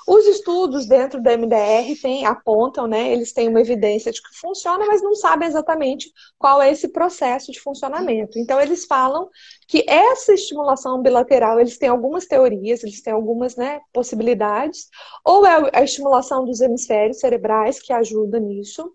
Os 0.07 0.25
estudos 0.25 0.87
dentro 0.87 1.21
da 1.21 1.33
MDR 1.33 1.99
tem, 2.01 2.25
apontam, 2.25 2.87
né? 2.87 3.11
Eles 3.11 3.33
têm 3.33 3.49
uma 3.49 3.59
evidência 3.59 4.09
de 4.09 4.21
que 4.21 4.39
funciona, 4.39 4.85
mas 4.85 5.01
não 5.01 5.13
sabem 5.13 5.47
exatamente 5.47 6.09
qual 6.39 6.61
é 6.61 6.71
esse 6.71 6.87
processo 6.87 7.51
de 7.51 7.59
funcionamento. 7.59 8.39
Então, 8.39 8.61
eles 8.61 8.85
falam 8.85 9.29
que 9.67 9.83
essa 9.85 10.33
estimulação 10.33 11.01
bilateral, 11.01 11.59
eles 11.59 11.77
têm 11.77 11.89
algumas 11.89 12.25
teorias, 12.25 12.83
eles 12.83 13.01
têm 13.01 13.11
algumas 13.11 13.57
né, 13.57 13.81
possibilidades, 13.91 14.87
ou 15.25 15.45
é 15.45 15.69
a 15.73 15.83
estimulação 15.83 16.45
dos 16.45 16.61
hemisférios 16.61 17.19
cerebrais 17.19 17.81
que 17.81 17.91
ajuda 17.91 18.39
nisso, 18.39 18.89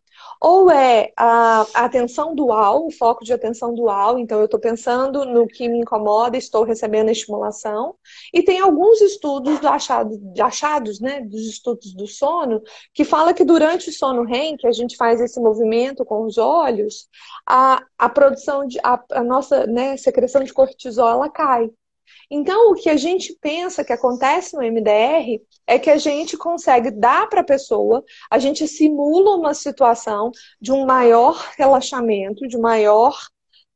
ou 0.44 0.68
é 0.68 1.12
a, 1.16 1.64
atenção 1.72 2.34
dual, 2.34 2.84
o 2.84 2.90
foco 2.90 3.24
de 3.24 3.32
atenção 3.32 3.72
dual, 3.72 4.18
então 4.18 4.40
eu 4.40 4.46
estou 4.46 4.58
pensando 4.58 5.24
no 5.24 5.46
que 5.46 5.68
me 5.68 5.78
incomoda, 5.78 6.36
estou 6.36 6.64
recebendo 6.64 7.10
a 7.10 7.12
estimulação, 7.12 7.94
e 8.34 8.42
tem 8.42 8.58
alguns 8.58 9.00
estudos 9.00 9.64
achados, 9.64 10.18
achados 10.40 10.98
né, 10.98 11.20
dos 11.20 11.42
estudos 11.42 11.94
do 11.94 12.08
sono, 12.08 12.60
que 12.92 13.04
fala 13.04 13.32
que 13.32 13.44
durante 13.44 13.88
o 13.88 13.92
sono 13.92 14.24
REM, 14.24 14.56
que 14.56 14.66
a 14.66 14.72
gente 14.72 14.96
faz 14.96 15.20
esse 15.20 15.38
movimento 15.38 16.04
com 16.04 16.24
os 16.24 16.36
olhos, 16.38 17.08
a, 17.46 17.80
a 17.96 18.08
produção 18.08 18.66
de, 18.66 18.80
a, 18.82 19.00
a 19.12 19.22
nossa 19.22 19.64
né, 19.68 19.96
secreção 19.96 20.42
de 20.42 20.52
cortisol, 20.52 21.08
ela 21.08 21.30
cai. 21.30 21.70
Então, 22.30 22.70
o 22.70 22.74
que 22.74 22.88
a 22.88 22.96
gente 22.96 23.36
pensa 23.40 23.84
que 23.84 23.92
acontece 23.92 24.54
no 24.56 24.62
MDR 24.62 25.40
é 25.66 25.78
que 25.78 25.90
a 25.90 25.98
gente 25.98 26.36
consegue 26.36 26.90
dar 26.90 27.28
para 27.28 27.40
a 27.40 27.44
pessoa, 27.44 28.02
a 28.30 28.38
gente 28.38 28.66
simula 28.66 29.36
uma 29.36 29.54
situação 29.54 30.30
de 30.60 30.72
um 30.72 30.86
maior 30.86 31.52
relaxamento, 31.58 32.48
de 32.48 32.58
maior 32.58 33.14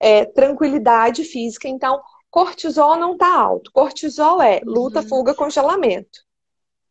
é, 0.00 0.24
tranquilidade 0.24 1.24
física. 1.24 1.68
Então, 1.68 2.00
cortisol 2.30 2.96
não 2.96 3.12
está 3.12 3.34
alto. 3.38 3.70
Cortisol 3.72 4.40
é 4.42 4.60
luta, 4.64 5.00
uhum. 5.00 5.08
fuga, 5.08 5.34
congelamento. 5.34 6.26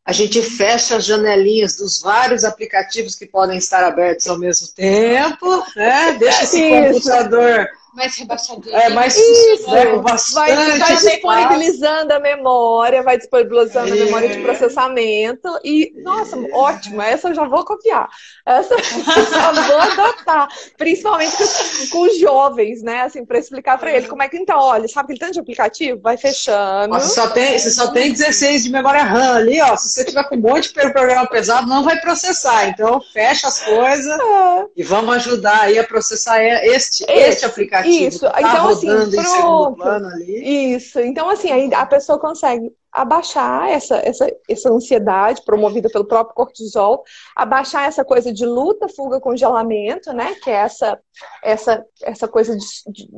A 0.06 0.12
gente 0.12 0.40
fecha 0.40 0.98
as 0.98 1.06
janelinhas 1.06 1.78
dos 1.78 2.00
vários 2.00 2.44
aplicativos 2.44 3.16
que 3.16 3.26
podem 3.26 3.58
estar 3.58 3.84
abertos 3.84 4.28
ao 4.28 4.38
mesmo 4.38 4.68
tempo, 4.76 5.66
né? 5.76 6.14
Deixa 6.20 6.44
esse 6.44 6.62
Isso. 6.62 6.94
computador 6.94 7.68
mais 7.96 8.16
rebaixadinho. 8.18 8.76
É, 8.76 8.90
mais 8.90 9.16
Isso, 9.16 9.72
né, 9.72 9.86
vai, 10.34 10.78
vai 10.78 10.96
disponibilizando 10.96 12.14
a 12.14 12.20
memória, 12.20 13.02
vai 13.02 13.18
disponibilizando 13.18 13.90
é. 13.90 14.02
a 14.02 14.06
memória 14.06 14.30
de 14.30 14.42
processamento. 14.42 15.48
E, 15.64 15.94
nossa, 16.04 16.38
ótimo, 16.54 17.02
essa 17.02 17.30
eu 17.30 17.36
já 17.36 17.46
vou 17.46 17.64
copiar. 17.64 18.10
Essa 18.46 18.74
eu 18.76 19.26
já 19.26 19.52
vou 19.52 19.78
adotar. 19.80 20.48
Principalmente 20.78 21.36
com, 21.38 21.90
com 21.92 22.02
os 22.08 22.20
jovens, 22.20 22.84
né? 22.84 23.02
Assim, 23.04 23.26
para 23.26 23.40
explicar 23.40 23.78
para 23.78 23.92
ele 23.92 24.08
como 24.08 24.22
é 24.22 24.28
que, 24.30 24.38
então, 24.38 24.60
olha, 24.60 24.88
sabe 24.88 25.06
aquele 25.06 25.20
tanto 25.20 25.34
de 25.34 25.40
aplicativo? 25.40 26.02
Vai 26.02 26.18
fechando. 26.18 26.94
Você 26.94 27.14
só 27.14 27.30
tem, 27.30 27.58
você 27.58 27.72
só 27.72 27.92
tem 27.92 28.12
16 28.12 28.64
de 28.64 28.70
memória 28.70 29.04
RAM 29.04 29.36
ali, 29.36 29.62
ó. 29.62 29.76
Se 29.78 29.90
você 29.90 30.04
tiver 30.04 30.24
com 30.28 30.36
um 30.36 30.42
monte 30.42 30.74
de 30.74 30.92
programa 30.92 31.26
pesado, 31.28 31.68
não 31.68 31.84
vai 31.84 32.00
processar. 32.02 32.68
Então, 32.68 33.02
fecha 33.14 33.48
as 33.48 33.62
coisas 33.62 34.20
é. 34.20 34.66
e 34.76 34.84
vamos 34.84 35.16
ajudar 35.16 35.62
aí 35.62 35.80
a 35.80 35.84
processar 35.84 36.44
este, 36.44 37.04
este, 37.04 37.06
este 37.12 37.46
aplicativo 37.46 37.85
isso. 37.88 38.30
Tá 38.30 38.40
então, 38.40 38.68
assim, 38.70 38.88
pronto. 39.24 40.22
Isso. 40.24 41.00
Então, 41.00 41.30
assim, 41.30 41.74
a 41.74 41.86
pessoa 41.86 42.20
consegue 42.20 42.72
abaixar 42.92 43.70
essa, 43.70 43.98
essa, 43.98 44.28
essa 44.50 44.70
ansiedade 44.70 45.44
promovida 45.44 45.90
pelo 45.90 46.06
próprio 46.06 46.36
cortisol, 46.36 47.04
abaixar 47.36 47.86
essa 47.86 48.06
coisa 48.06 48.32
de 48.32 48.46
luta, 48.46 48.88
fuga, 48.88 49.20
congelamento, 49.20 50.14
né? 50.14 50.36
Que 50.36 50.50
é 50.50 50.56
essa, 50.56 51.00
essa, 51.44 51.86
essa 52.02 52.28
coisa 52.28 52.56
de, 52.56 52.66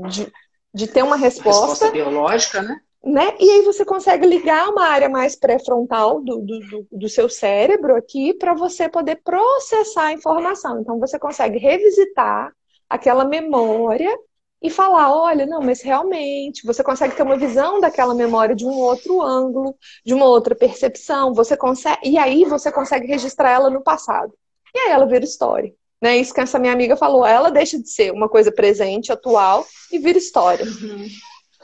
de, 0.10 0.34
de 0.74 0.88
ter 0.88 1.04
uma 1.04 1.16
resposta. 1.16 1.68
resposta 1.68 1.92
biológica, 1.92 2.62
né? 2.62 2.80
Né? 3.04 3.38
E 3.40 3.50
aí 3.50 3.62
você 3.62 3.86
consegue 3.86 4.26
ligar 4.26 4.68
uma 4.68 4.86
área 4.86 5.08
mais 5.08 5.34
pré-frontal 5.34 6.22
do, 6.22 6.42
do, 6.42 6.88
do, 6.92 7.08
seu 7.08 7.30
cérebro 7.30 7.96
aqui 7.96 8.34
para 8.34 8.54
você 8.54 8.90
poder 8.90 9.22
processar 9.24 10.08
a 10.08 10.14
informação. 10.14 10.82
Então 10.82 11.00
você 11.00 11.18
consegue 11.18 11.58
revisitar 11.58 12.52
aquela 12.90 13.24
memória 13.24 14.14
e 14.62 14.70
falar, 14.70 15.16
olha, 15.16 15.46
não, 15.46 15.62
mas 15.62 15.82
realmente 15.82 16.66
você 16.66 16.84
consegue 16.84 17.16
ter 17.16 17.24
uma 17.24 17.38
visão 17.38 17.80
daquela 17.80 18.14
memória 18.14 18.56
de 18.56 18.66
um 18.66 18.74
outro 18.74 19.22
ângulo, 19.22 19.76
de 20.06 20.14
uma 20.14 20.26
outra 20.26 20.56
percepção, 20.56 21.34
você 21.34 21.56
consegue, 21.56 22.10
e 22.10 22.18
aí 22.18 22.44
você 22.44 22.72
consegue 22.72 23.08
registrar 23.08 23.52
ela 23.52 23.70
no 23.70 23.84
passado. 23.84 24.34
E 24.74 24.80
aí 24.80 24.92
ela 24.92 25.06
vira 25.06 25.24
história. 25.24 25.74
Né? 26.02 26.18
Isso 26.18 26.34
que 26.34 26.42
essa 26.42 26.60
minha 26.60 26.74
amiga 26.74 26.96
falou, 26.96 27.26
ela 27.26 27.50
deixa 27.50 27.80
de 27.80 27.90
ser 27.90 28.12
uma 28.12 28.28
coisa 28.28 28.52
presente, 28.52 29.12
atual, 29.12 29.66
e 29.92 30.00
vira 30.00 30.18
história. 30.18 30.66
Uhum. 30.66 31.08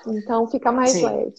Então 0.07 0.47
fica 0.47 0.71
mais 0.71 0.91
Sim. 0.91 1.05
leve. 1.05 1.33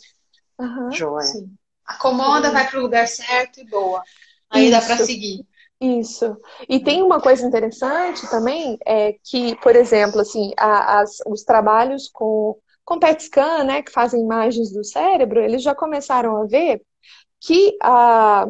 Uhum. 0.59 0.93
Joia. 0.93 1.27
Sim. 1.27 1.51
Acomoda, 1.85 2.51
vai 2.51 2.69
para 2.69 2.79
o 2.79 2.83
lugar 2.83 3.07
certo 3.07 3.61
e 3.61 3.65
boa. 3.65 4.03
Aí 4.51 4.69
Isso. 4.69 4.73
dá 4.73 4.81
para 4.81 5.05
seguir. 5.05 5.45
Isso. 5.81 6.37
E 6.69 6.81
tem 6.81 7.03
uma 7.03 7.21
coisa 7.21 7.47
interessante 7.47 8.29
também, 8.31 8.79
é 8.87 9.15
que, 9.25 9.57
por 9.57 9.77
exemplo, 9.77 10.21
assim, 10.21 10.53
a, 10.57 11.01
as, 11.01 11.19
os 11.27 11.43
trabalhos 11.43 12.09
com, 12.09 12.57
com 12.85 12.99
PET 12.99 13.25
scan, 13.25 13.65
né, 13.65 13.83
que 13.83 13.93
fazem 13.93 14.23
imagens 14.23 14.73
do 14.73 14.85
cérebro, 14.85 15.41
eles 15.41 15.63
já 15.63 15.75
começaram 15.75 16.37
a 16.37 16.47
ver 16.47 16.83
que 17.41 17.77
a. 17.83 18.47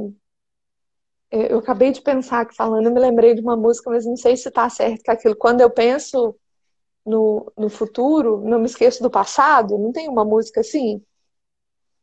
Eu 1.31 1.59
acabei 1.59 1.91
de 1.91 2.01
pensar 2.01 2.43
aqui 2.43 2.55
falando, 2.55 2.87
eu 2.87 2.93
me 2.93 3.01
lembrei 3.01 3.35
de 3.35 3.41
uma 3.41 3.57
música, 3.57 3.91
mas 3.91 4.07
não 4.07 4.17
sei 4.17 4.37
se 4.37 4.49
está 4.49 4.69
certo 4.71 5.03
que 5.03 5.11
é 5.11 5.15
aquilo. 5.15 5.35
Quando 5.37 5.61
eu 5.61 5.69
penso 5.71 6.37
no, 7.07 7.53
no 7.57 7.69
futuro, 7.69 8.43
não 8.45 8.61
me 8.61 8.67
esqueço 8.67 9.03
do 9.03 9.11
passado. 9.11 9.79
Não 9.79 9.93
tem 9.93 10.09
uma 10.09 10.25
música 10.25 10.61
assim? 10.61 11.03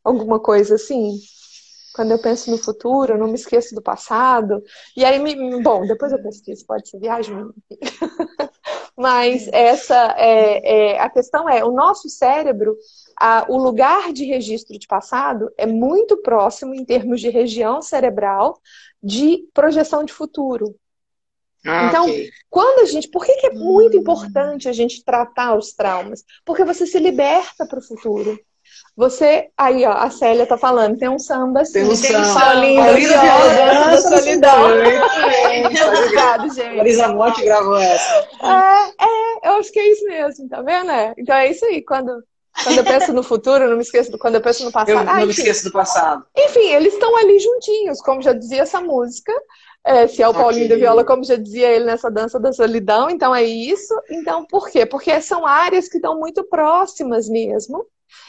Alguma 0.04 0.38
coisa 0.40 0.74
assim? 0.76 1.18
Quando 1.94 2.12
eu 2.12 2.18
penso 2.18 2.50
no 2.50 2.58
futuro, 2.58 3.14
eu 3.14 3.18
não 3.18 3.28
me 3.28 3.34
esqueço 3.34 3.74
do 3.74 3.82
passado. 3.82 4.62
E 4.96 5.04
aí, 5.04 5.18
me, 5.18 5.62
bom, 5.62 5.86
depois 5.86 6.12
eu 6.12 6.22
pesquiso, 6.22 6.64
pode 6.66 6.88
ser 6.88 6.98
viagem. 6.98 7.34
Mas 8.96 9.48
essa 9.48 10.14
é, 10.16 10.94
é, 10.94 11.00
a 11.00 11.08
questão 11.10 11.48
é, 11.48 11.64
o 11.64 11.72
nosso 11.72 12.08
cérebro, 12.08 12.76
a, 13.18 13.46
o 13.48 13.56
lugar 13.56 14.12
de 14.12 14.24
registro 14.24 14.78
de 14.78 14.86
passado 14.86 15.50
é 15.56 15.66
muito 15.66 16.18
próximo 16.18 16.74
em 16.74 16.84
termos 16.84 17.20
de 17.20 17.28
região 17.28 17.82
cerebral 17.82 18.60
de 19.02 19.48
projeção 19.52 20.04
de 20.04 20.12
futuro. 20.12 20.76
Ah, 21.64 21.86
então, 21.86 22.04
okay. 22.04 22.30
quando 22.50 22.80
a 22.80 22.84
gente. 22.86 23.08
Por 23.08 23.24
que, 23.24 23.34
que 23.36 23.46
é 23.46 23.52
muito 23.52 23.96
hum. 23.96 24.00
importante 24.00 24.68
a 24.68 24.72
gente 24.72 25.04
tratar 25.04 25.56
os 25.56 25.72
traumas? 25.72 26.24
Porque 26.44 26.64
você 26.64 26.86
se 26.86 26.98
liberta 26.98 27.66
para 27.66 27.78
o 27.78 27.82
futuro. 27.82 28.38
Você, 28.94 29.48
aí, 29.56 29.86
ó, 29.86 29.92
a 29.92 30.10
Célia 30.10 30.46
tá 30.46 30.58
falando, 30.58 30.98
tem 30.98 31.08
um 31.08 31.18
samba 31.18 31.62
assim, 31.62 31.72
tem 31.72 31.84
um 31.84 31.96
samba, 31.96 32.24
samba 32.24 32.54
linda, 32.54 32.92
viola, 32.92 33.54
dança 33.54 34.10
da 34.10 34.18
solidão. 34.18 34.64
Obrigado, 35.88 36.54
gente. 36.54 36.76
Marisa 36.76 37.08
Monte 37.08 37.42
gravou 37.42 37.78
essa. 37.78 38.28
É, 38.42 39.04
é, 39.04 39.48
eu 39.48 39.52
acho 39.54 39.72
que 39.72 39.80
é 39.80 39.92
isso 39.92 40.04
mesmo, 40.04 40.46
tá 40.46 40.60
vendo? 40.60 40.90
É. 40.90 41.14
Então 41.16 41.34
é 41.34 41.50
isso 41.50 41.64
aí, 41.64 41.82
quando, 41.82 42.22
quando 42.62 42.78
eu 42.78 42.84
penso 42.84 43.14
no 43.14 43.22
futuro, 43.22 43.64
eu 43.64 43.70
não 43.70 43.76
me 43.76 43.82
esqueço, 43.82 44.10
do, 44.10 44.18
quando 44.18 44.34
eu 44.34 44.42
penso 44.42 44.62
no 44.62 44.70
passado. 44.70 44.90
Eu 44.90 45.04
não 45.04 45.12
ah, 45.12 45.24
me 45.24 45.30
esqueço 45.30 45.64
do 45.64 45.72
passado. 45.72 46.26
Enfim, 46.36 46.68
eles 46.74 46.92
estão 46.92 47.16
ali 47.16 47.38
juntinhos, 47.38 47.98
como 48.02 48.20
já 48.20 48.34
dizia 48.34 48.62
essa 48.62 48.80
música. 48.80 49.32
É, 49.84 50.06
se 50.06 50.22
é 50.22 50.28
o 50.28 50.34
Paulinho 50.34 50.66
okay. 50.66 50.76
da 50.76 50.76
Viola, 50.76 51.04
como 51.04 51.24
já 51.24 51.34
dizia 51.34 51.68
ele 51.68 51.86
nessa 51.86 52.10
dança 52.10 52.38
da 52.38 52.52
solidão, 52.52 53.08
então 53.08 53.34
é 53.34 53.42
isso. 53.42 53.94
Então, 54.10 54.44
por 54.44 54.68
quê? 54.68 54.84
Porque 54.84 55.18
são 55.22 55.46
áreas 55.46 55.88
que 55.88 55.96
estão 55.96 56.20
muito 56.20 56.44
próximas 56.44 57.28
mesmo. 57.28 57.84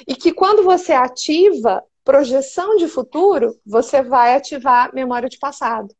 E 0.07 0.15
que 0.15 0.33
quando 0.33 0.63
você 0.63 0.93
ativa 0.93 1.83
projeção 2.03 2.75
de 2.75 2.87
futuro, 2.87 3.57
você 3.65 4.01
vai 4.01 4.35
ativar 4.35 4.93
memória 4.93 5.29
de 5.29 5.39
passado. 5.39 5.93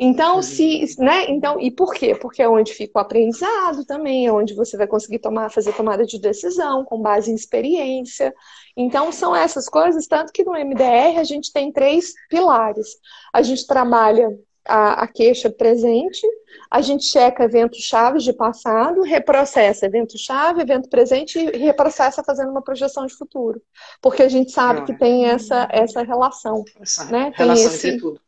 Então, 0.00 0.36
uhum. 0.36 0.42
se, 0.42 0.84
né? 1.00 1.28
Então, 1.28 1.58
e 1.58 1.72
por 1.72 1.92
quê? 1.92 2.14
Porque 2.14 2.40
é 2.40 2.48
onde 2.48 2.72
fica 2.72 2.98
o 2.98 3.02
aprendizado 3.02 3.84
também, 3.84 4.26
é 4.26 4.32
onde 4.32 4.54
você 4.54 4.76
vai 4.76 4.86
conseguir 4.86 5.18
tomar, 5.18 5.50
fazer 5.50 5.72
tomada 5.72 6.06
de 6.06 6.20
decisão 6.20 6.84
com 6.84 7.02
base 7.02 7.32
em 7.32 7.34
experiência. 7.34 8.32
Então, 8.76 9.10
são 9.10 9.34
essas 9.34 9.68
coisas, 9.68 10.06
tanto 10.06 10.32
que 10.32 10.44
no 10.44 10.52
MDR 10.52 11.18
a 11.18 11.24
gente 11.24 11.52
tem 11.52 11.72
três 11.72 12.12
pilares. 12.30 12.86
A 13.32 13.42
gente 13.42 13.66
trabalha 13.66 14.30
a, 14.66 15.04
a 15.04 15.06
queixa 15.06 15.50
presente, 15.50 16.26
a 16.70 16.80
gente 16.80 17.04
checa 17.04 17.44
eventos 17.44 17.78
chaves 17.78 18.22
de 18.22 18.32
passado, 18.32 19.02
reprocessa 19.02 19.86
evento-chave, 19.86 20.62
evento 20.62 20.88
presente 20.88 21.38
e 21.38 21.56
reprocessa 21.56 22.22
fazendo 22.22 22.50
uma 22.50 22.62
projeção 22.62 23.06
de 23.06 23.14
futuro. 23.14 23.62
Porque 24.02 24.22
a 24.22 24.28
gente 24.28 24.50
sabe 24.50 24.84
que 24.84 24.98
tem 24.98 25.26
essa, 25.26 25.68
essa 25.70 26.02
relação. 26.02 26.64
Essa 26.80 27.04
né? 27.06 27.32
relação 27.34 27.66
esse... 27.66 27.88
entre 27.88 28.00
tudo. 28.00 28.20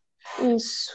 Isso, 0.54 0.90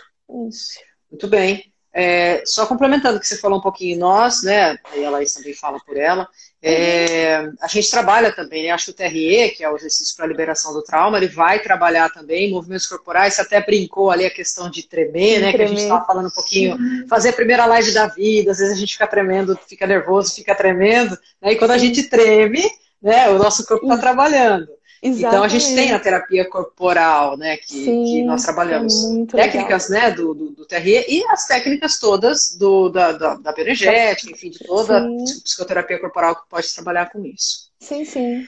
isso. 0.47 0.79
Muito 1.11 1.27
bem. 1.27 1.71
É, 1.97 2.43
só 2.45 2.65
complementando 2.65 3.17
o 3.17 3.19
que 3.21 3.27
você 3.27 3.37
falou 3.37 3.59
um 3.59 3.61
pouquinho, 3.61 3.97
nós, 3.97 4.43
né, 4.43 4.77
e 4.93 5.05
a 5.05 5.09
Laís 5.09 5.33
também 5.33 5.53
fala 5.53 5.79
por 5.79 5.95
ela, 5.95 6.27
é, 6.67 7.51
a 7.61 7.67
gente 7.67 7.91
trabalha 7.91 8.31
também, 8.31 8.63
né, 8.63 8.71
acho 8.71 8.85
que 8.85 8.91
o 8.91 8.93
TRE, 8.95 9.51
que 9.55 9.63
é 9.63 9.69
o 9.69 9.75
exercício 9.75 10.15
para 10.15 10.25
a 10.25 10.27
liberação 10.27 10.73
do 10.73 10.81
trauma, 10.81 11.17
ele 11.17 11.27
vai 11.27 11.59
trabalhar 11.59 12.09
também 12.09 12.49
movimentos 12.49 12.87
corporais, 12.87 13.35
você 13.35 13.41
até 13.41 13.63
brincou 13.63 14.09
ali 14.09 14.25
a 14.25 14.31
questão 14.31 14.67
de 14.67 14.81
tremer, 14.81 15.41
né, 15.41 15.51
tremer. 15.51 15.55
que 15.57 15.61
a 15.61 15.67
gente 15.67 15.81
estava 15.83 16.03
falando 16.07 16.25
um 16.25 16.31
pouquinho, 16.31 16.75
fazer 17.07 17.29
a 17.29 17.33
primeira 17.33 17.67
live 17.67 17.93
da 17.93 18.07
vida, 18.07 18.49
às 18.49 18.57
vezes 18.57 18.73
a 18.73 18.79
gente 18.79 18.93
fica 18.93 19.05
tremendo, 19.05 19.55
fica 19.69 19.85
nervoso, 19.85 20.33
fica 20.33 20.55
tremendo, 20.55 21.15
né, 21.39 21.51
e 21.51 21.55
quando 21.55 21.69
a 21.69 21.77
gente 21.77 22.01
treme, 22.09 22.63
né, 22.99 23.29
o 23.29 23.37
nosso 23.37 23.63
corpo 23.67 23.85
está 23.85 23.99
trabalhando. 23.99 24.67
Exatamente. 25.05 25.27
Então 25.27 25.43
a 25.43 25.47
gente 25.47 25.75
tem 25.75 25.91
a 25.91 25.99
terapia 25.99 26.49
corporal, 26.49 27.37
né, 27.37 27.57
que, 27.57 27.67
Sim, 27.67 28.05
que 28.05 28.23
nós 28.23 28.43
trabalhamos. 28.43 28.93
É 29.03 29.25
técnicas, 29.25 29.87
legal. 29.87 30.09
né, 30.09 30.15
do, 30.15 30.33
do, 30.33 30.49
do, 30.51 30.65
TRE 30.65 31.05
e 31.07 31.23
as 31.27 31.45
técnicas 31.45 31.99
todas 31.99 32.57
do, 32.57 32.89
da, 32.89 33.11
da, 33.11 33.35
da 33.35 33.51
bioenergética, 33.51 34.31
enfim, 34.31 34.49
de 34.49 34.59
toda 34.65 35.01
sim. 35.01 35.41
psicoterapia 35.43 35.99
corporal 35.99 36.35
que 36.35 36.49
pode 36.49 36.73
trabalhar 36.73 37.11
com 37.11 37.23
isso. 37.23 37.69
Sim, 37.79 38.03
sim. 38.03 38.47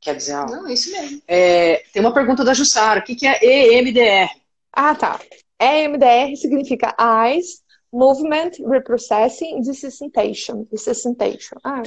Quer 0.00 0.14
dizer, 0.14 0.36
ó, 0.36 0.46
Não, 0.46 0.68
isso 0.68 0.92
mesmo. 0.92 1.20
É, 1.26 1.82
tem 1.92 2.00
uma 2.00 2.14
pergunta 2.14 2.44
da 2.44 2.54
Jussara, 2.54 3.00
o 3.00 3.02
que, 3.02 3.16
que 3.16 3.26
é 3.26 3.74
EMDR? 3.74 4.30
Ah, 4.72 4.94
tá. 4.94 5.18
EMDR 5.60 6.36
significa 6.36 6.94
Eyes, 7.00 7.64
Movement, 7.92 8.52
Reprocessing, 8.64 9.60
Desensitization. 9.60 10.68
Desensitization. 10.70 11.56
Ah, 11.64 11.82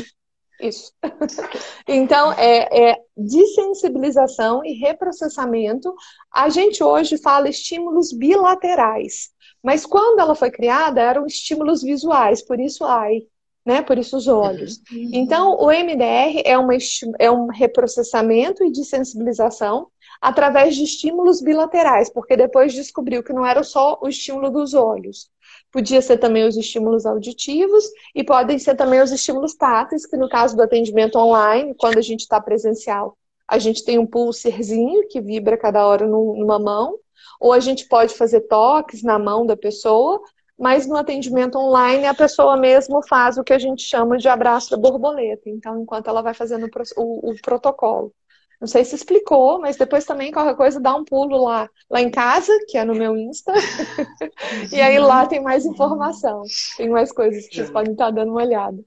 isso. 0.60 0.92
então, 1.88 2.32
é, 2.34 2.92
é 2.92 3.02
desensibilização 3.16 4.64
e 4.64 4.74
reprocessamento. 4.74 5.94
A 6.34 6.50
gente 6.50 6.84
hoje 6.84 7.18
fala 7.18 7.50
estímulos 7.50 8.12
bilaterais, 8.12 9.30
mas 9.64 9.86
quando 9.86 10.20
ela 10.20 10.36
foi 10.36 10.52
criada, 10.52 11.02
eram 11.02 11.26
estímulos 11.26 11.82
visuais, 11.82 12.42
por 12.42 12.60
isso 12.60 12.84
AI, 12.84 13.24
né? 13.66 13.82
Por 13.82 13.98
isso 13.98 14.18
os 14.18 14.28
olhos. 14.28 14.82
Uhum. 14.92 15.12
Então, 15.14 15.58
o 15.58 15.70
MDR 15.70 16.42
é, 16.46 16.58
uma, 16.58 16.74
é 17.20 17.30
um 17.30 17.48
reprocessamento 17.48 18.64
e 18.64 18.72
desensibilização 18.72 19.88
através 20.22 20.76
de 20.76 20.84
estímulos 20.84 21.42
bilaterais, 21.42 22.10
porque 22.10 22.36
depois 22.36 22.74
descobriu 22.74 23.24
que 23.24 23.32
não 23.34 23.46
era 23.46 23.64
só 23.64 23.98
o 24.02 24.08
estímulo 24.08 24.50
dos 24.50 24.74
olhos. 24.74 25.30
Podia 25.72 26.02
ser 26.02 26.18
também 26.18 26.48
os 26.48 26.58
estímulos 26.58 27.06
auditivos 27.06 27.86
e 28.16 28.24
podem 28.24 28.58
ser 28.58 28.76
também 28.76 29.02
os 29.02 29.12
estímulos 29.12 29.54
táteis, 29.54 30.06
que 30.06 30.18
no 30.18 30.28
caso 30.28 30.56
do 30.56 30.64
atendimento 30.64 31.18
online, 31.18 31.76
quando 31.78 31.98
a 31.98 32.02
gente 32.02 32.22
está 32.22 32.42
presencial, 32.42 33.16
a 33.48 33.60
gente 33.60 33.84
tem 33.84 33.98
um 33.98 34.06
pulserzinho 34.06 35.08
que 35.08 35.22
vibra 35.22 35.58
cada 35.58 35.86
hora 35.86 36.08
numa 36.08 36.60
mão, 36.60 36.96
ou 37.40 37.54
a 37.54 37.60
gente 37.60 37.88
pode 37.88 38.14
fazer 38.16 38.42
toques 38.42 39.04
na 39.04 39.18
mão 39.18 39.46
da 39.46 39.56
pessoa, 39.56 40.22
mas 40.58 40.86
no 40.86 40.98
atendimento 40.98 41.58
online 41.58 42.06
a 42.06 42.14
pessoa 42.14 42.58
mesmo 42.58 43.02
faz 43.08 43.38
o 43.38 43.44
que 43.44 43.54
a 43.54 43.60
gente 43.60 43.82
chama 43.82 44.18
de 44.18 44.28
abraço 44.28 44.72
da 44.72 44.78
borboleta. 44.78 45.50
Então, 45.50 45.82
enquanto 45.82 46.10
ela 46.10 46.22
vai 46.22 46.34
fazendo 46.34 46.70
o, 46.98 47.32
o 47.32 47.42
protocolo. 47.42 48.14
Não 48.60 48.68
sei 48.68 48.84
se 48.84 48.94
explicou, 48.94 49.60
mas 49.62 49.78
depois 49.78 50.04
também 50.04 50.32
qualquer 50.32 50.56
coisa 50.56 50.82
dá 50.82 50.94
um 50.94 51.06
pulo 51.06 51.46
lá, 51.46 51.70
lá 51.90 52.02
em 52.02 52.12
casa, 52.12 52.52
que 52.68 52.78
é 52.78 52.84
no 52.84 52.94
meu 52.94 53.16
Insta. 53.16 53.54
e 54.72 54.82
aí 54.82 55.00
lá 55.00 55.26
tem 55.26 55.42
mais 55.42 55.66
informação. 55.66 56.44
Tem 56.76 56.90
mais 56.90 57.12
coisas 57.12 57.48
que 57.48 57.56
vocês 57.56 57.72
podem 57.72 57.94
estar 57.94 58.12
dando 58.12 58.32
uma 58.32 58.42
olhada. 58.42 58.84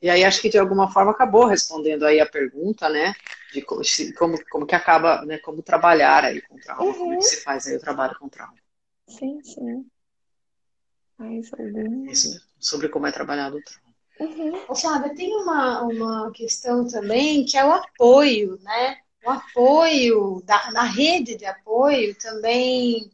E 0.00 0.08
aí 0.08 0.22
acho 0.22 0.40
que 0.40 0.48
de 0.48 0.58
alguma 0.58 0.88
forma 0.92 1.10
acabou 1.10 1.46
respondendo 1.46 2.04
aí 2.04 2.20
a 2.20 2.26
pergunta, 2.26 2.88
né? 2.88 3.12
De 3.52 3.62
como, 3.62 4.38
como 4.48 4.66
que 4.66 4.74
acaba, 4.74 5.24
né? 5.24 5.38
Como 5.38 5.62
trabalhar 5.62 6.24
aí 6.24 6.40
com 6.42 6.56
trauma, 6.56 6.84
uhum. 6.84 6.94
como 6.94 7.18
que 7.18 7.24
se 7.24 7.42
faz 7.42 7.66
aí 7.66 7.76
o 7.76 7.80
trabalho 7.80 8.16
com 8.20 8.28
trauma. 8.28 8.54
Sim, 9.08 9.42
sim. 9.42 9.84
Mais 11.18 11.50
algum... 11.52 12.06
Isso 12.08 12.30
mesmo, 12.30 12.42
sobre 12.60 12.88
como 12.88 13.06
é 13.06 13.12
trabalhado 13.12 13.56
o 13.56 13.62
trauma. 13.62 13.85
Uhum. 14.18 14.74
Flávia, 14.74 15.14
tem 15.14 15.34
uma, 15.34 15.82
uma 15.82 16.30
questão 16.32 16.86
também 16.86 17.44
que 17.44 17.56
é 17.56 17.64
o 17.64 17.72
apoio, 17.72 18.58
né? 18.62 18.96
O 19.24 19.30
apoio 19.30 20.42
da, 20.44 20.70
na 20.70 20.84
rede 20.84 21.36
de 21.36 21.44
apoio 21.44 22.14
também 22.14 23.10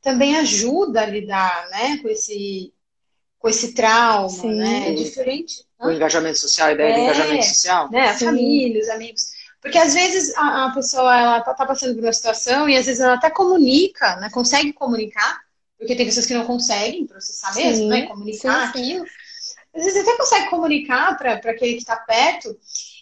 também 0.00 0.36
ajuda 0.36 1.02
a 1.02 1.06
lidar, 1.06 1.68
né, 1.70 1.98
com 1.98 2.08
esse 2.08 2.72
com 3.38 3.48
esse 3.48 3.72
trauma, 3.72 4.28
Sim. 4.28 4.54
né? 4.54 4.88
É 4.88 4.92
diferente. 4.94 5.64
O 5.80 5.90
engajamento 5.90 6.38
social, 6.38 6.68
a 6.68 6.72
ideia 6.72 6.90
é, 6.90 6.94
do 6.94 7.00
engajamento 7.02 7.46
social. 7.46 7.90
Né? 7.90 8.08
A 8.08 8.18
família, 8.18 8.82
os 8.82 8.88
amigos. 8.88 9.30
Porque 9.60 9.78
às 9.78 9.94
vezes 9.94 10.34
a, 10.36 10.66
a 10.66 10.70
pessoa 10.70 11.16
ela 11.16 11.40
tá, 11.40 11.54
tá, 11.54 11.66
passando 11.66 11.94
por 11.94 12.02
uma 12.02 12.12
situação 12.12 12.68
e 12.68 12.76
às 12.76 12.86
vezes 12.86 13.00
ela 13.00 13.14
até 13.14 13.30
comunica, 13.30 14.16
né? 14.16 14.28
Consegue 14.30 14.72
comunicar, 14.72 15.40
porque 15.78 15.94
tem 15.94 16.06
pessoas 16.06 16.26
que 16.26 16.34
não 16.34 16.46
conseguem 16.46 17.06
processar 17.06 17.54
mesmo, 17.54 17.84
sim, 17.84 17.88
né? 17.88 18.06
Comunicar 18.06 18.72
sim, 18.72 18.80
aquilo. 18.80 19.04
Às 19.74 19.84
vezes 19.84 20.02
até 20.02 20.16
consegue 20.16 20.50
comunicar 20.50 21.16
para 21.16 21.34
aquele 21.34 21.74
que 21.74 21.80
está 21.80 21.96
perto, 21.96 22.56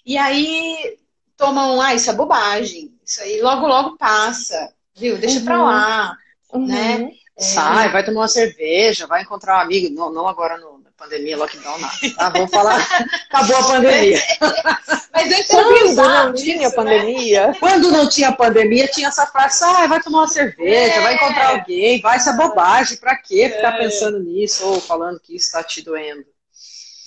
e 0.05 0.17
aí 0.19 0.99
tomam, 1.37 1.81
ah, 1.81 1.95
isso 1.95 2.11
é 2.11 2.15
bobagem, 2.15 2.93
isso 3.05 3.21
aí 3.21 3.41
logo, 3.41 3.67
logo 3.67 3.97
passa, 3.97 4.73
viu? 4.95 5.19
Deixa 5.19 5.39
uhum. 5.39 5.45
para 5.45 5.63
lá, 5.63 6.17
uhum. 6.53 6.67
né? 6.67 7.11
É, 7.39 7.43
Sai, 7.43 7.93
vai 7.93 8.03
tomar 8.03 8.23
uma 8.23 8.29
cerveja, 8.29 9.07
vai 9.07 9.21
encontrar 9.21 9.59
um 9.59 9.61
amigo, 9.61 9.95
não, 9.95 10.11
não 10.11 10.27
agora 10.27 10.57
no, 10.57 10.79
na 10.79 10.91
pandemia, 10.97 11.37
lockdown, 11.37 11.79
nada, 11.79 11.95
tá? 12.17 12.29
Vamos 12.31 12.51
falar, 12.51 12.81
acabou 13.29 13.57
a 13.57 13.63
pandemia. 13.63 14.19
Mas 15.13 15.33
antes 15.33 15.49
Quando 15.49 15.95
não 15.95 16.33
tinha 16.33 16.69
né? 16.69 16.75
pandemia? 16.75 17.57
Quando 17.61 17.91
não 17.91 18.09
tinha 18.09 18.33
pandemia, 18.33 18.89
tinha 18.89 19.09
essa 19.09 19.27
frase, 19.27 19.59
sai, 19.59 19.87
vai 19.87 20.03
tomar 20.03 20.21
uma 20.21 20.29
cerveja, 20.29 20.95
é. 20.95 21.01
vai 21.03 21.15
encontrar 21.15 21.51
alguém, 21.51 22.01
vai, 22.01 22.17
isso 22.17 22.31
é 22.31 22.37
bobagem, 22.37 22.97
pra 22.97 23.17
quê 23.17 23.51
ficar 23.51 23.75
é. 23.75 23.79
pensando 23.79 24.19
nisso 24.19 24.67
ou 24.67 24.81
falando 24.81 25.21
que 25.21 25.37
isso 25.37 25.53
tá 25.53 25.63
te 25.63 25.83
doendo? 25.83 26.25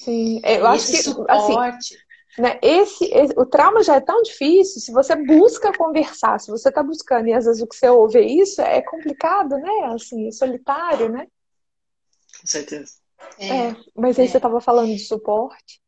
Sim, 0.03 0.41
eu 0.45 0.65
acho 0.65 0.87
que 0.87 0.97
assim, 0.97 1.11
suporte. 1.11 1.95
assim, 1.95 2.41
né, 2.41 2.57
esse, 2.61 3.05
esse, 3.05 3.33
o 3.37 3.45
trauma 3.45 3.83
já 3.83 3.95
é 3.95 3.99
tão 3.99 4.21
difícil, 4.21 4.79
se 4.79 4.93
você 4.93 5.13
busca 5.13 5.77
conversar, 5.77 6.39
se 6.39 6.49
você 6.49 6.69
está 6.69 6.81
buscando 6.81 7.27
e 7.27 7.33
às 7.33 7.45
vezes 7.45 7.61
o 7.61 7.67
que 7.67 7.75
você 7.75 7.89
ouve 7.89 8.17
é 8.17 8.25
isso, 8.25 8.61
é 8.61 8.81
complicado, 8.81 9.57
né? 9.57 9.93
Assim, 9.93 10.27
é 10.27 10.31
solitário, 10.31 11.09
né? 11.09 11.27
Com 12.39 12.47
certeza. 12.47 12.93
É, 13.37 13.47
é 13.47 13.75
mas 13.93 14.17
aí 14.17 14.25
é. 14.25 14.29
você 14.29 14.37
estava 14.37 14.61
falando 14.61 14.93
de 14.93 14.99
suporte. 14.99 15.81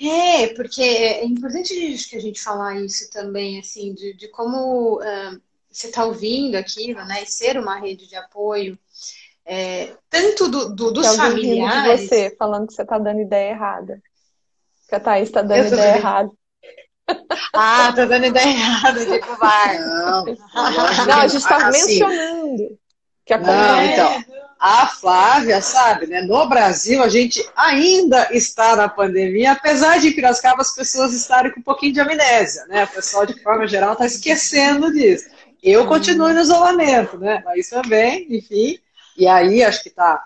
É, 0.00 0.48
porque 0.54 0.80
é 0.80 1.24
importante 1.26 1.74
que 2.08 2.16
a 2.16 2.20
gente 2.20 2.40
falar 2.40 2.80
isso 2.80 3.10
também, 3.10 3.58
assim, 3.58 3.92
de, 3.92 4.14
de 4.14 4.28
como 4.28 4.98
uh, 4.98 5.40
você 5.70 5.88
está 5.88 6.06
ouvindo 6.06 6.54
aquilo, 6.54 7.04
né? 7.04 7.22
E 7.22 7.26
ser 7.26 7.58
uma 7.58 7.78
rede 7.78 8.06
de 8.06 8.16
apoio 8.16 8.78
é, 9.44 9.92
tanto 10.08 10.48
do, 10.48 10.74
do, 10.74 10.90
dos 10.92 11.16
familiares. 11.16 12.02
De 12.02 12.08
você, 12.08 12.36
falando 12.38 12.66
que 12.66 12.74
você 12.74 12.82
está 12.82 12.98
dando 12.98 13.20
ideia 13.20 13.50
errada. 13.50 14.00
Que 14.88 14.94
a 14.94 15.00
Thaís 15.00 15.28
está 15.28 15.42
dando 15.42 15.66
ideia 15.66 15.96
errada. 15.96 16.30
Ah, 17.52 17.92
tá 17.94 18.04
dando 18.04 18.26
ideia 18.26 18.48
errada 18.48 19.04
de 19.04 19.18
covarde. 19.18 19.78
Não, 19.78 20.24
não, 20.24 21.20
a 21.20 21.26
gente 21.26 21.36
está 21.38 21.68
assim, 21.68 22.00
mencionando. 22.00 22.78
Que 23.24 23.36
Não, 23.36 23.84
então, 23.84 24.24
a 24.58 24.86
Flávia, 24.86 25.60
sabe, 25.60 26.06
né? 26.06 26.22
No 26.22 26.48
Brasil, 26.48 27.02
a 27.02 27.08
gente 27.08 27.44
ainda 27.56 28.28
está 28.32 28.76
na 28.76 28.88
pandemia, 28.88 29.52
apesar 29.52 29.98
de 29.98 30.08
em 30.08 30.12
Piracicaba 30.12 30.62
as 30.62 30.74
pessoas 30.74 31.12
estarem 31.12 31.52
com 31.52 31.60
um 31.60 31.64
pouquinho 31.64 31.92
de 31.92 32.00
amnésia, 32.00 32.64
né? 32.66 32.84
O 32.84 32.88
pessoal, 32.88 33.26
de 33.26 33.40
forma 33.42 33.66
geral, 33.66 33.92
está 33.92 34.06
esquecendo 34.06 34.92
disso. 34.92 35.28
Eu 35.62 35.86
continuo 35.86 36.32
no 36.32 36.40
isolamento, 36.40 37.18
né? 37.18 37.42
Mas 37.44 37.68
também, 37.68 38.26
enfim, 38.30 38.78
e 39.16 39.26
aí 39.26 39.62
acho 39.62 39.82
que 39.82 39.88
está 39.88 40.24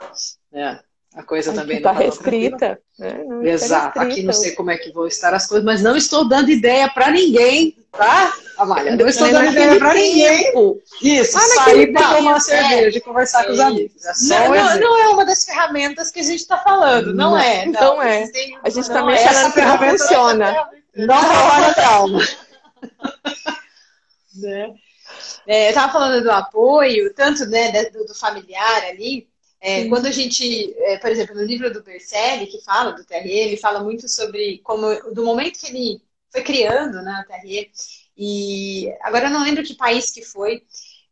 né, 0.53 0.81
a 1.16 1.22
coisa 1.22 1.51
acho 1.51 1.59
também 1.59 1.79
está 1.79 1.92
restrita. 1.92 2.79
Né? 2.99 3.25
Exato. 3.44 3.99
Restrita. 3.99 4.03
Aqui 4.03 4.22
não 4.22 4.35
sei 4.35 4.53
como 4.53 4.70
é 4.70 4.77
que 4.77 4.92
vão 4.92 5.07
estar 5.07 5.33
as 5.33 5.46
coisas, 5.46 5.64
mas 5.64 5.83
não 5.83 5.96
estou 5.96 6.29
dando 6.29 6.51
ideia 6.51 6.90
para 6.90 7.11
ninguém, 7.11 7.75
tá? 7.90 8.35
Amália, 8.59 8.94
não 8.94 9.09
estou 9.09 9.31
dando 9.31 9.51
ideia 9.51 9.79
para 9.79 9.94
ninguém. 9.94 10.53
Isso, 11.01 11.38
ah, 11.38 11.40
sair 11.40 11.90
para 11.90 12.16
tomar 12.16 12.33
uma 12.33 12.40
cerveja 12.40 12.99
e 12.99 13.01
conversar 13.01 13.42
é, 13.42 13.46
com 13.46 13.53
os 13.53 13.61
amigos. 13.61 14.05
É 14.05 14.12
não, 14.29 14.55
não, 14.55 14.81
não, 14.81 14.99
é 14.99 15.09
uma 15.09 15.25
das 15.25 15.44
ferramentas 15.44 16.11
que 16.11 16.20
a 16.20 16.22
gente 16.22 16.40
está 16.40 16.59
falando, 16.59 17.14
não, 17.14 17.31
não, 17.31 17.38
é. 17.38 17.64
Não, 17.64 18.03
é. 18.03 18.25
A 18.62 18.68
gente 18.68 18.85
está 18.85 19.03
mexendo 19.03 19.55
que 19.55 19.61
não 19.62 19.79
funciona. 19.79 20.68
Não 20.94 21.14
rola 21.14 21.75
calma. 21.75 22.20
né? 24.37 24.75
É, 25.46 25.66
eu 25.66 25.68
estava 25.70 25.92
falando 25.92 26.22
do 26.22 26.31
apoio, 26.31 27.12
tanto 27.14 27.46
né, 27.46 27.85
do, 27.90 28.05
do 28.05 28.14
familiar 28.14 28.85
ali. 28.85 29.29
É, 29.61 29.88
quando 29.88 30.07
a 30.07 30.11
gente, 30.11 30.74
é, 30.79 30.98
por 30.98 31.11
exemplo, 31.11 31.35
no 31.35 31.42
livro 31.42 31.72
do 31.72 31.83
Bercelli, 31.83 32.46
que 32.46 32.62
fala 32.62 32.92
do 32.92 33.05
Terrier, 33.05 33.48
ele 33.48 33.57
fala 33.57 33.83
muito 33.83 34.09
sobre 34.09 34.59
como, 34.59 34.87
do 35.12 35.24
momento 35.24 35.59
que 35.59 35.66
ele 35.66 36.02
foi 36.31 36.42
criando 36.42 37.02
né, 37.02 37.24
o 37.24 37.29
Terrier, 37.29 37.70
e 38.16 38.92
agora 39.02 39.26
eu 39.26 39.31
não 39.31 39.42
lembro 39.42 39.64
que 39.64 39.74
país 39.74 40.11
que 40.11 40.22
foi, 40.22 40.62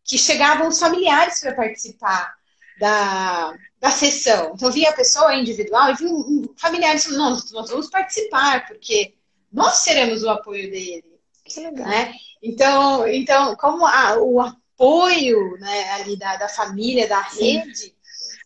que 0.05 0.19
chegavam 0.19 0.69
os 0.69 0.79
familiares 0.79 1.41
para 1.41 1.55
participar 1.55 2.35
da, 2.79 3.55
da 3.81 3.91
sessão. 3.91 4.53
Então, 4.55 4.71
via 4.71 4.91
a 4.91 4.95
pessoa 4.95 5.35
individual 5.35 5.91
e 5.91 5.95
via 5.95 6.09
um, 6.09 6.55
familiares 6.57 7.07
não, 7.09 7.31
nós 7.31 7.71
vamos 7.71 7.89
participar, 7.89 8.67
porque 8.67 9.15
nós 9.53 9.79
seremos 9.79 10.23
o 10.23 10.31
apoio 10.31 10.71
dele. 10.71 11.14
Que 11.55 11.61
legal. 11.61 11.87
Né? 11.87 12.15
Então, 12.43 13.07
então 13.07 13.57
como 13.57 13.87
a, 13.87 14.19
o 14.19 14.41
apoio 14.41 15.57
né, 15.59 15.93
ali 15.93 16.17
da, 16.17 16.37
da 16.37 16.49
família, 16.49 17.09
da 17.09 17.21
rede, 17.21 17.95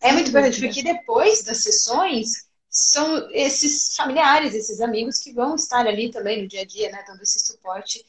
é 0.00 0.12
muito 0.12 0.28
importante, 0.28 0.60
porque 0.60 0.82
depois 0.82 1.42
das 1.42 1.58
sessões, 1.58 2.48
são 2.68 3.28
esses 3.32 3.96
familiares, 3.96 4.54
esses 4.54 4.80
amigos 4.80 5.18
que 5.18 5.32
vão 5.32 5.54
estar 5.54 5.86
ali 5.86 6.10
também 6.10 6.42
no 6.42 6.48
dia 6.48 6.60
a 6.60 6.64
dia, 6.64 6.90
né, 6.90 7.02
dando 7.06 7.22
esse 7.22 7.40
suporte. 7.40 8.04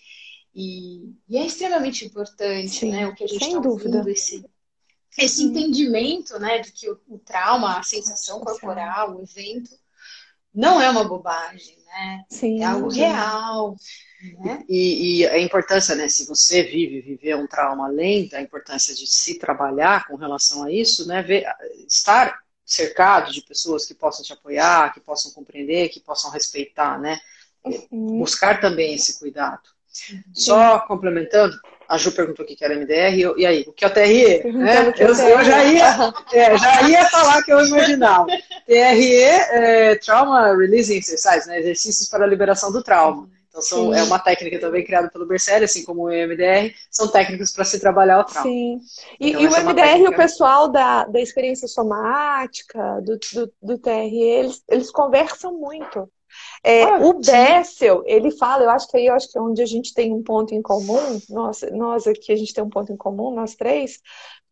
E, 0.53 1.13
e 1.27 1.37
é 1.37 1.45
extremamente 1.45 2.05
importante, 2.05 2.79
Sim, 2.79 2.91
né, 2.91 3.07
o 3.07 3.15
que 3.15 3.23
a 3.23 3.27
gente 3.27 3.45
está 3.45 3.57
ouvindo, 3.57 4.09
esse, 4.09 4.45
esse 5.17 5.43
entendimento, 5.43 6.37
né, 6.39 6.59
de 6.59 6.71
que 6.71 6.89
o, 6.89 6.99
o 7.07 7.17
trauma, 7.19 7.79
a 7.79 7.83
sensação 7.83 8.41
corporal, 8.41 9.15
o 9.15 9.21
evento, 9.23 9.71
não 10.53 10.81
é 10.81 10.89
uma 10.89 11.03
bobagem, 11.03 11.77
né? 11.85 12.25
Sim, 12.29 12.61
é 12.61 12.65
algo 12.65 12.89
real. 12.89 13.75
Né? 14.39 14.63
E, 14.67 15.21
e, 15.21 15.27
a 15.27 15.39
importância, 15.39 15.95
né, 15.95 16.07
se 16.09 16.27
você 16.27 16.61
vive, 16.63 16.99
viver 16.99 17.35
um 17.35 17.47
trauma 17.47 17.87
além 17.87 18.27
da 18.27 18.41
importância 18.41 18.93
de 18.93 19.07
se 19.07 19.39
trabalhar 19.39 20.07
com 20.07 20.15
relação 20.15 20.63
a 20.63 20.71
isso, 20.71 21.07
né, 21.07 21.21
ver, 21.21 21.45
estar 21.87 22.37
cercado 22.65 23.31
de 23.31 23.41
pessoas 23.41 23.85
que 23.85 23.93
possam 23.93 24.23
te 24.23 24.33
apoiar, 24.33 24.93
que 24.93 24.99
possam 24.99 25.31
compreender, 25.31 25.89
que 25.89 26.01
possam 26.01 26.29
respeitar, 26.31 26.99
né, 26.99 27.17
uhum. 27.63 28.19
buscar 28.19 28.59
também 28.59 28.93
esse 28.93 29.17
cuidado. 29.19 29.61
Uhum. 30.11 30.21
Só 30.33 30.79
complementando, 30.79 31.57
A 31.87 31.97
Ju 31.97 32.11
perguntou 32.11 32.45
o 32.45 32.47
que 32.47 32.63
era 32.63 32.75
MDR, 32.75 33.37
e 33.37 33.45
aí, 33.45 33.65
o 33.67 33.71
que 33.71 33.85
é 33.85 33.87
o 33.87 33.93
TRE? 33.93 34.51
Né? 34.51 34.93
Eu, 34.99 35.07
eu, 35.07 35.15
já, 35.15 35.63
ia, 35.63 36.13
é, 36.33 36.57
já 36.57 36.89
ia 36.89 37.05
falar 37.05 37.41
que 37.41 37.53
eu 37.53 37.65
imaginava. 37.65 38.27
TRE 38.65 39.23
é 39.23 39.95
Trauma 39.95 40.55
Releasing 40.55 40.97
Exercise, 40.97 41.47
né? 41.47 41.59
exercícios 41.59 42.09
para 42.09 42.25
a 42.25 42.27
liberação 42.27 42.71
do 42.71 42.83
trauma. 42.83 43.29
Então, 43.59 43.61
são, 43.61 43.93
é 43.93 44.03
uma 44.03 44.19
técnica 44.19 44.59
também 44.59 44.83
criada 44.83 45.09
pelo 45.09 45.25
Berceli, 45.25 45.65
assim 45.65 45.83
como 45.83 46.03
o 46.03 46.09
MDR, 46.09 46.73
são 46.89 47.07
técnicas 47.07 47.51
para 47.51 47.65
se 47.65 47.79
trabalhar 47.79 48.19
o 48.19 48.23
trauma. 48.23 48.49
Sim. 48.49 48.79
E, 49.19 49.29
então, 49.29 49.41
e 49.41 49.47
o 49.47 49.55
é 49.55 49.63
MDR, 49.63 50.07
o 50.07 50.15
pessoal 50.15 50.67
da, 50.69 51.05
da 51.05 51.19
experiência 51.19 51.67
somática, 51.67 53.01
do, 53.01 53.19
do, 53.33 53.53
do 53.61 53.77
TRE, 53.77 54.21
eles, 54.21 54.63
eles 54.69 54.91
conversam 54.91 55.53
muito. 55.53 56.09
É, 56.63 56.83
ah, 56.83 56.97
o 56.99 57.19
Bessel, 57.19 58.03
ele 58.05 58.31
fala, 58.31 58.63
eu 58.63 58.69
acho 58.69 58.87
que 58.87 58.97
aí 58.97 59.07
eu 59.07 59.13
acho 59.13 59.31
que 59.31 59.37
é 59.37 59.41
onde 59.41 59.61
a 59.61 59.65
gente 59.65 59.93
tem 59.93 60.13
um 60.13 60.21
ponto 60.21 60.53
em 60.53 60.61
comum, 60.61 61.19
nós, 61.29 61.61
nós 61.71 62.05
aqui 62.05 62.31
a 62.31 62.35
gente 62.35 62.53
tem 62.53 62.63
um 62.63 62.69
ponto 62.69 62.91
em 62.91 62.97
comum, 62.97 63.33
nós 63.33 63.55
três, 63.55 63.99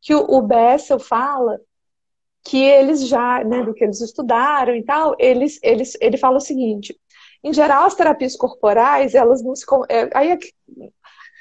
que 0.01 0.15
o, 0.15 0.25
o 0.27 0.41
Bessel 0.41 0.99
fala 0.99 1.59
que 2.43 2.63
eles 2.63 3.07
já, 3.07 3.43
né, 3.43 3.63
do 3.63 3.73
que 3.73 3.83
eles 3.83 3.99
estudaram 3.99 4.73
e 4.75 4.83
tal, 4.83 5.15
eles, 5.19 5.59
eles, 5.61 5.97
ele 5.99 6.17
fala 6.17 6.37
o 6.37 6.41
seguinte, 6.41 6.97
em 7.43 7.53
geral 7.53 7.85
as 7.85 7.95
terapias 7.95 8.35
corporais, 8.35 9.15
elas 9.15 9.43
não 9.43 9.55
se... 9.55 9.65
É, 9.89 10.09
aí 10.13 10.31
é 10.31 10.37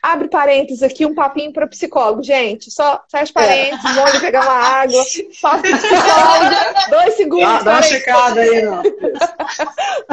Abre 0.07 0.29
parênteses 0.29 0.85
aqui, 0.85 1.05
um 1.05 1.17
papinho 1.17 1.53
para 1.53 1.67
psicólogo. 1.67 2.23
Gente, 2.23 2.71
só 2.71 3.03
fecha 3.11 3.33
parênteses, 3.33 3.85
é. 3.85 3.95
vamos 3.95 4.19
pegar 4.21 4.43
uma 4.43 4.53
água, 4.53 5.03
faça 5.41 5.63
psicólogo, 5.63 6.55
dois 6.91 7.15
segundos. 7.15 7.49
Dá, 7.49 7.63
dá 7.63 7.73
uma 7.73 7.83
checada 7.83 8.41
aí, 8.41 8.63
não. 8.63 8.83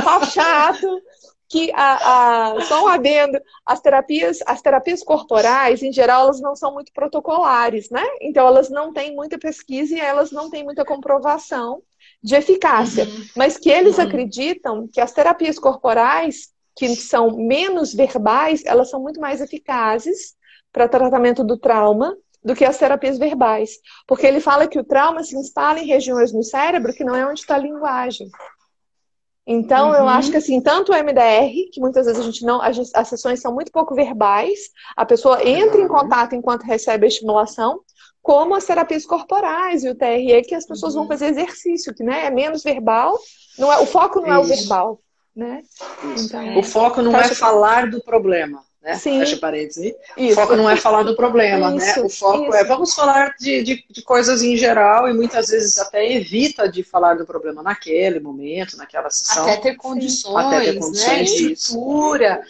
Papo 0.04 0.26
chato. 0.32 1.02
Que 1.48 1.72
a, 1.76 2.56
a, 2.56 2.62
só 2.62 2.84
um 2.84 2.88
adendo, 2.88 3.40
as 3.64 3.80
terapias, 3.80 4.40
as 4.48 4.60
terapias 4.60 5.04
corporais, 5.04 5.84
em 5.84 5.92
geral, 5.92 6.24
elas 6.24 6.42
não 6.42 6.56
são 6.56 6.74
muito 6.74 6.92
protocolares, 6.92 7.92
né? 7.92 8.04
Então, 8.20 8.48
elas 8.48 8.72
não 8.72 8.92
têm 8.92 9.16
muita 9.16 9.38
pesquisa 9.38 9.96
e 9.96 10.00
elas 10.00 10.32
não 10.32 10.50
têm 10.50 10.64
muita 10.64 10.84
comprovação 10.84 11.84
de 12.24 12.36
eficácia. 12.36 13.06
Uhum. 13.06 13.26
Mas 13.36 13.58
que 13.58 13.70
eles 13.70 13.98
uhum. 13.98 14.06
acreditam 14.06 14.88
que 14.88 15.02
as 15.02 15.12
terapias 15.12 15.60
corporais 15.60 16.54
que 16.76 16.96
são 16.96 17.38
menos 17.38 17.94
verbais, 17.94 18.64
elas 18.66 18.90
são 18.90 19.02
muito 19.02 19.20
mais 19.20 19.42
eficazes 19.42 20.34
para 20.72 20.88
tratamento 20.88 21.44
do 21.44 21.58
trauma 21.58 22.16
do 22.44 22.56
que 22.56 22.66
as 22.66 22.78
terapias 22.78 23.18
verbais. 23.18 23.78
Porque 24.08 24.26
ele 24.26 24.40
fala 24.40 24.68
que 24.68 24.80
o 24.80 24.84
trauma 24.84 25.24
se 25.24 25.38
instala 25.38 25.80
em 25.80 25.86
regiões 25.86 26.34
no 26.34 26.44
cérebro 26.44 26.94
que 26.94 27.04
não 27.04 27.16
é 27.16 27.26
onde 27.26 27.42
está 27.42 27.56
a 27.56 27.60
linguagem. 27.60 28.28
Então, 29.46 29.90
uhum. 29.90 29.96
eu 29.96 30.08
acho 30.08 30.32
que 30.32 30.38
assim, 30.38 30.62
tanto 30.62 30.92
o 30.94 30.96
MDR, 30.96 31.52
que 31.72 31.80
muitas 31.80 32.06
vezes 32.06 32.22
a 32.22 32.24
gente 32.24 32.46
não. 32.46 32.62
As, 32.62 32.78
as 32.96 33.08
sessões 33.10 33.42
são 33.42 33.54
muito 33.54 33.72
pouco 33.72 33.94
verbais, 33.94 34.58
a 34.96 35.06
pessoa 35.06 35.44
entra 35.44 35.82
em 35.82 35.88
contato 35.88 36.34
enquanto 36.34 36.64
recebe 36.64 37.06
a 37.06 37.10
estimulação, 37.10 37.82
como 38.24 38.56
as 38.56 38.66
terapias 38.66 39.06
corporais 39.06 39.84
e 39.84 39.90
o 39.90 39.96
TRE, 39.96 40.42
que 40.48 40.56
as 40.56 40.66
pessoas 40.66 40.96
uhum. 40.96 41.02
vão 41.02 41.10
fazer 41.10 41.28
exercício, 41.28 41.94
que 41.94 42.04
né, 42.04 42.26
é 42.26 42.32
menos 42.32 42.64
verbal, 42.64 43.20
não 43.60 43.72
é, 43.72 43.78
o 43.78 43.86
foco 43.86 44.20
não 44.20 44.28
Isso. 44.28 44.34
é 44.34 44.40
o 44.40 44.58
verbal 44.58 45.04
né? 45.36 45.64
Então, 46.18 46.60
o 46.60 46.64
foco 46.64 47.02
não 47.02 47.20
é 47.20 47.28
falar 47.30 47.90
do 47.90 48.02
problema, 48.02 48.64
né? 48.82 48.96
Sim. 48.96 49.20
Fecha 49.20 49.38
parênteses. 49.38 49.94
O 50.16 50.34
foco 50.34 50.56
não 50.56 50.70
é 50.70 50.76
falar 50.76 51.04
do 51.04 51.16
problema, 51.16 51.72
né? 51.72 51.78
isso, 51.78 52.00
né? 52.00 52.06
O 52.06 52.10
foco 52.10 52.50
isso. 52.50 52.56
é 52.56 52.64
vamos 52.64 52.94
falar 52.94 53.34
de, 53.40 53.64
de, 53.64 53.86
de, 53.90 54.02
coisas 54.04 54.44
em 54.44 54.56
geral 54.56 55.10
e 55.10 55.14
muitas 55.14 55.48
vezes 55.48 55.78
até 55.80 56.12
evita 56.12 56.70
de 56.70 56.84
falar 56.84 57.16
do 57.16 57.26
problema 57.26 57.64
naquele 57.64 58.20
momento, 58.20 58.78
naquela 58.78 59.10
sessão. 59.10 59.44
Até 59.44 59.58
ter 59.58 59.76
condições, 59.76 60.46
até 60.46 60.72
ter 60.72 60.80
condições 60.80 61.42
né? 61.42 61.52
estrutura. 61.52 62.42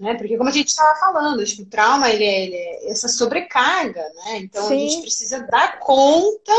Né? 0.00 0.14
Porque 0.14 0.38
como 0.38 0.48
a 0.48 0.52
gente 0.52 0.68
estava 0.68 0.98
falando, 0.98 1.42
acho 1.42 1.56
que 1.56 1.62
o 1.62 1.66
trauma 1.66 2.08
ele 2.08 2.24
é, 2.24 2.44
ele 2.46 2.56
é 2.56 2.90
essa 2.90 3.06
sobrecarga, 3.06 4.00
né? 4.00 4.38
Então 4.38 4.62
Sim. 4.66 4.74
a 4.74 4.78
gente 4.78 5.02
precisa 5.02 5.40
dar 5.40 5.78
conta 5.78 6.52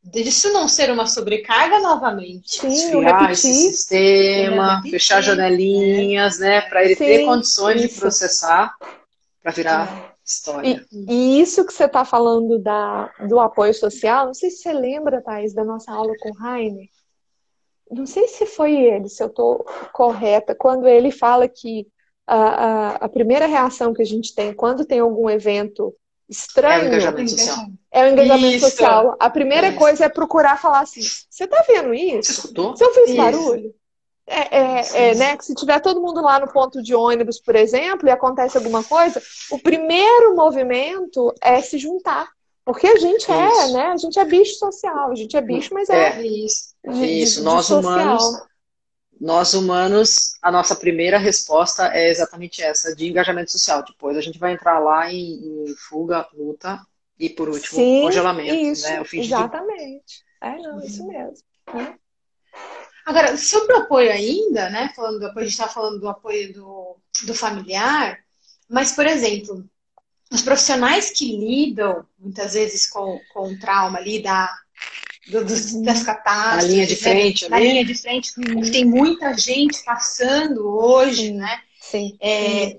disso 0.00 0.52
não 0.52 0.68
ser 0.68 0.92
uma 0.92 1.04
sobrecarga 1.04 1.80
novamente. 1.80 2.60
Sim, 2.60 3.00
repetir, 3.00 3.30
esse 3.32 3.52
sistema, 3.52 4.80
fechar 4.88 5.20
janelinhas, 5.20 6.38
né, 6.38 6.60
para 6.60 6.84
ele 6.84 6.94
Sim, 6.94 7.04
ter 7.04 7.24
condições 7.24 7.82
isso. 7.82 7.94
de 7.94 8.00
processar 8.00 8.76
para 9.42 9.50
virar 9.50 10.14
história. 10.24 10.86
E, 10.92 11.12
e, 11.12 11.40
isso 11.40 11.66
que 11.66 11.72
você 11.72 11.86
está 11.86 12.04
falando 12.04 12.60
da, 12.60 13.10
do 13.28 13.40
apoio 13.40 13.74
social, 13.74 14.26
não 14.26 14.34
sei 14.34 14.50
se 14.50 14.58
você 14.58 14.72
lembra, 14.72 15.20
Thais, 15.20 15.52
da 15.52 15.64
nossa 15.64 15.90
aula 15.90 16.12
com 16.20 16.30
o 16.30 16.34
Rainer. 16.34 16.88
Não 17.90 18.06
sei 18.06 18.28
se 18.28 18.46
foi 18.46 18.72
ele, 18.72 19.08
se 19.08 19.20
eu 19.20 19.26
estou 19.26 19.66
correta, 19.92 20.54
quando 20.54 20.86
ele 20.86 21.10
fala 21.10 21.48
que 21.48 21.88
a, 22.26 22.36
a, 22.36 22.88
a 22.96 23.08
primeira 23.08 23.46
reação 23.46 23.92
que 23.92 24.02
a 24.02 24.06
gente 24.06 24.34
tem 24.34 24.52
quando 24.52 24.84
tem 24.84 25.00
algum 25.00 25.28
evento 25.28 25.94
estranho. 26.28 26.82
É 26.82 26.84
o 26.84 26.88
engajamento 26.88 27.30
social. 27.30 27.66
É 27.92 28.04
o 28.04 28.08
engajamento 28.08 28.56
isso. 28.56 28.70
social. 28.70 29.16
A 29.20 29.30
primeira 29.30 29.68
isso. 29.68 29.78
coisa 29.78 30.04
é 30.04 30.08
procurar 30.08 30.60
falar 30.60 30.80
assim: 30.80 31.02
você 31.02 31.46
tá 31.46 31.64
vendo 31.66 31.94
isso? 31.94 32.32
Você 32.32 32.40
escutou? 32.40 32.76
Você 32.76 32.84
ouviu 32.84 33.04
esse 33.04 33.16
barulho? 33.16 33.74
É, 34.26 34.58
é, 34.58 35.10
é, 35.10 35.14
né, 35.16 35.36
que 35.36 35.44
se 35.44 35.54
tiver 35.54 35.78
todo 35.80 36.00
mundo 36.00 36.22
lá 36.22 36.40
no 36.40 36.50
ponto 36.50 36.82
de 36.82 36.94
ônibus, 36.94 37.38
por 37.38 37.54
exemplo, 37.54 38.08
e 38.08 38.10
acontece 38.10 38.56
alguma 38.56 38.82
coisa, 38.82 39.22
o 39.50 39.58
primeiro 39.58 40.34
movimento 40.34 41.30
é 41.42 41.60
se 41.60 41.76
juntar. 41.76 42.30
Porque 42.64 42.86
a 42.86 42.96
gente 42.96 43.30
é, 43.30 43.48
isso. 43.48 43.72
né? 43.74 43.86
A 43.88 43.96
gente 43.98 44.18
é 44.18 44.24
bicho 44.24 44.54
social, 44.54 45.10
a 45.10 45.14
gente 45.14 45.36
é 45.36 45.42
bicho, 45.42 45.74
mas 45.74 45.90
é. 45.90 46.18
é 46.18 46.26
isso. 46.26 46.74
De, 46.82 47.04
isso, 47.04 47.40
de, 47.40 47.44
nós 47.44 47.68
humanos 47.68 48.42
nós 49.20 49.54
humanos, 49.54 50.36
a 50.42 50.50
nossa 50.50 50.74
primeira 50.74 51.18
resposta 51.18 51.88
é 51.94 52.10
exatamente 52.10 52.62
essa, 52.62 52.94
de 52.94 53.06
engajamento 53.06 53.52
social. 53.52 53.84
Depois 53.84 54.16
a 54.16 54.20
gente 54.20 54.38
vai 54.38 54.52
entrar 54.52 54.78
lá 54.78 55.12
em, 55.12 55.66
em 55.66 55.74
fuga, 55.88 56.26
luta 56.34 56.80
e, 57.18 57.30
por 57.30 57.48
último, 57.48 57.78
Sim, 57.78 58.02
congelamento. 58.02 58.54
Isso, 58.54 58.84
né? 58.84 59.00
o 59.00 59.04
fim 59.04 59.20
exatamente. 59.20 60.18
De... 60.42 60.48
É, 60.48 60.58
não, 60.58 60.80
isso 60.84 61.06
mesmo. 61.06 61.44
É. 61.68 61.94
Agora, 63.06 63.36
sobre 63.36 63.74
o 63.74 63.78
apoio 63.78 64.10
ainda, 64.10 64.70
né? 64.70 64.92
Falando 64.96 65.20
do 65.20 65.26
apoio, 65.26 65.44
a 65.44 65.48
gente 65.48 65.58
está 65.60 65.68
falando 65.68 66.00
do 66.00 66.08
apoio 66.08 66.52
do, 66.52 66.96
do 67.26 67.34
familiar, 67.34 68.18
mas, 68.68 68.92
por 68.92 69.06
exemplo, 69.06 69.64
os 70.30 70.42
profissionais 70.42 71.10
que 71.10 71.36
lidam 71.36 72.06
muitas 72.18 72.54
vezes 72.54 72.86
com, 72.86 73.20
com 73.32 73.52
o 73.52 73.58
trauma 73.58 73.98
ali 73.98 74.22
do, 75.28 75.44
dos, 75.44 75.72
das 75.82 76.02
catástrofes. 76.02 76.64
Na 76.64 76.70
linha 76.70 76.86
de 76.86 76.96
frente, 76.96 77.42
né? 77.44 77.50
Na 77.50 77.60
linha 77.60 77.84
de 77.84 77.94
frente, 77.94 78.32
uhum. 78.38 78.70
tem 78.70 78.84
muita 78.84 79.36
gente 79.36 79.82
passando 79.84 80.66
hoje, 80.66 81.28
Sim. 81.28 81.34
né? 81.34 81.60
Sim. 81.80 82.16
É, 82.20 82.76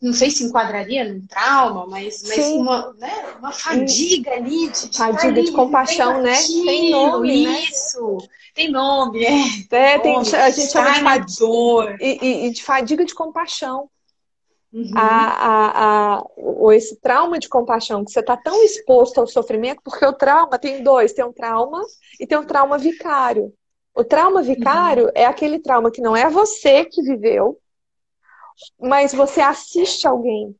não 0.00 0.12
sei 0.12 0.30
se 0.30 0.44
enquadraria 0.44 1.12
num 1.12 1.26
trauma, 1.26 1.86
mas, 1.86 2.22
mas 2.26 2.46
uma, 2.48 2.94
né, 2.94 3.12
uma 3.38 3.52
fadiga 3.52 4.32
ali 4.32 4.68
de, 4.68 4.88
de 4.88 4.96
fadiga 4.96 5.28
ali, 5.28 5.44
de 5.44 5.52
compaixão, 5.52 6.22
né? 6.22 6.34
Tem 6.36 6.90
nome, 6.90 7.46
né? 7.46 7.60
isso. 7.64 8.18
Tem 8.54 8.70
nome, 8.70 9.24
é. 9.24 9.40
é 9.70 9.98
tem, 9.98 10.14
nome, 10.14 10.34
a 10.34 10.50
gente 10.50 10.72
chama 10.72 10.92
de 10.92 11.00
fadiga, 11.02 11.96
e, 12.00 12.18
e, 12.22 12.46
e 12.46 12.50
de 12.52 12.62
fadiga 12.62 13.04
de 13.04 13.14
compaixão. 13.14 13.90
Uhum. 14.72 14.90
A, 14.94 15.00
a, 15.00 16.16
a, 16.16 16.24
ou 16.36 16.72
esse 16.72 17.00
trauma 17.00 17.38
de 17.38 17.48
compaixão, 17.48 18.04
que 18.04 18.12
você 18.12 18.20
está 18.20 18.36
tão 18.36 18.62
exposto 18.62 19.18
ao 19.18 19.26
sofrimento, 19.26 19.80
porque 19.82 20.04
o 20.04 20.12
trauma 20.12 20.58
tem 20.58 20.82
dois: 20.82 21.12
tem 21.12 21.24
um 21.24 21.32
trauma 21.32 21.82
e 22.20 22.26
tem 22.26 22.38
um 22.38 22.44
trauma 22.44 22.76
vicário. 22.76 23.52
O 23.94 24.04
trauma 24.04 24.42
vicário 24.42 25.06
uhum. 25.06 25.12
é 25.14 25.24
aquele 25.24 25.58
trauma 25.58 25.90
que 25.90 26.02
não 26.02 26.16
é 26.16 26.28
você 26.28 26.84
que 26.84 27.02
viveu, 27.02 27.58
mas 28.78 29.14
você 29.14 29.40
assiste 29.40 30.06
alguém. 30.06 30.54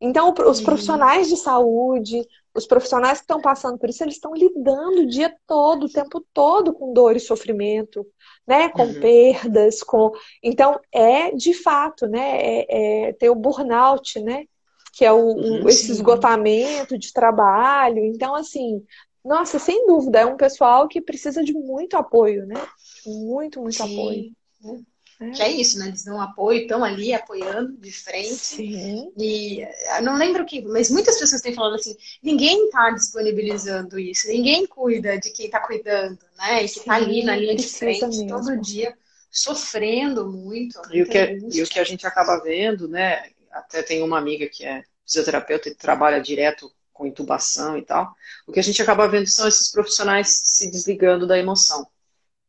Então, 0.00 0.34
os 0.46 0.58
uhum. 0.58 0.64
profissionais 0.64 1.28
de 1.28 1.36
saúde, 1.36 2.22
os 2.54 2.66
profissionais 2.66 3.18
que 3.18 3.24
estão 3.24 3.40
passando 3.40 3.78
por 3.78 3.88
isso, 3.88 4.02
eles 4.04 4.14
estão 4.14 4.32
lidando 4.32 5.02
o 5.02 5.06
dia 5.06 5.34
todo, 5.46 5.86
o 5.86 5.92
tempo 5.92 6.24
todo 6.32 6.72
com 6.72 6.92
dor 6.92 7.16
e 7.16 7.20
sofrimento, 7.20 8.06
né? 8.46 8.68
Com 8.68 8.84
uhum. 8.84 9.00
perdas, 9.00 9.82
com. 9.82 10.12
Então, 10.42 10.78
é 10.92 11.32
de 11.32 11.52
fato, 11.52 12.06
né? 12.06 12.38
É, 12.40 13.08
é, 13.08 13.12
tem 13.14 13.28
o 13.28 13.34
burnout, 13.34 14.20
né? 14.20 14.44
Que 14.92 15.04
é 15.04 15.12
o, 15.12 15.34
uhum, 15.34 15.68
esse 15.68 15.90
esgotamento 15.90 16.96
de 16.96 17.12
trabalho. 17.12 18.04
Então, 18.04 18.34
assim, 18.36 18.84
nossa, 19.24 19.58
sem 19.58 19.86
dúvida, 19.86 20.20
é 20.20 20.26
um 20.26 20.36
pessoal 20.36 20.86
que 20.86 21.00
precisa 21.00 21.42
de 21.42 21.52
muito 21.52 21.96
apoio, 21.96 22.46
né? 22.46 22.60
Muito, 23.04 23.60
muito 23.60 23.76
sim. 23.76 23.82
apoio. 23.82 24.32
Né? 24.62 24.84
É. 25.24 25.30
Que 25.30 25.42
é 25.42 25.50
isso, 25.50 25.78
né? 25.78 25.88
Eles 25.88 26.04
dão 26.04 26.20
apoio, 26.20 26.62
estão 26.62 26.84
ali 26.84 27.14
apoiando 27.14 27.72
de 27.78 27.92
frente. 27.92 28.34
Sim. 28.34 29.12
E 29.16 29.62
eu 29.96 30.02
não 30.02 30.16
lembro 30.16 30.42
o 30.42 30.46
que, 30.46 30.62
mas 30.62 30.90
muitas 30.90 31.18
pessoas 31.18 31.40
têm 31.40 31.54
falado 31.54 31.76
assim: 31.76 31.96
ninguém 32.22 32.66
está 32.66 32.90
disponibilizando 32.90 33.98
isso, 33.98 34.28
ninguém 34.28 34.66
cuida 34.66 35.18
de 35.18 35.30
quem 35.30 35.46
está 35.46 35.60
cuidando, 35.60 36.18
né? 36.36 36.64
E 36.64 36.68
que 36.68 36.80
está 36.80 36.94
ali 36.94 37.24
na 37.24 37.36
linha 37.36 37.54
de 37.54 37.66
frente 37.66 38.06
mesmo. 38.06 38.28
todo 38.28 38.60
dia, 38.60 38.94
sofrendo 39.30 40.30
muito. 40.30 40.80
E 40.92 41.02
o, 41.02 41.08
que, 41.08 41.18
é, 41.18 41.38
e 41.38 41.62
o 41.62 41.66
que 41.66 41.78
a 41.78 41.84
gente 41.84 42.06
acaba 42.06 42.42
vendo, 42.42 42.88
né? 42.88 43.30
Até 43.50 43.82
tem 43.82 44.02
uma 44.02 44.18
amiga 44.18 44.46
que 44.48 44.64
é 44.64 44.82
fisioterapeuta 45.06 45.68
e 45.68 45.74
trabalha 45.74 46.20
direto 46.20 46.70
com 46.92 47.06
intubação 47.06 47.76
e 47.78 47.82
tal. 47.82 48.14
O 48.46 48.52
que 48.52 48.60
a 48.60 48.62
gente 48.62 48.80
acaba 48.80 49.08
vendo 49.08 49.26
são 49.26 49.48
esses 49.48 49.70
profissionais 49.70 50.40
se 50.44 50.70
desligando 50.70 51.26
da 51.26 51.38
emoção, 51.38 51.86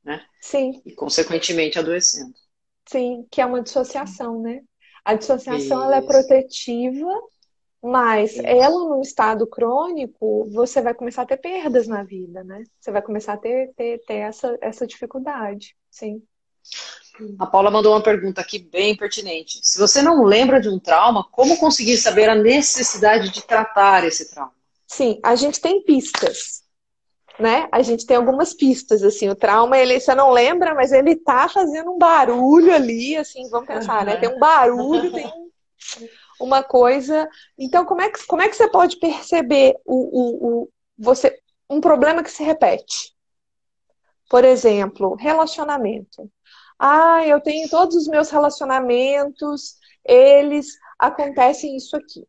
né? 0.04 0.24
Sim. 0.42 0.82
E 0.86 0.92
consequentemente 0.92 1.80
adoecendo. 1.80 2.34
Sim, 2.88 3.26
que 3.32 3.42
é 3.42 3.46
uma 3.46 3.62
dissociação, 3.62 4.42
né? 4.42 4.62
A 5.04 5.14
dissociação 5.14 5.84
ela 5.84 5.98
é 5.98 6.02
protetiva, 6.02 7.10
mas 7.82 8.34
Isso. 8.34 8.42
ela, 8.44 8.90
num 8.90 9.02
estado 9.02 9.46
crônico, 9.46 10.50
você 10.52 10.82
vai 10.82 10.94
começar 10.94 11.22
a 11.22 11.26
ter 11.28 11.38
perdas 11.38 11.88
na 11.88 12.04
vida, 12.04 12.44
né? 12.44 12.64
Você 12.80 12.92
vai 12.92 13.02
começar 13.02 13.34
a 13.34 13.38
ter, 13.38 13.74
ter, 13.76 14.04
ter 14.06 14.16
essa, 14.16 14.58
essa 14.62 14.88
dificuldade, 14.88 15.76
sim. 15.92 16.24
A 17.40 17.46
Paula 17.46 17.72
mandou 17.72 17.94
uma 17.94 18.04
pergunta 18.04 18.42
aqui 18.42 18.60
bem 18.60 18.96
pertinente. 18.96 19.60
Se 19.62 19.80
você 19.80 20.02
não 20.02 20.24
lembra 20.24 20.60
de 20.60 20.68
um 20.68 20.80
trauma, 20.80 21.24
como 21.32 21.58
conseguir 21.58 21.98
saber 21.98 22.30
a 22.30 22.36
necessidade 22.36 23.30
de 23.30 23.46
tratar 23.46 24.04
esse 24.04 24.32
trauma? 24.32 24.54
Sim, 24.88 25.20
a 25.24 25.36
gente 25.36 25.62
tem 25.62 25.84
pistas, 25.84 26.64
né? 27.40 27.68
A 27.72 27.82
gente 27.82 28.06
tem 28.06 28.18
algumas 28.18 28.54
pistas, 28.54 29.04
assim, 29.04 29.30
o 29.30 29.36
trauma, 29.36 29.78
ele, 29.78 30.00
você 30.00 30.16
não 30.16 30.32
lembra, 30.32 30.74
mas 30.74 30.92
ele 30.92 31.16
tá 31.16 31.48
fazendo 31.50 31.92
um 31.92 31.98
barulho 31.98 32.74
ali, 32.74 33.16
assim, 33.18 33.50
vamos 33.50 33.68
pensar, 33.68 34.00
uhum. 34.00 34.06
né? 34.06 34.18
Tem 34.18 34.30
um 34.30 34.40
barulho, 34.40 35.12
tem 35.12 35.32
uma 36.40 36.64
coisa. 36.64 37.28
Então, 37.58 37.86
como 37.86 38.02
é 38.02 38.10
que, 38.10 38.26
como 38.26 38.42
é 38.42 38.50
que 38.50 38.56
você 38.56 38.70
pode 38.70 38.98
perceber 38.98 39.76
o, 39.86 39.96
o, 39.96 40.48
o, 40.48 40.70
você, 40.98 41.40
um 41.70 41.82
problema 41.82 42.24
que 42.24 42.32
se 42.32 42.44
repete? 42.44 43.14
Por 44.30 44.44
exemplo, 44.44 45.16
relacionamento. 45.16 46.30
Ah, 46.80 47.26
eu 47.26 47.40
tenho 47.42 47.70
todos 47.70 47.96
os 47.96 48.08
meus 48.08 48.30
relacionamentos, 48.30 49.78
eles 50.04 50.68
acontecem 51.00 51.76
isso 51.76 51.96
aqui. 51.96 52.26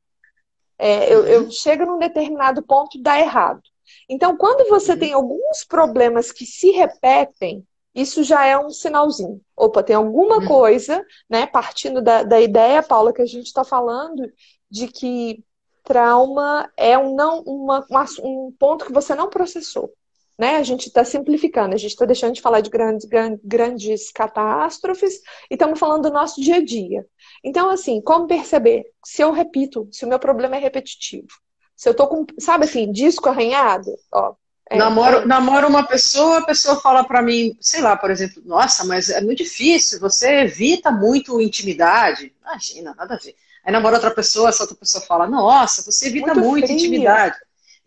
É, 0.78 1.12
eu, 1.12 1.26
eu 1.26 1.42
uhum. 1.44 1.50
chego 1.50 1.86
num 1.86 1.98
determinado 1.98 2.62
ponto 2.62 3.00
dá 3.00 3.18
errado. 3.18 3.62
Então, 4.08 4.36
quando 4.36 4.68
você 4.68 4.92
uhum. 4.92 4.98
tem 4.98 5.12
alguns 5.12 5.64
problemas 5.64 6.32
que 6.32 6.44
se 6.46 6.70
repetem, 6.70 7.66
isso 7.94 8.22
já 8.22 8.44
é 8.44 8.58
um 8.58 8.68
sinalzinho. 8.68 9.40
Opa, 9.56 9.82
tem 9.82 9.96
alguma 9.96 10.38
uhum. 10.38 10.46
coisa, 10.46 11.04
né? 11.30 11.46
Partindo 11.46 12.02
da, 12.02 12.22
da 12.22 12.40
ideia, 12.40 12.82
Paula, 12.82 13.12
que 13.12 13.22
a 13.22 13.26
gente 13.26 13.46
está 13.46 13.64
falando, 13.64 14.30
de 14.70 14.88
que 14.88 15.42
trauma 15.82 16.70
é 16.76 16.98
um, 16.98 17.14
não, 17.14 17.40
uma, 17.42 17.86
um 18.22 18.52
ponto 18.58 18.84
que 18.84 18.92
você 18.92 19.14
não 19.14 19.30
processou. 19.30 19.92
Né? 20.38 20.56
A 20.56 20.62
gente 20.62 20.88
está 20.88 21.02
simplificando, 21.04 21.74
a 21.74 21.78
gente 21.78 21.92
está 21.92 22.04
deixando 22.04 22.34
de 22.34 22.42
falar 22.42 22.60
de 22.60 22.68
grandes, 22.68 23.08
grandes 23.42 24.10
catástrofes 24.10 25.14
e 25.50 25.54
estamos 25.54 25.78
falando 25.78 26.02
do 26.02 26.12
nosso 26.12 26.40
dia 26.40 26.56
a 26.56 26.64
dia. 26.64 27.06
Então, 27.42 27.70
assim, 27.70 28.02
como 28.02 28.26
perceber 28.26 28.84
se 29.02 29.22
eu 29.22 29.32
repito, 29.32 29.88
se 29.90 30.04
o 30.04 30.08
meu 30.08 30.18
problema 30.18 30.56
é 30.56 30.58
repetitivo? 30.58 31.28
Se 31.76 31.88
eu 31.88 31.94
tô 31.94 32.06
com, 32.06 32.26
sabe 32.38 32.64
assim, 32.64 32.90
disco 32.90 33.28
arranhado, 33.28 33.92
ó, 34.10 34.34
é, 34.68 34.78
namoro, 34.78 35.18
é... 35.18 35.26
namoro 35.26 35.68
uma 35.68 35.86
pessoa, 35.86 36.38
a 36.38 36.44
pessoa 36.44 36.80
fala 36.80 37.04
para 37.04 37.22
mim, 37.22 37.56
sei 37.60 37.80
lá, 37.80 37.96
por 37.96 38.10
exemplo, 38.10 38.42
nossa, 38.44 38.84
mas 38.84 39.10
é 39.10 39.20
muito 39.20 39.44
difícil, 39.44 40.00
você 40.00 40.40
evita 40.40 40.90
muito 40.90 41.40
intimidade. 41.40 42.32
Imagina, 42.42 42.94
nada 42.96 43.14
a 43.14 43.18
ver. 43.18 43.36
Aí 43.64 43.72
namora 43.72 43.96
outra 43.96 44.10
pessoa, 44.10 44.48
essa 44.48 44.62
outra 44.62 44.76
pessoa 44.76 45.04
fala, 45.04 45.28
nossa, 45.28 45.82
você 45.82 46.06
evita 46.06 46.34
muito, 46.34 46.46
muito 46.46 46.72
intimidade. 46.72 47.36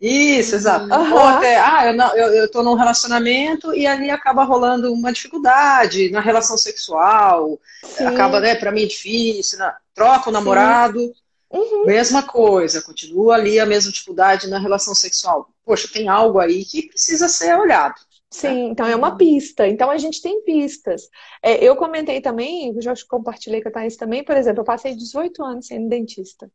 Isso, 0.00 0.54
exato. 0.54 0.86
Uhum. 0.86 1.12
Ou 1.12 1.18
até, 1.18 1.58
ah, 1.58 1.86
eu, 1.86 1.92
não, 1.92 2.16
eu, 2.16 2.28
eu 2.32 2.50
tô 2.50 2.62
num 2.62 2.74
relacionamento 2.74 3.74
e 3.74 3.86
ali 3.86 4.08
acaba 4.08 4.44
rolando 4.44 4.90
uma 4.90 5.12
dificuldade 5.12 6.10
na 6.10 6.20
relação 6.20 6.56
sexual, 6.56 7.60
Sim. 7.84 8.06
acaba, 8.06 8.40
né, 8.40 8.54
pra 8.54 8.72
mim 8.72 8.84
é 8.84 8.86
difícil, 8.86 9.58
né? 9.58 9.74
troca 9.94 10.30
o 10.30 10.32
namorado, 10.32 11.12
uhum. 11.50 11.86
mesma 11.86 12.22
coisa, 12.22 12.82
continua 12.82 13.34
ali 13.34 13.58
a 13.58 13.66
mesma 13.66 13.90
dificuldade 13.90 14.48
na 14.48 14.58
relação 14.58 14.94
sexual 14.94 15.50
poxa, 15.70 15.86
tem 15.92 16.08
algo 16.08 16.40
aí 16.40 16.64
que 16.64 16.88
precisa 16.88 17.28
ser 17.28 17.56
olhado. 17.56 17.94
Sim, 18.28 18.70
então 18.70 18.86
é 18.86 18.96
uma 18.96 19.16
pista. 19.16 19.68
Então 19.68 19.88
a 19.88 19.96
gente 19.98 20.20
tem 20.20 20.42
pistas. 20.42 21.08
É, 21.40 21.64
eu 21.64 21.76
comentei 21.76 22.20
também, 22.20 22.74
já 22.80 22.92
compartilhei 23.08 23.62
com 23.62 23.68
a 23.68 23.72
Thaís 23.72 23.96
também, 23.96 24.24
por 24.24 24.36
exemplo, 24.36 24.62
eu 24.62 24.64
passei 24.64 24.96
18 24.96 25.44
anos 25.44 25.68
sendo 25.68 25.88
dentista. 25.88 26.50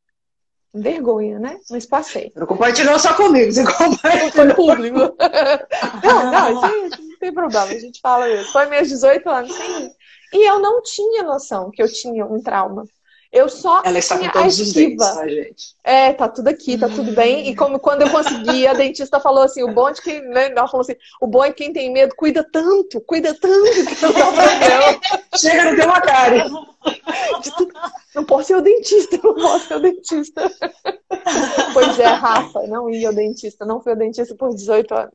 Vergonha, 0.73 1.39
né? 1.39 1.57
Mas 1.69 1.85
passei. 1.85 2.33
Não 2.35 2.45
compartilhou 2.45 2.99
só 2.99 3.13
comigo, 3.13 3.49
você 3.53 3.63
compartilhou. 3.63 4.31
Foi 4.31 4.53
público. 4.53 4.99
não, 6.03 6.31
não, 6.31 6.87
isso 6.87 7.01
não 7.01 7.17
tem 7.17 7.33
problema, 7.33 7.67
a 7.67 7.79
gente 7.79 8.01
fala 8.01 8.27
mesmo. 8.27 8.51
Foi 8.51 8.65
meus 8.65 8.89
18 8.89 9.29
anos 9.29 9.55
sem 9.55 9.91
E 10.33 10.49
eu 10.49 10.59
não 10.59 10.81
tinha 10.81 11.23
noção 11.23 11.71
que 11.71 11.81
eu 11.81 11.89
tinha 11.89 12.25
um 12.25 12.41
trauma. 12.41 12.83
Eu 13.31 13.49
só 13.49 13.81
Ela 13.83 13.99
está 13.99 14.17
com 14.17 14.29
todos 14.29 14.59
os 14.59 14.73
dentes, 14.73 15.05
tá, 15.05 15.27
gente? 15.27 15.75
É, 15.83 16.13
tá 16.13 16.29
tudo 16.29 16.47
aqui, 16.47 16.77
tá 16.77 16.87
tudo 16.87 17.11
bem. 17.11 17.49
E 17.49 17.55
como 17.55 17.79
quando 17.79 18.03
eu 18.03 18.09
consegui, 18.09 18.65
a 18.65 18.73
dentista 18.73 19.19
falou 19.19 19.43
assim, 19.43 19.63
o 19.63 19.73
bom 19.73 19.91
de 19.91 20.01
quem, 20.01 20.21
né, 20.21 20.51
ela 20.51 20.67
falou 20.67 20.81
assim, 20.81 20.95
o 21.21 21.27
bom 21.27 21.43
é 21.43 21.51
quem 21.51 21.73
tem 21.73 21.91
medo, 21.91 22.15
cuida 22.15 22.43
tanto, 22.49 23.01
cuida 23.01 23.33
tanto 23.33 23.85
que 23.85 24.01
não 24.01 24.13
Chega 25.37 25.71
no 25.71 25.77
teu 25.77 25.91
cara. 26.01 26.49
Não 28.13 28.23
posso 28.23 28.47
ser 28.47 28.55
o 28.55 28.61
dentista, 28.61 29.19
não 29.23 29.33
posso 29.35 29.67
ser 29.67 29.75
o 29.75 29.79
dentista. 29.81 30.51
pois 31.73 31.99
é, 31.99 32.05
Rafa, 32.05 32.67
não 32.67 32.89
ia 32.89 33.09
ao 33.09 33.13
dentista, 33.13 33.65
não 33.65 33.81
fui 33.81 33.91
ao 33.91 33.97
dentista 33.97 34.35
por 34.35 34.53
18 34.53 34.93
anos. 34.93 35.13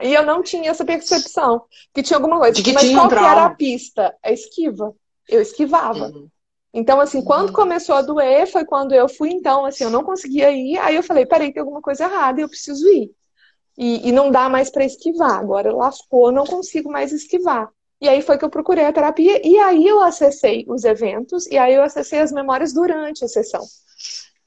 E 0.00 0.14
eu 0.14 0.24
não 0.24 0.42
tinha 0.42 0.70
essa 0.70 0.84
percepção, 0.84 1.62
que 1.92 2.02
tinha 2.02 2.16
alguma 2.16 2.38
coisa. 2.38 2.54
De 2.54 2.62
que 2.62 2.72
Mas 2.72 2.84
tinha 2.84 2.96
qual 2.96 3.10
um 3.10 3.26
era 3.26 3.46
a 3.46 3.54
pista? 3.54 4.14
A 4.22 4.30
esquiva. 4.30 4.94
Eu 5.28 5.42
esquivava. 5.42 6.06
Uhum. 6.06 6.28
Então, 6.72 7.00
assim, 7.00 7.22
quando 7.22 7.48
uhum. 7.48 7.54
começou 7.54 7.94
a 7.94 8.02
doer, 8.02 8.46
foi 8.46 8.64
quando 8.64 8.92
eu 8.92 9.08
fui, 9.08 9.30
então, 9.30 9.64
assim, 9.64 9.84
eu 9.84 9.90
não 9.90 10.04
conseguia 10.04 10.50
ir. 10.50 10.78
Aí 10.78 10.96
eu 10.96 11.02
falei, 11.02 11.24
peraí, 11.24 11.52
tem 11.52 11.60
alguma 11.60 11.80
coisa 11.80 12.04
errada 12.04 12.40
e 12.40 12.44
eu 12.44 12.48
preciso 12.48 12.86
ir. 12.88 13.10
E, 13.76 14.08
e 14.08 14.12
não 14.12 14.30
dá 14.30 14.48
mais 14.48 14.70
para 14.70 14.84
esquivar. 14.84 15.38
Agora 15.38 15.74
lascou, 15.74 16.30
não 16.32 16.44
consigo 16.44 16.90
mais 16.90 17.12
esquivar. 17.12 17.68
E 18.00 18.08
aí 18.08 18.22
foi 18.22 18.38
que 18.38 18.44
eu 18.44 18.50
procurei 18.50 18.84
a 18.84 18.92
terapia 18.92 19.40
e 19.46 19.58
aí 19.58 19.86
eu 19.86 20.00
acessei 20.00 20.64
os 20.68 20.84
eventos 20.84 21.46
e 21.48 21.58
aí 21.58 21.74
eu 21.74 21.82
acessei 21.82 22.20
as 22.20 22.30
memórias 22.30 22.72
durante 22.72 23.24
a 23.24 23.28
sessão 23.28 23.64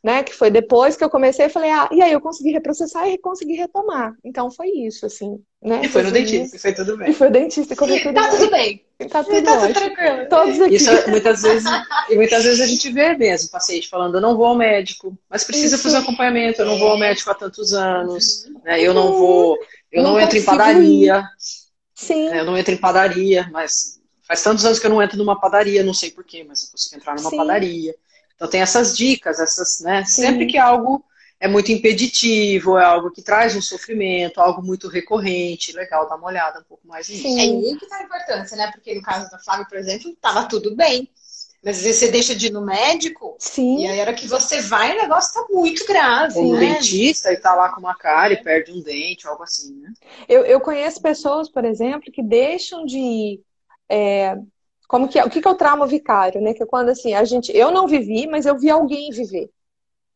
né? 0.04 0.24
Que 0.24 0.34
foi 0.34 0.50
depois 0.50 0.96
que 0.96 1.04
eu 1.04 1.10
comecei, 1.10 1.46
eu 1.46 1.50
falei, 1.50 1.70
ah, 1.70 1.88
e 1.92 2.02
aí 2.02 2.12
eu 2.12 2.22
consegui 2.22 2.52
reprocessar 2.52 3.08
e 3.08 3.18
consegui 3.18 3.54
retomar. 3.54 4.16
Então 4.24 4.50
foi 4.50 4.70
isso, 4.70 5.06
assim, 5.06 5.40
né? 5.62 5.82
E 5.84 5.88
foi 5.88 6.04
no 6.04 6.12
dentista, 6.12 6.58
foi 6.58 6.74
tudo 6.74 6.98
bem. 6.98 7.12
E 7.12 7.14
foi 7.14 7.28
o 7.28 7.32
dentista 7.32 7.74
e 7.74 7.78
correu 7.78 8.02
tudo 8.02 8.14
tá 8.14 8.22
bem. 8.22 8.40
tudo 8.40 8.52
bem. 8.52 8.86
Tá 9.10 9.24
tudo, 9.24 9.44
tá 9.44 9.62
tudo 9.62 9.74
tranquilo. 9.74 10.30
Todos 10.30 10.62
aqui. 10.62 10.76
Isso 10.76 11.10
muitas 11.10 11.42
vezes, 11.42 11.70
e 12.10 12.16
muitas 12.16 12.44
vezes 12.44 12.62
a 12.62 12.68
gente 12.68 12.92
vê 12.92 13.16
mesmo 13.16 13.52
paciente 13.52 13.90
falando, 13.90 14.16
eu 14.16 14.22
não 14.22 14.36
vou 14.36 14.48
ao 14.48 14.56
médico, 14.56 15.18
mas 15.30 15.44
precisa 15.44 15.76
isso. 15.76 15.84
fazer 15.84 15.98
acompanhamento, 15.98 16.62
eu 16.62 16.66
não 16.66 16.80
vou 16.80 16.90
ao 16.90 16.98
médico 16.98 17.30
há 17.30 17.36
tantos 17.36 17.74
anos, 17.74 18.46
né? 18.64 18.82
Eu 18.82 18.94
não 18.94 19.14
vou, 19.14 19.58
eu 19.92 20.04
não, 20.04 20.14
não 20.14 20.20
entro 20.20 20.38
em 20.38 20.44
padaria. 20.44 21.18
Ir. 21.18 21.62
Sim. 21.94 22.30
Né? 22.30 22.40
Eu 22.40 22.46
não 22.46 22.58
entro 22.58 22.74
em 22.74 22.78
padaria, 22.78 23.48
mas 23.52 24.00
faz 24.28 24.42
tantos 24.42 24.66
anos 24.66 24.80
que 24.80 24.86
eu 24.88 24.90
não 24.90 25.02
entro 25.02 25.18
numa 25.18 25.40
padaria, 25.40 25.84
não 25.84 25.94
sei 25.94 26.10
porquê, 26.10 26.44
mas 26.44 26.64
eu 26.64 26.72
consigo 26.72 26.96
entrar 26.96 27.16
numa 27.16 27.30
Sim. 27.30 27.38
padaria. 27.38 27.96
Então 28.42 28.50
tem 28.50 28.62
essas 28.62 28.98
dicas, 28.98 29.40
essas, 29.40 29.82
né? 29.82 30.04
Sim. 30.04 30.24
Sempre 30.24 30.48
que 30.48 30.58
algo 30.58 31.06
é 31.40 31.48
muito 31.48 31.72
impeditivo, 31.72 32.76
é 32.76 32.84
algo 32.84 33.12
que 33.12 33.22
traz 33.22 33.56
um 33.56 33.62
sofrimento, 33.62 34.42
algo 34.42 34.64
muito 34.64 34.88
recorrente, 34.88 35.72
legal, 35.74 36.10
dá 36.10 36.16
uma 36.16 36.26
olhada 36.26 36.60
um 36.60 36.64
pouco 36.64 36.88
mais 36.88 37.08
nisso. 37.08 37.28
É 37.28 37.42
aí 37.42 37.78
que 37.78 37.88
tá 37.88 37.98
a 37.98 38.04
importância, 38.04 38.58
né? 38.58 38.72
Porque 38.72 38.96
no 38.96 39.02
caso 39.04 39.30
da 39.30 39.38
Flávia, 39.38 39.68
por 39.70 39.78
exemplo, 39.78 40.18
tava 40.20 40.48
tudo 40.48 40.76
bem. 40.76 41.08
Mas 41.64 41.78
às 41.78 41.84
vezes 41.84 42.00
você 42.00 42.08
deixa 42.10 42.34
de 42.34 42.48
ir 42.48 42.52
no 42.52 42.66
médico, 42.66 43.36
Sim. 43.38 43.84
e 43.84 43.88
aí 43.88 44.00
a 44.00 44.02
hora 44.02 44.14
que 44.16 44.28
você 44.28 44.60
vai, 44.60 44.98
o 44.98 45.02
negócio 45.04 45.32
tá 45.32 45.48
muito 45.54 45.86
grave. 45.86 46.40
Ou 46.40 46.46
no 46.46 46.54
né? 46.54 46.74
dentista 46.74 47.32
e 47.32 47.38
tá 47.38 47.54
lá 47.54 47.70
com 47.70 47.80
uma 47.80 47.94
cara 47.94 48.34
e 48.34 48.42
perde 48.42 48.72
um 48.72 48.82
dente, 48.82 49.28
algo 49.28 49.44
assim, 49.44 49.76
né? 49.76 49.94
Eu, 50.28 50.44
eu 50.46 50.60
conheço 50.60 51.00
pessoas, 51.00 51.48
por 51.48 51.64
exemplo, 51.64 52.12
que 52.12 52.24
deixam 52.24 52.84
de 52.88 52.98
ir 52.98 53.42
é, 53.88 54.36
como 54.92 55.08
que 55.08 55.18
é, 55.18 55.24
o 55.24 55.30
que, 55.30 55.42
que 55.42 55.48
é 55.48 55.52
o 55.52 55.56
trauma 55.56 55.88
vicário, 55.88 56.42
né? 56.42 56.54
Que 56.54 56.64
é 56.64 56.66
quando 56.66 56.90
assim, 56.90 57.14
a 57.14 57.24
gente, 57.24 57.50
eu 57.56 57.72
não 57.72 57.88
vivi, 57.88 58.28
mas 58.28 58.46
eu 58.46 58.60
vi 58.60 58.70
alguém 58.70 59.10
viver. 59.10 59.50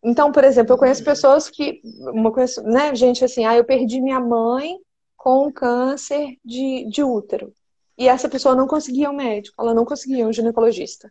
Então, 0.03 0.33
por 0.33 0.43
exemplo, 0.43 0.73
eu 0.73 0.77
conheço 0.77 1.01
pessoas 1.01 1.49
que, 1.49 1.81
uma 2.13 2.29
coisa, 2.29 2.61
né, 2.61 2.93
gente 2.93 3.23
assim, 3.23 3.45
ah, 3.45 3.55
eu 3.55 3.63
perdi 3.63 4.01
minha 4.01 4.19
mãe 4.19 4.77
com 5.15 5.49
câncer 5.49 6.37
de, 6.43 6.89
de 6.89 7.01
útero. 7.01 7.53
E 7.97 8.09
essa 8.09 8.27
pessoa 8.27 8.53
não 8.53 8.67
conseguia 8.67 9.09
um 9.09 9.15
médico, 9.15 9.55
ela 9.61 9.73
não 9.73 9.85
conseguia 9.85 10.27
um 10.27 10.33
ginecologista. 10.33 11.09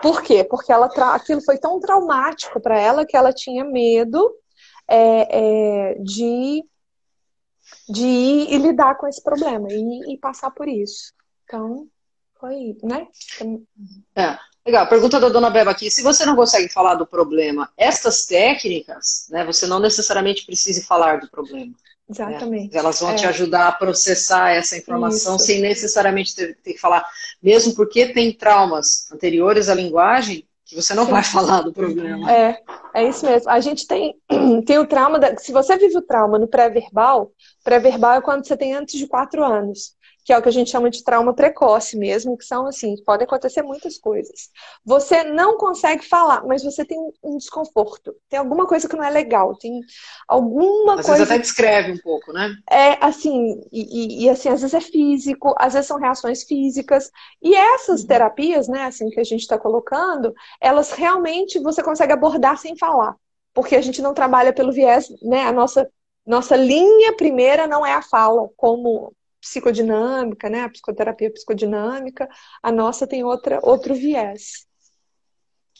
Por 0.00 0.22
quê? 0.22 0.44
Porque 0.44 0.70
ela 0.70 0.86
aquilo 1.12 1.42
foi 1.44 1.58
tão 1.58 1.80
traumático 1.80 2.60
para 2.60 2.78
ela 2.78 3.04
que 3.04 3.16
ela 3.16 3.32
tinha 3.32 3.64
medo 3.64 4.32
é, 4.86 5.88
é, 5.90 5.94
de, 5.94 6.64
de 7.88 8.06
ir 8.06 8.54
e 8.54 8.58
lidar 8.58 8.96
com 8.96 9.08
esse 9.08 9.20
problema 9.20 9.66
e, 9.72 10.14
e 10.14 10.18
passar 10.18 10.52
por 10.52 10.68
isso. 10.68 11.12
Então, 11.44 11.88
foi, 12.40 12.76
né? 12.82 13.06
É. 14.14 14.38
Legal, 14.66 14.88
pergunta 14.88 15.20
da 15.20 15.28
dona 15.28 15.48
Beba 15.48 15.70
aqui. 15.70 15.90
Se 15.90 16.02
você 16.02 16.26
não 16.26 16.34
consegue 16.34 16.68
falar 16.68 16.94
do 16.94 17.06
problema, 17.06 17.70
estas 17.76 18.26
técnicas, 18.26 19.28
né, 19.30 19.44
você 19.44 19.64
não 19.64 19.78
necessariamente 19.78 20.44
precisa 20.44 20.84
falar 20.84 21.20
do 21.20 21.30
problema. 21.30 21.72
Exatamente. 22.08 22.74
Né? 22.74 22.80
Elas 22.80 23.00
vão 23.00 23.10
é. 23.10 23.14
te 23.14 23.26
ajudar 23.26 23.68
a 23.68 23.72
processar 23.72 24.50
essa 24.50 24.76
informação 24.76 25.36
Isso. 25.36 25.46
sem 25.46 25.60
necessariamente 25.60 26.34
ter, 26.34 26.56
ter, 26.62 26.74
que 26.74 26.80
falar. 26.80 27.04
Mesmo 27.42 27.74
porque 27.74 28.12
tem 28.12 28.32
traumas 28.32 29.10
anteriores 29.12 29.68
à 29.68 29.74
linguagem 29.74 30.44
que 30.64 30.74
você 30.74 30.94
não 30.94 31.06
Sim. 31.06 31.12
vai 31.12 31.22
falar 31.24 31.62
do 31.62 31.72
problema. 31.72 32.30
É, 32.30 32.60
é 32.94 33.08
isso 33.08 33.24
mesmo. 33.24 33.50
A 33.50 33.60
gente 33.60 33.86
tem, 33.86 34.16
tem 34.66 34.78
o 34.78 34.86
trauma. 34.86 35.18
Da, 35.18 35.36
se 35.36 35.52
você 35.52 35.76
vive 35.76 35.98
o 35.98 36.02
trauma 36.02 36.38
no 36.38 36.48
pré-verbal, 36.48 37.32
pré-verbal 37.62 38.14
é 38.14 38.20
quando 38.20 38.46
você 38.46 38.56
tem 38.56 38.74
antes 38.74 38.98
de 38.98 39.06
quatro 39.06 39.44
anos 39.44 39.95
que 40.26 40.32
é 40.32 40.38
o 40.38 40.42
que 40.42 40.48
a 40.48 40.52
gente 40.52 40.72
chama 40.72 40.90
de 40.90 41.04
trauma 41.04 41.32
precoce 41.32 41.96
mesmo, 41.96 42.36
que 42.36 42.44
são 42.44 42.66
assim, 42.66 42.96
podem 43.04 43.24
acontecer 43.24 43.62
muitas 43.62 43.96
coisas. 43.96 44.50
Você 44.84 45.22
não 45.22 45.56
consegue 45.56 46.04
falar, 46.04 46.44
mas 46.44 46.64
você 46.64 46.84
tem 46.84 46.98
um 47.22 47.38
desconforto, 47.38 48.12
tem 48.28 48.36
alguma 48.36 48.66
coisa 48.66 48.88
que 48.88 48.96
não 48.96 49.04
é 49.04 49.10
legal, 49.10 49.56
tem 49.56 49.80
alguma 50.26 50.94
às 50.94 51.06
coisa. 51.06 51.12
Às 51.12 51.18
vezes 51.18 51.30
até 51.30 51.38
descreve 51.38 51.92
um 51.92 51.98
pouco, 51.98 52.32
né? 52.32 52.56
É 52.68 52.98
assim, 53.00 53.60
e, 53.70 54.24
e, 54.24 54.28
assim, 54.28 54.48
às 54.48 54.62
vezes 54.62 54.74
é 54.74 54.80
físico, 54.80 55.54
às 55.56 55.74
vezes 55.74 55.86
são 55.86 55.96
reações 55.96 56.42
físicas. 56.42 57.08
E 57.40 57.54
essas 57.54 58.00
uhum. 58.00 58.08
terapias, 58.08 58.66
né, 58.66 58.82
assim, 58.82 59.08
que 59.10 59.20
a 59.20 59.24
gente 59.24 59.42
está 59.42 59.56
colocando, 59.56 60.34
elas 60.60 60.90
realmente 60.90 61.60
você 61.60 61.84
consegue 61.84 62.12
abordar 62.12 62.58
sem 62.58 62.76
falar. 62.76 63.14
Porque 63.54 63.76
a 63.76 63.80
gente 63.80 64.02
não 64.02 64.12
trabalha 64.12 64.52
pelo 64.52 64.72
viés, 64.72 65.06
né? 65.22 65.44
A 65.44 65.52
nossa, 65.52 65.88
nossa 66.26 66.56
linha 66.56 67.12
primeira 67.16 67.68
não 67.68 67.86
é 67.86 67.92
a 67.92 68.02
fala, 68.02 68.50
como 68.56 69.14
psicodinâmica, 69.46 70.50
né? 70.50 70.62
A 70.62 70.68
psicoterapia 70.68 71.30
psicodinâmica, 71.30 72.28
a 72.62 72.72
nossa 72.72 73.06
tem 73.06 73.24
outra, 73.24 73.60
outro 73.62 73.94
viés. 73.94 74.66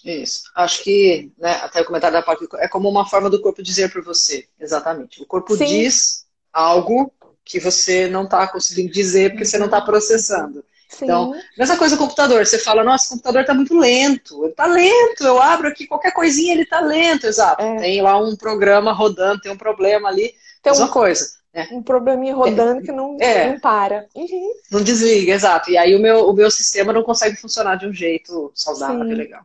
Isso. 0.05 0.43
Acho 0.55 0.85
que, 0.85 1.33
né, 1.39 1.53
até 1.62 1.81
o 1.81 1.85
comentário 1.85 2.17
da 2.17 2.23
parte 2.23 2.47
é 2.59 2.69
como 2.69 2.89
uma 2.89 3.09
forma 3.09 3.29
do 3.29 3.41
corpo 3.41 3.62
dizer 3.62 3.91
para 3.91 4.03
você. 4.03 4.47
Exatamente. 4.61 5.21
O 5.23 5.27
corpo 5.27 5.57
Sim. 5.57 5.64
diz 5.64 6.27
algo 6.53 7.12
que 7.45 7.59
você 7.59 8.07
não 8.07 8.25
está 8.25 8.47
conseguindo 8.47 8.93
dizer 8.93 9.31
porque 9.31 9.45
você 9.45 9.59
não 9.59 9.67
está 9.67 9.81
processando. 9.81 10.64
Sim. 10.89 11.05
Então, 11.05 11.35
mesma 11.59 11.77
coisa 11.77 11.97
o 11.97 11.99
computador. 11.99 12.47
Você 12.47 12.59
fala, 12.59 12.85
nossa, 12.85 13.07
o 13.07 13.11
computador 13.11 13.41
está 13.41 13.53
muito 13.55 13.77
lento. 13.77 14.45
Ele 14.45 14.53
está 14.53 14.67
lento. 14.67 15.25
Eu 15.25 15.41
abro 15.41 15.67
aqui 15.69 15.87
qualquer 15.87 16.12
coisinha, 16.12 16.53
ele 16.53 16.62
está 16.62 16.81
lento. 16.81 17.27
Exato. 17.27 17.62
É. 17.62 17.77
Tem 17.79 18.01
lá 18.01 18.17
um 18.17 18.37
programa 18.37 18.93
rodando, 18.93 19.41
tem 19.41 19.51
um 19.51 19.59
problema 19.59 20.09
ali. 20.09 20.35
Tem 20.62 20.73
mesma 20.73 20.87
um... 20.87 20.91
coisa. 20.91 21.37
É. 21.57 21.69
Um 21.73 21.83
probleminha 21.83 22.35
rodando 22.35 22.83
é. 22.83 22.85
que 22.85 22.93
não, 22.93 23.17
é. 23.19 23.49
não 23.49 23.59
para. 23.59 24.07
Uhum. 24.15 24.53
Não 24.71 24.83
desliga, 24.83 25.33
exato. 25.33 25.71
E 25.71 25.79
aí 25.79 25.97
o 25.97 25.99
meu, 25.99 26.29
o 26.29 26.35
meu 26.35 26.51
sistema 26.51 26.93
não 26.93 27.03
consegue 27.03 27.35
funcionar 27.37 27.77
de 27.77 27.87
um 27.87 27.95
jeito 27.95 28.53
saudável, 28.55 29.03
sim. 29.03 29.09
que 29.09 29.15
legal. 29.15 29.43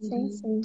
Sim, 0.00 0.14
uhum. 0.14 0.30
sim. 0.30 0.60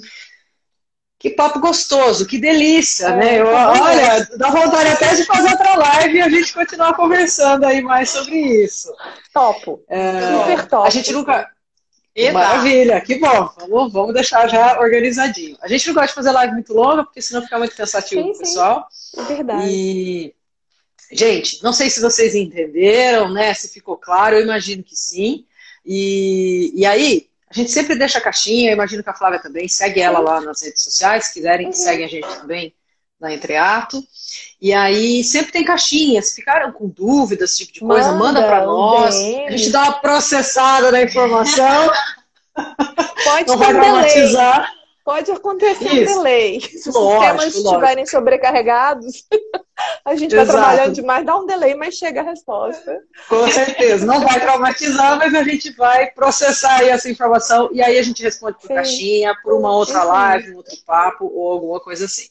Que 1.18 1.30
papo 1.30 1.58
gostoso, 1.58 2.26
que 2.26 2.38
delícia, 2.38 3.06
é, 3.06 3.16
né? 3.16 3.40
Eu, 3.40 3.46
olha, 3.46 4.28
dá 4.36 4.50
vontade 4.50 4.90
até 4.90 5.16
de 5.16 5.24
fazer 5.24 5.50
outra 5.50 5.74
live 5.74 6.18
e 6.18 6.22
a 6.22 6.28
gente 6.28 6.54
continuar 6.54 6.94
conversando 6.94 7.64
aí 7.64 7.82
mais 7.82 8.10
sobre 8.10 8.36
isso. 8.62 8.94
Topo. 9.32 9.82
É, 9.88 10.20
Super 10.20 10.66
top. 10.68 10.86
A 10.86 10.90
gente 10.90 11.12
nunca. 11.12 11.50
Eba. 12.14 12.38
Maravilha, 12.38 13.00
que 13.00 13.18
bom. 13.18 13.50
Vamos, 13.68 13.92
vamos 13.92 14.14
deixar 14.14 14.46
já 14.48 14.78
organizadinho. 14.78 15.56
A 15.60 15.66
gente 15.66 15.88
não 15.88 15.94
gosta 15.94 16.08
de 16.08 16.14
fazer 16.14 16.30
live 16.30 16.52
muito 16.52 16.72
longa, 16.72 17.02
porque 17.02 17.20
senão 17.20 17.42
fica 17.42 17.58
muito 17.58 17.74
cansativo 17.74 18.22
sim, 18.22 18.30
pro 18.30 18.38
pessoal. 18.38 18.86
Sim. 18.90 19.20
É 19.20 19.24
verdade. 19.24 19.66
E 19.68 20.34
Gente, 21.12 21.62
não 21.62 21.72
sei 21.72 21.90
se 21.90 22.00
vocês 22.00 22.34
entenderam, 22.34 23.32
né? 23.32 23.54
Se 23.54 23.68
ficou 23.68 23.96
claro, 23.96 24.36
eu 24.36 24.42
imagino 24.42 24.82
que 24.82 24.96
sim. 24.96 25.44
E, 25.84 26.72
e 26.74 26.86
aí, 26.86 27.28
a 27.50 27.54
gente 27.54 27.70
sempre 27.70 27.94
deixa 27.96 28.18
a 28.18 28.22
caixinha, 28.22 28.70
eu 28.70 28.74
imagino 28.74 29.02
que 29.02 29.10
a 29.10 29.14
Flávia 29.14 29.40
também, 29.40 29.68
segue 29.68 30.00
ela 30.00 30.18
lá 30.18 30.40
nas 30.40 30.62
redes 30.62 30.82
sociais, 30.82 31.26
se 31.26 31.34
quiserem, 31.34 31.66
uhum. 31.66 31.72
seguem 31.72 32.04
a 32.04 32.08
gente 32.08 32.26
também 32.26 32.74
na 33.20 33.32
Entreato. 33.32 34.02
E 34.60 34.72
aí, 34.72 35.22
sempre 35.22 35.52
tem 35.52 35.64
caixinhas, 35.64 36.32
ficaram 36.32 36.72
com 36.72 36.88
dúvidas, 36.88 37.50
esse 37.50 37.64
tipo 37.64 37.72
de 37.72 37.80
coisa, 37.80 38.12
manda, 38.12 38.40
manda 38.40 38.42
para 38.46 38.66
nós. 38.66 39.14
A 39.14 39.50
gente 39.50 39.70
dá 39.70 39.82
uma 39.84 39.92
processada 40.00 40.90
na 40.90 41.02
informação. 41.02 41.92
Pode 43.24 43.46
não 43.46 43.58
vai. 43.58 44.66
Pode 45.04 45.30
acontecer 45.30 45.84
Isso. 45.84 46.12
um 46.12 46.16
delay. 46.16 46.60
Se 46.62 46.88
os 46.88 46.94
lógico, 46.94 47.20
sistemas 47.20 47.44
lógico. 47.44 47.68
estiverem 47.68 48.06
sobrecarregados, 48.06 49.24
a 50.02 50.14
gente 50.14 50.34
vai 50.34 50.46
trabalhando 50.46 50.94
demais, 50.94 51.26
dá 51.26 51.36
um 51.36 51.44
delay, 51.44 51.74
mas 51.74 51.94
chega 51.96 52.22
a 52.22 52.24
resposta. 52.24 53.02
Com 53.28 53.46
certeza. 53.50 54.06
Não 54.06 54.20
vai 54.20 54.40
traumatizar, 54.40 55.18
mas 55.18 55.34
a 55.34 55.42
gente 55.42 55.70
vai 55.72 56.10
processar 56.10 56.82
essa 56.82 57.10
informação 57.10 57.68
e 57.70 57.82
aí 57.82 57.98
a 57.98 58.02
gente 58.02 58.22
responde 58.22 58.56
por 58.58 58.68
Sim. 58.68 58.74
caixinha, 58.74 59.34
por 59.42 59.52
uma 59.52 59.76
outra 59.76 60.00
Sim. 60.00 60.06
live, 60.06 60.52
um 60.52 60.56
outro 60.56 60.76
papo 60.86 61.26
ou 61.26 61.52
alguma 61.52 61.80
coisa 61.80 62.06
assim. 62.06 62.28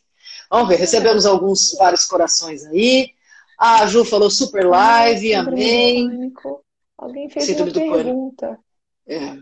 Vamos 0.50 0.68
ver, 0.70 0.78
recebemos 0.78 1.28
alguns, 1.28 1.76
vários 1.78 2.06
corações 2.06 2.66
aí. 2.66 3.12
A 3.60 3.86
Ju 3.86 4.04
falou 4.04 4.32
super 4.32 4.66
live, 4.66 5.36
amém. 5.36 6.34
Alguém 6.98 7.30
fez 7.30 7.46
Síndrome 7.46 7.72
uma 7.72 7.96
pergunta. 7.96 8.60
É. 9.08 9.38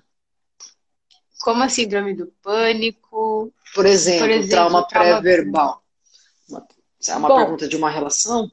Como 1.42 1.64
a 1.64 1.70
síndrome 1.70 2.16
do 2.16 2.28
pânico? 2.42 3.52
Por 3.74 3.86
exemplo, 3.86 4.28
Por 4.28 4.30
exemplo 4.30 4.50
trauma, 4.50 4.88
trauma 4.88 5.22
pré-verbal. 5.22 5.82
É 7.08 7.16
uma 7.16 7.28
Bom, 7.28 7.36
pergunta 7.36 7.68
de 7.68 7.76
uma 7.76 7.90
relação? 7.90 8.50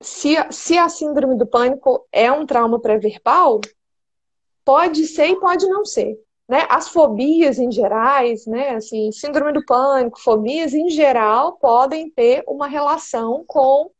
Se, 0.00 0.34
se 0.50 0.76
a 0.76 0.88
síndrome 0.88 1.36
do 1.36 1.46
pânico 1.46 2.06
é 2.10 2.30
um 2.32 2.44
trauma 2.46 2.80
pré-verbal, 2.80 3.60
pode 4.64 5.06
ser 5.06 5.28
e 5.28 5.38
pode 5.38 5.66
não 5.68 5.84
ser. 5.84 6.18
Né? 6.48 6.66
As 6.68 6.88
fobias 6.88 7.58
em 7.58 7.70
gerais, 7.70 8.44
né? 8.46 8.70
assim, 8.70 9.12
síndrome 9.12 9.52
do 9.52 9.64
pânico, 9.64 10.20
fobias 10.20 10.74
em 10.74 10.88
geral 10.90 11.52
podem 11.58 12.10
ter 12.10 12.42
uma 12.48 12.66
relação 12.66 13.44
com, 13.46 13.90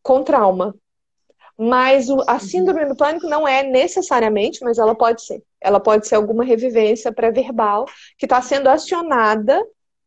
com 0.00 0.22
trauma. 0.22 0.76
Mas 1.58 2.08
o, 2.08 2.22
a 2.26 2.38
síndrome 2.38 2.86
do 2.86 2.94
pânico 2.94 3.26
não 3.26 3.48
é 3.48 3.62
necessariamente, 3.62 4.62
mas 4.62 4.78
ela 4.78 4.94
pode 4.94 5.24
ser. 5.24 5.42
Ela 5.66 5.80
pode 5.80 6.06
ser 6.06 6.14
alguma 6.14 6.44
revivência 6.44 7.12
pré-verbal 7.12 7.86
que 8.16 8.26
está 8.26 8.40
sendo 8.40 8.68
acionada, 8.68 9.60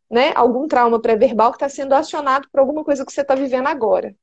né? 0.09 0.31
Algum 0.35 0.67
trauma 0.67 1.01
pré-verbal 1.01 1.51
que 1.51 1.57
está 1.57 1.67
sendo 1.69 1.93
acionado 1.93 2.47
por 2.51 2.59
alguma 2.59 2.83
coisa 2.83 3.05
que 3.05 3.11
você 3.11 3.21
está 3.21 3.35
vivendo 3.35 3.67
agora. 3.67 4.15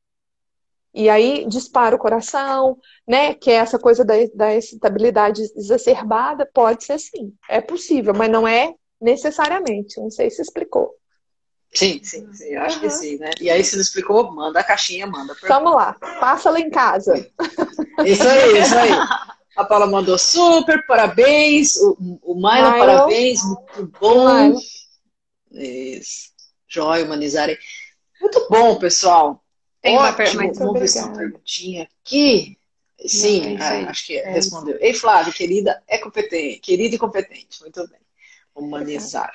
E 0.95 1.11
aí 1.11 1.47
dispara 1.47 1.95
o 1.95 1.99
coração, 1.99 2.79
né? 3.07 3.35
Que 3.35 3.51
é 3.51 3.57
essa 3.57 3.79
coisa 3.79 4.03
da, 4.03 4.15
da 4.35 4.55
excitabilidade 4.55 5.43
exacerbada, 5.55 6.49
pode 6.55 6.85
ser 6.85 6.99
sim. 6.99 7.35
É 7.51 7.61
possível, 7.61 8.15
mas 8.15 8.31
não 8.31 8.49
é 8.49 8.73
necessariamente. 8.99 10.01
Não 10.01 10.11
sei 10.11 10.31
se 10.31 10.41
explicou. 10.41 10.95
Sim, 11.75 12.01
sim, 12.03 12.33
sim, 12.33 12.55
eu 12.55 12.63
acho 12.63 12.77
uhum. 12.77 12.83
que 12.83 12.91
sim, 12.91 13.19
né? 13.19 13.31
E 13.39 13.51
aí, 13.51 13.63
se 13.63 13.75
não 13.75 13.83
explicou, 13.83 14.33
manda 14.33 14.61
a 14.61 14.65
caixinha, 14.65 15.07
manda. 15.07 15.37
Vamos 15.47 15.75
lá, 15.75 15.93
passa 16.19 16.51
lá 16.51 16.59
em 16.59 16.71
casa. 16.71 17.15
Isso 18.03 18.27
aí, 18.27 18.59
isso 18.59 18.79
aí. 18.79 18.91
A 19.57 19.65
Paula 19.65 19.87
mandou 19.87 20.19
super, 20.19 20.87
parabéns. 20.87 21.77
O, 21.77 22.21
o 22.23 22.35
Milo, 22.35 22.79
parabéns, 22.79 23.41
muito 23.43 23.93
bom. 23.99 24.59
Isso. 25.51 26.31
Joia. 26.69 27.07
Muito 28.21 28.49
bom, 28.51 28.77
pessoal. 28.79 29.43
Tem 29.81 29.97
Ótimo. 29.97 30.09
uma 30.09 30.17
pergunta. 30.17 30.65
Vamos 30.65 30.81
ver 30.81 30.89
se 30.89 30.99
uma 30.99 31.17
perguntinha 31.17 31.89
aqui. 32.05 32.59
Sim, 33.05 33.57
ah, 33.61 33.91
acho 33.91 34.07
que 34.07 34.19
é 34.19 34.31
respondeu. 34.31 34.77
Ei, 34.81 34.95
Flávia, 34.95 35.33
querida, 35.33 35.83
é 35.87 35.99
competente. 35.99 36.61
Querida 36.61 36.95
e 36.95 36.99
competente. 36.99 37.61
Muito 37.61 37.87
bem. 37.89 38.01
Humanizar. 38.55 39.33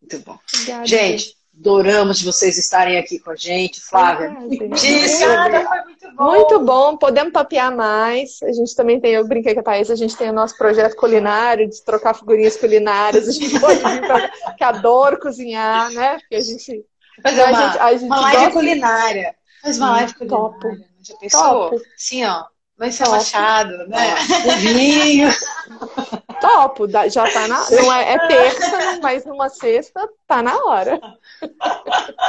Muito 0.00 0.18
bom. 0.20 0.38
Obrigada, 0.54 0.86
gente, 0.86 1.36
Adoramos 1.60 2.18
de 2.18 2.24
vocês 2.24 2.56
estarem 2.56 2.98
aqui 2.98 3.18
com 3.18 3.30
a 3.32 3.36
gente, 3.36 3.80
Flávia. 3.80 4.28
Ah, 4.28 4.40
Muitíssimo. 4.40 5.32
Foi 5.32 5.82
muito 5.84 6.16
bom. 6.16 6.24
Muito 6.24 6.60
bom, 6.60 6.96
podemos 6.96 7.32
papear 7.32 7.74
mais. 7.74 8.40
A 8.42 8.52
gente 8.52 8.74
também 8.76 9.00
tem, 9.00 9.12
eu 9.12 9.26
brinquei 9.26 9.54
com 9.54 9.60
a 9.60 9.62
Thaís, 9.64 9.90
a 9.90 9.96
gente 9.96 10.16
tem 10.16 10.30
o 10.30 10.32
nosso 10.32 10.56
projeto 10.56 10.94
culinário, 10.94 11.68
de 11.68 11.82
trocar 11.84 12.14
figurinhas 12.14 12.56
culinárias. 12.56 13.28
A 13.28 13.32
gente 13.32 13.58
pode 13.58 13.78
vir 13.78 14.06
pra, 14.06 14.28
que 14.56 14.64
adoro 14.64 15.18
cozinhar, 15.18 15.90
né? 15.90 16.18
Porque 16.18 16.36
a 16.36 16.40
gente. 16.40 16.84
Fazer 17.20 17.42
uma, 17.42 17.48
a 17.48 17.52
gente, 17.52 17.78
a 17.78 17.92
gente 17.92 18.04
uma 18.04 18.20
live 18.20 18.36
gosta... 18.36 18.52
culinária. 18.52 19.34
Faz 19.60 19.78
uma 19.78 19.90
live 19.90 20.14
culinária. 20.14 20.50
Topo. 20.50 20.68
Já 21.02 21.16
pensou? 21.16 21.70
Topo. 21.70 21.82
Sim, 21.96 22.24
ó. 22.24 22.44
Vai 22.78 22.92
ser 22.92 23.04
relaxado, 23.04 23.88
né? 23.88 24.14
O 24.46 24.56
vinho. 24.58 25.28
Topo, 26.40 26.86
já 27.10 27.28
tá 27.28 27.48
na. 27.48 27.68
Não 27.70 27.92
é, 27.92 28.12
é 28.12 28.28
terça, 28.28 29.00
mas 29.02 29.24
numa 29.24 29.48
sexta 29.48 30.08
tá 30.28 30.40
na 30.40 30.56
hora. 30.64 31.00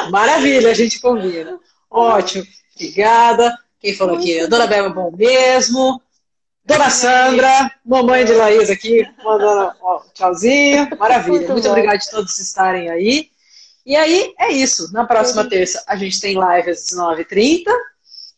Maravilha, 0.10 0.72
a 0.72 0.74
gente 0.74 1.00
combina. 1.00 1.60
Ótimo. 1.89 2.43
Obrigada. 2.76 3.56
Quem 3.80 3.93
falou 3.93 4.18
aqui? 4.18 4.39
A 4.39 4.47
Dona 4.47 4.66
Bela 4.66 4.89
Bom 4.89 5.12
mesmo. 5.16 6.02
Dona 6.66 6.89
Sandra, 6.89 7.72
mamãe 7.86 8.26
de 8.26 8.34
Laís 8.34 8.70
aqui, 8.70 9.08
mandando 9.24 9.74
ó, 9.82 10.02
tchauzinho. 10.14 10.89
Maravilha. 10.97 11.38
Muito, 11.38 11.52
Muito 11.54 11.70
obrigada 11.70 11.97
de 11.97 12.10
todos 12.10 12.38
estarem 12.39 12.89
aí. 12.89 13.30
E 13.86 13.95
aí, 13.95 14.34
é 14.38 14.52
isso. 14.52 14.91
Na 14.91 15.06
próxima 15.06 15.47
terça, 15.47 15.84
a 15.88 15.95
gente 15.95 16.20
tem 16.20 16.36
live 16.36 16.72
às 16.72 16.86
19h30. 16.86 17.66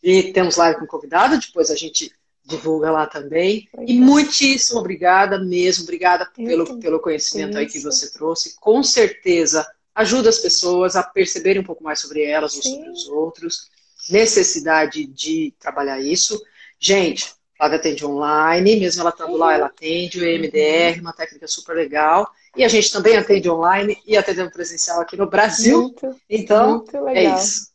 E 0.02 0.32
temos 0.32 0.56
live 0.56 0.80
com 0.80 0.86
convidado. 0.86 1.38
Depois 1.38 1.70
a 1.70 1.76
gente 1.76 2.12
divulga 2.44 2.90
lá 2.90 3.06
também. 3.06 3.68
E 3.86 3.98
muitíssimo 3.98 4.80
obrigada 4.80 5.38
mesmo, 5.38 5.84
obrigada 5.84 6.26
pelo, 6.26 6.78
pelo 6.78 7.00
conhecimento 7.00 7.56
aí 7.56 7.66
que 7.66 7.80
você 7.80 8.10
trouxe. 8.10 8.56
Com 8.56 8.82
certeza 8.82 9.66
ajuda 9.94 10.28
as 10.28 10.38
pessoas 10.38 10.96
a 10.96 11.02
perceberem 11.02 11.62
um 11.62 11.64
pouco 11.64 11.84
mais 11.84 12.00
sobre 12.00 12.22
elas 12.24 12.56
ou 12.56 12.62
sobre 12.62 12.90
os 12.90 13.08
outros. 13.08 13.70
Necessidade 14.10 15.06
de 15.06 15.54
trabalhar 15.60 16.00
isso. 16.00 16.40
Gente, 16.78 17.32
Flávia 17.56 17.78
atende 17.78 18.04
online, 18.04 18.76
mesmo 18.76 19.02
ela 19.02 19.10
estando 19.10 19.36
lá, 19.36 19.54
ela 19.54 19.66
atende 19.66 20.18
o 20.18 20.24
EMDR, 20.24 21.00
uma 21.00 21.12
técnica 21.12 21.46
super 21.46 21.76
legal. 21.76 22.28
E 22.56 22.64
a 22.64 22.68
gente 22.68 22.90
também 22.90 23.16
atende 23.16 23.48
online 23.48 23.96
e 24.04 24.16
atendemos 24.16 24.52
presencial 24.52 25.00
aqui 25.00 25.16
no 25.16 25.28
Brasil. 25.28 25.82
Muito, 25.82 26.16
então, 26.28 26.78
muito 26.78 27.08
é 27.08 27.36
isso. 27.36 27.71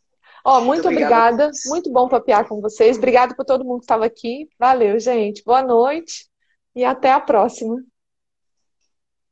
Ó, 0.48 0.62
muito, 0.62 0.84
muito 0.84 0.88
obrigada. 0.88 1.52
Muito 1.66 1.92
bom 1.92 2.08
papear 2.08 2.48
com 2.48 2.62
vocês. 2.62 2.96
Obrigado 2.96 3.36
por 3.36 3.44
todo 3.44 3.66
mundo 3.66 3.80
que 3.80 3.84
estava 3.84 4.06
aqui. 4.06 4.48
Valeu, 4.58 4.98
gente. 4.98 5.44
Boa 5.44 5.62
noite 5.62 6.26
e 6.74 6.86
até 6.86 7.12
a 7.12 7.20
próxima. 7.20 7.84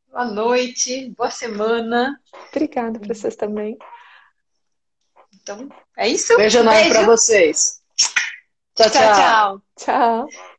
Boa 0.10 0.26
noite, 0.26 1.10
boa 1.12 1.32
semana. 1.32 2.20
Obrigada 2.50 3.00
para 3.00 3.14
vocês 3.14 3.34
também. 3.38 3.78
Então, 5.34 5.70
é 5.98 6.10
isso. 6.10 6.36
Beijo 6.36 6.60
enorme 6.60 6.90
para 6.90 7.06
vocês. 7.06 7.82
tchau. 8.76 8.90
Tchau. 8.90 8.92
tchau. 8.92 9.62
tchau. 9.78 10.55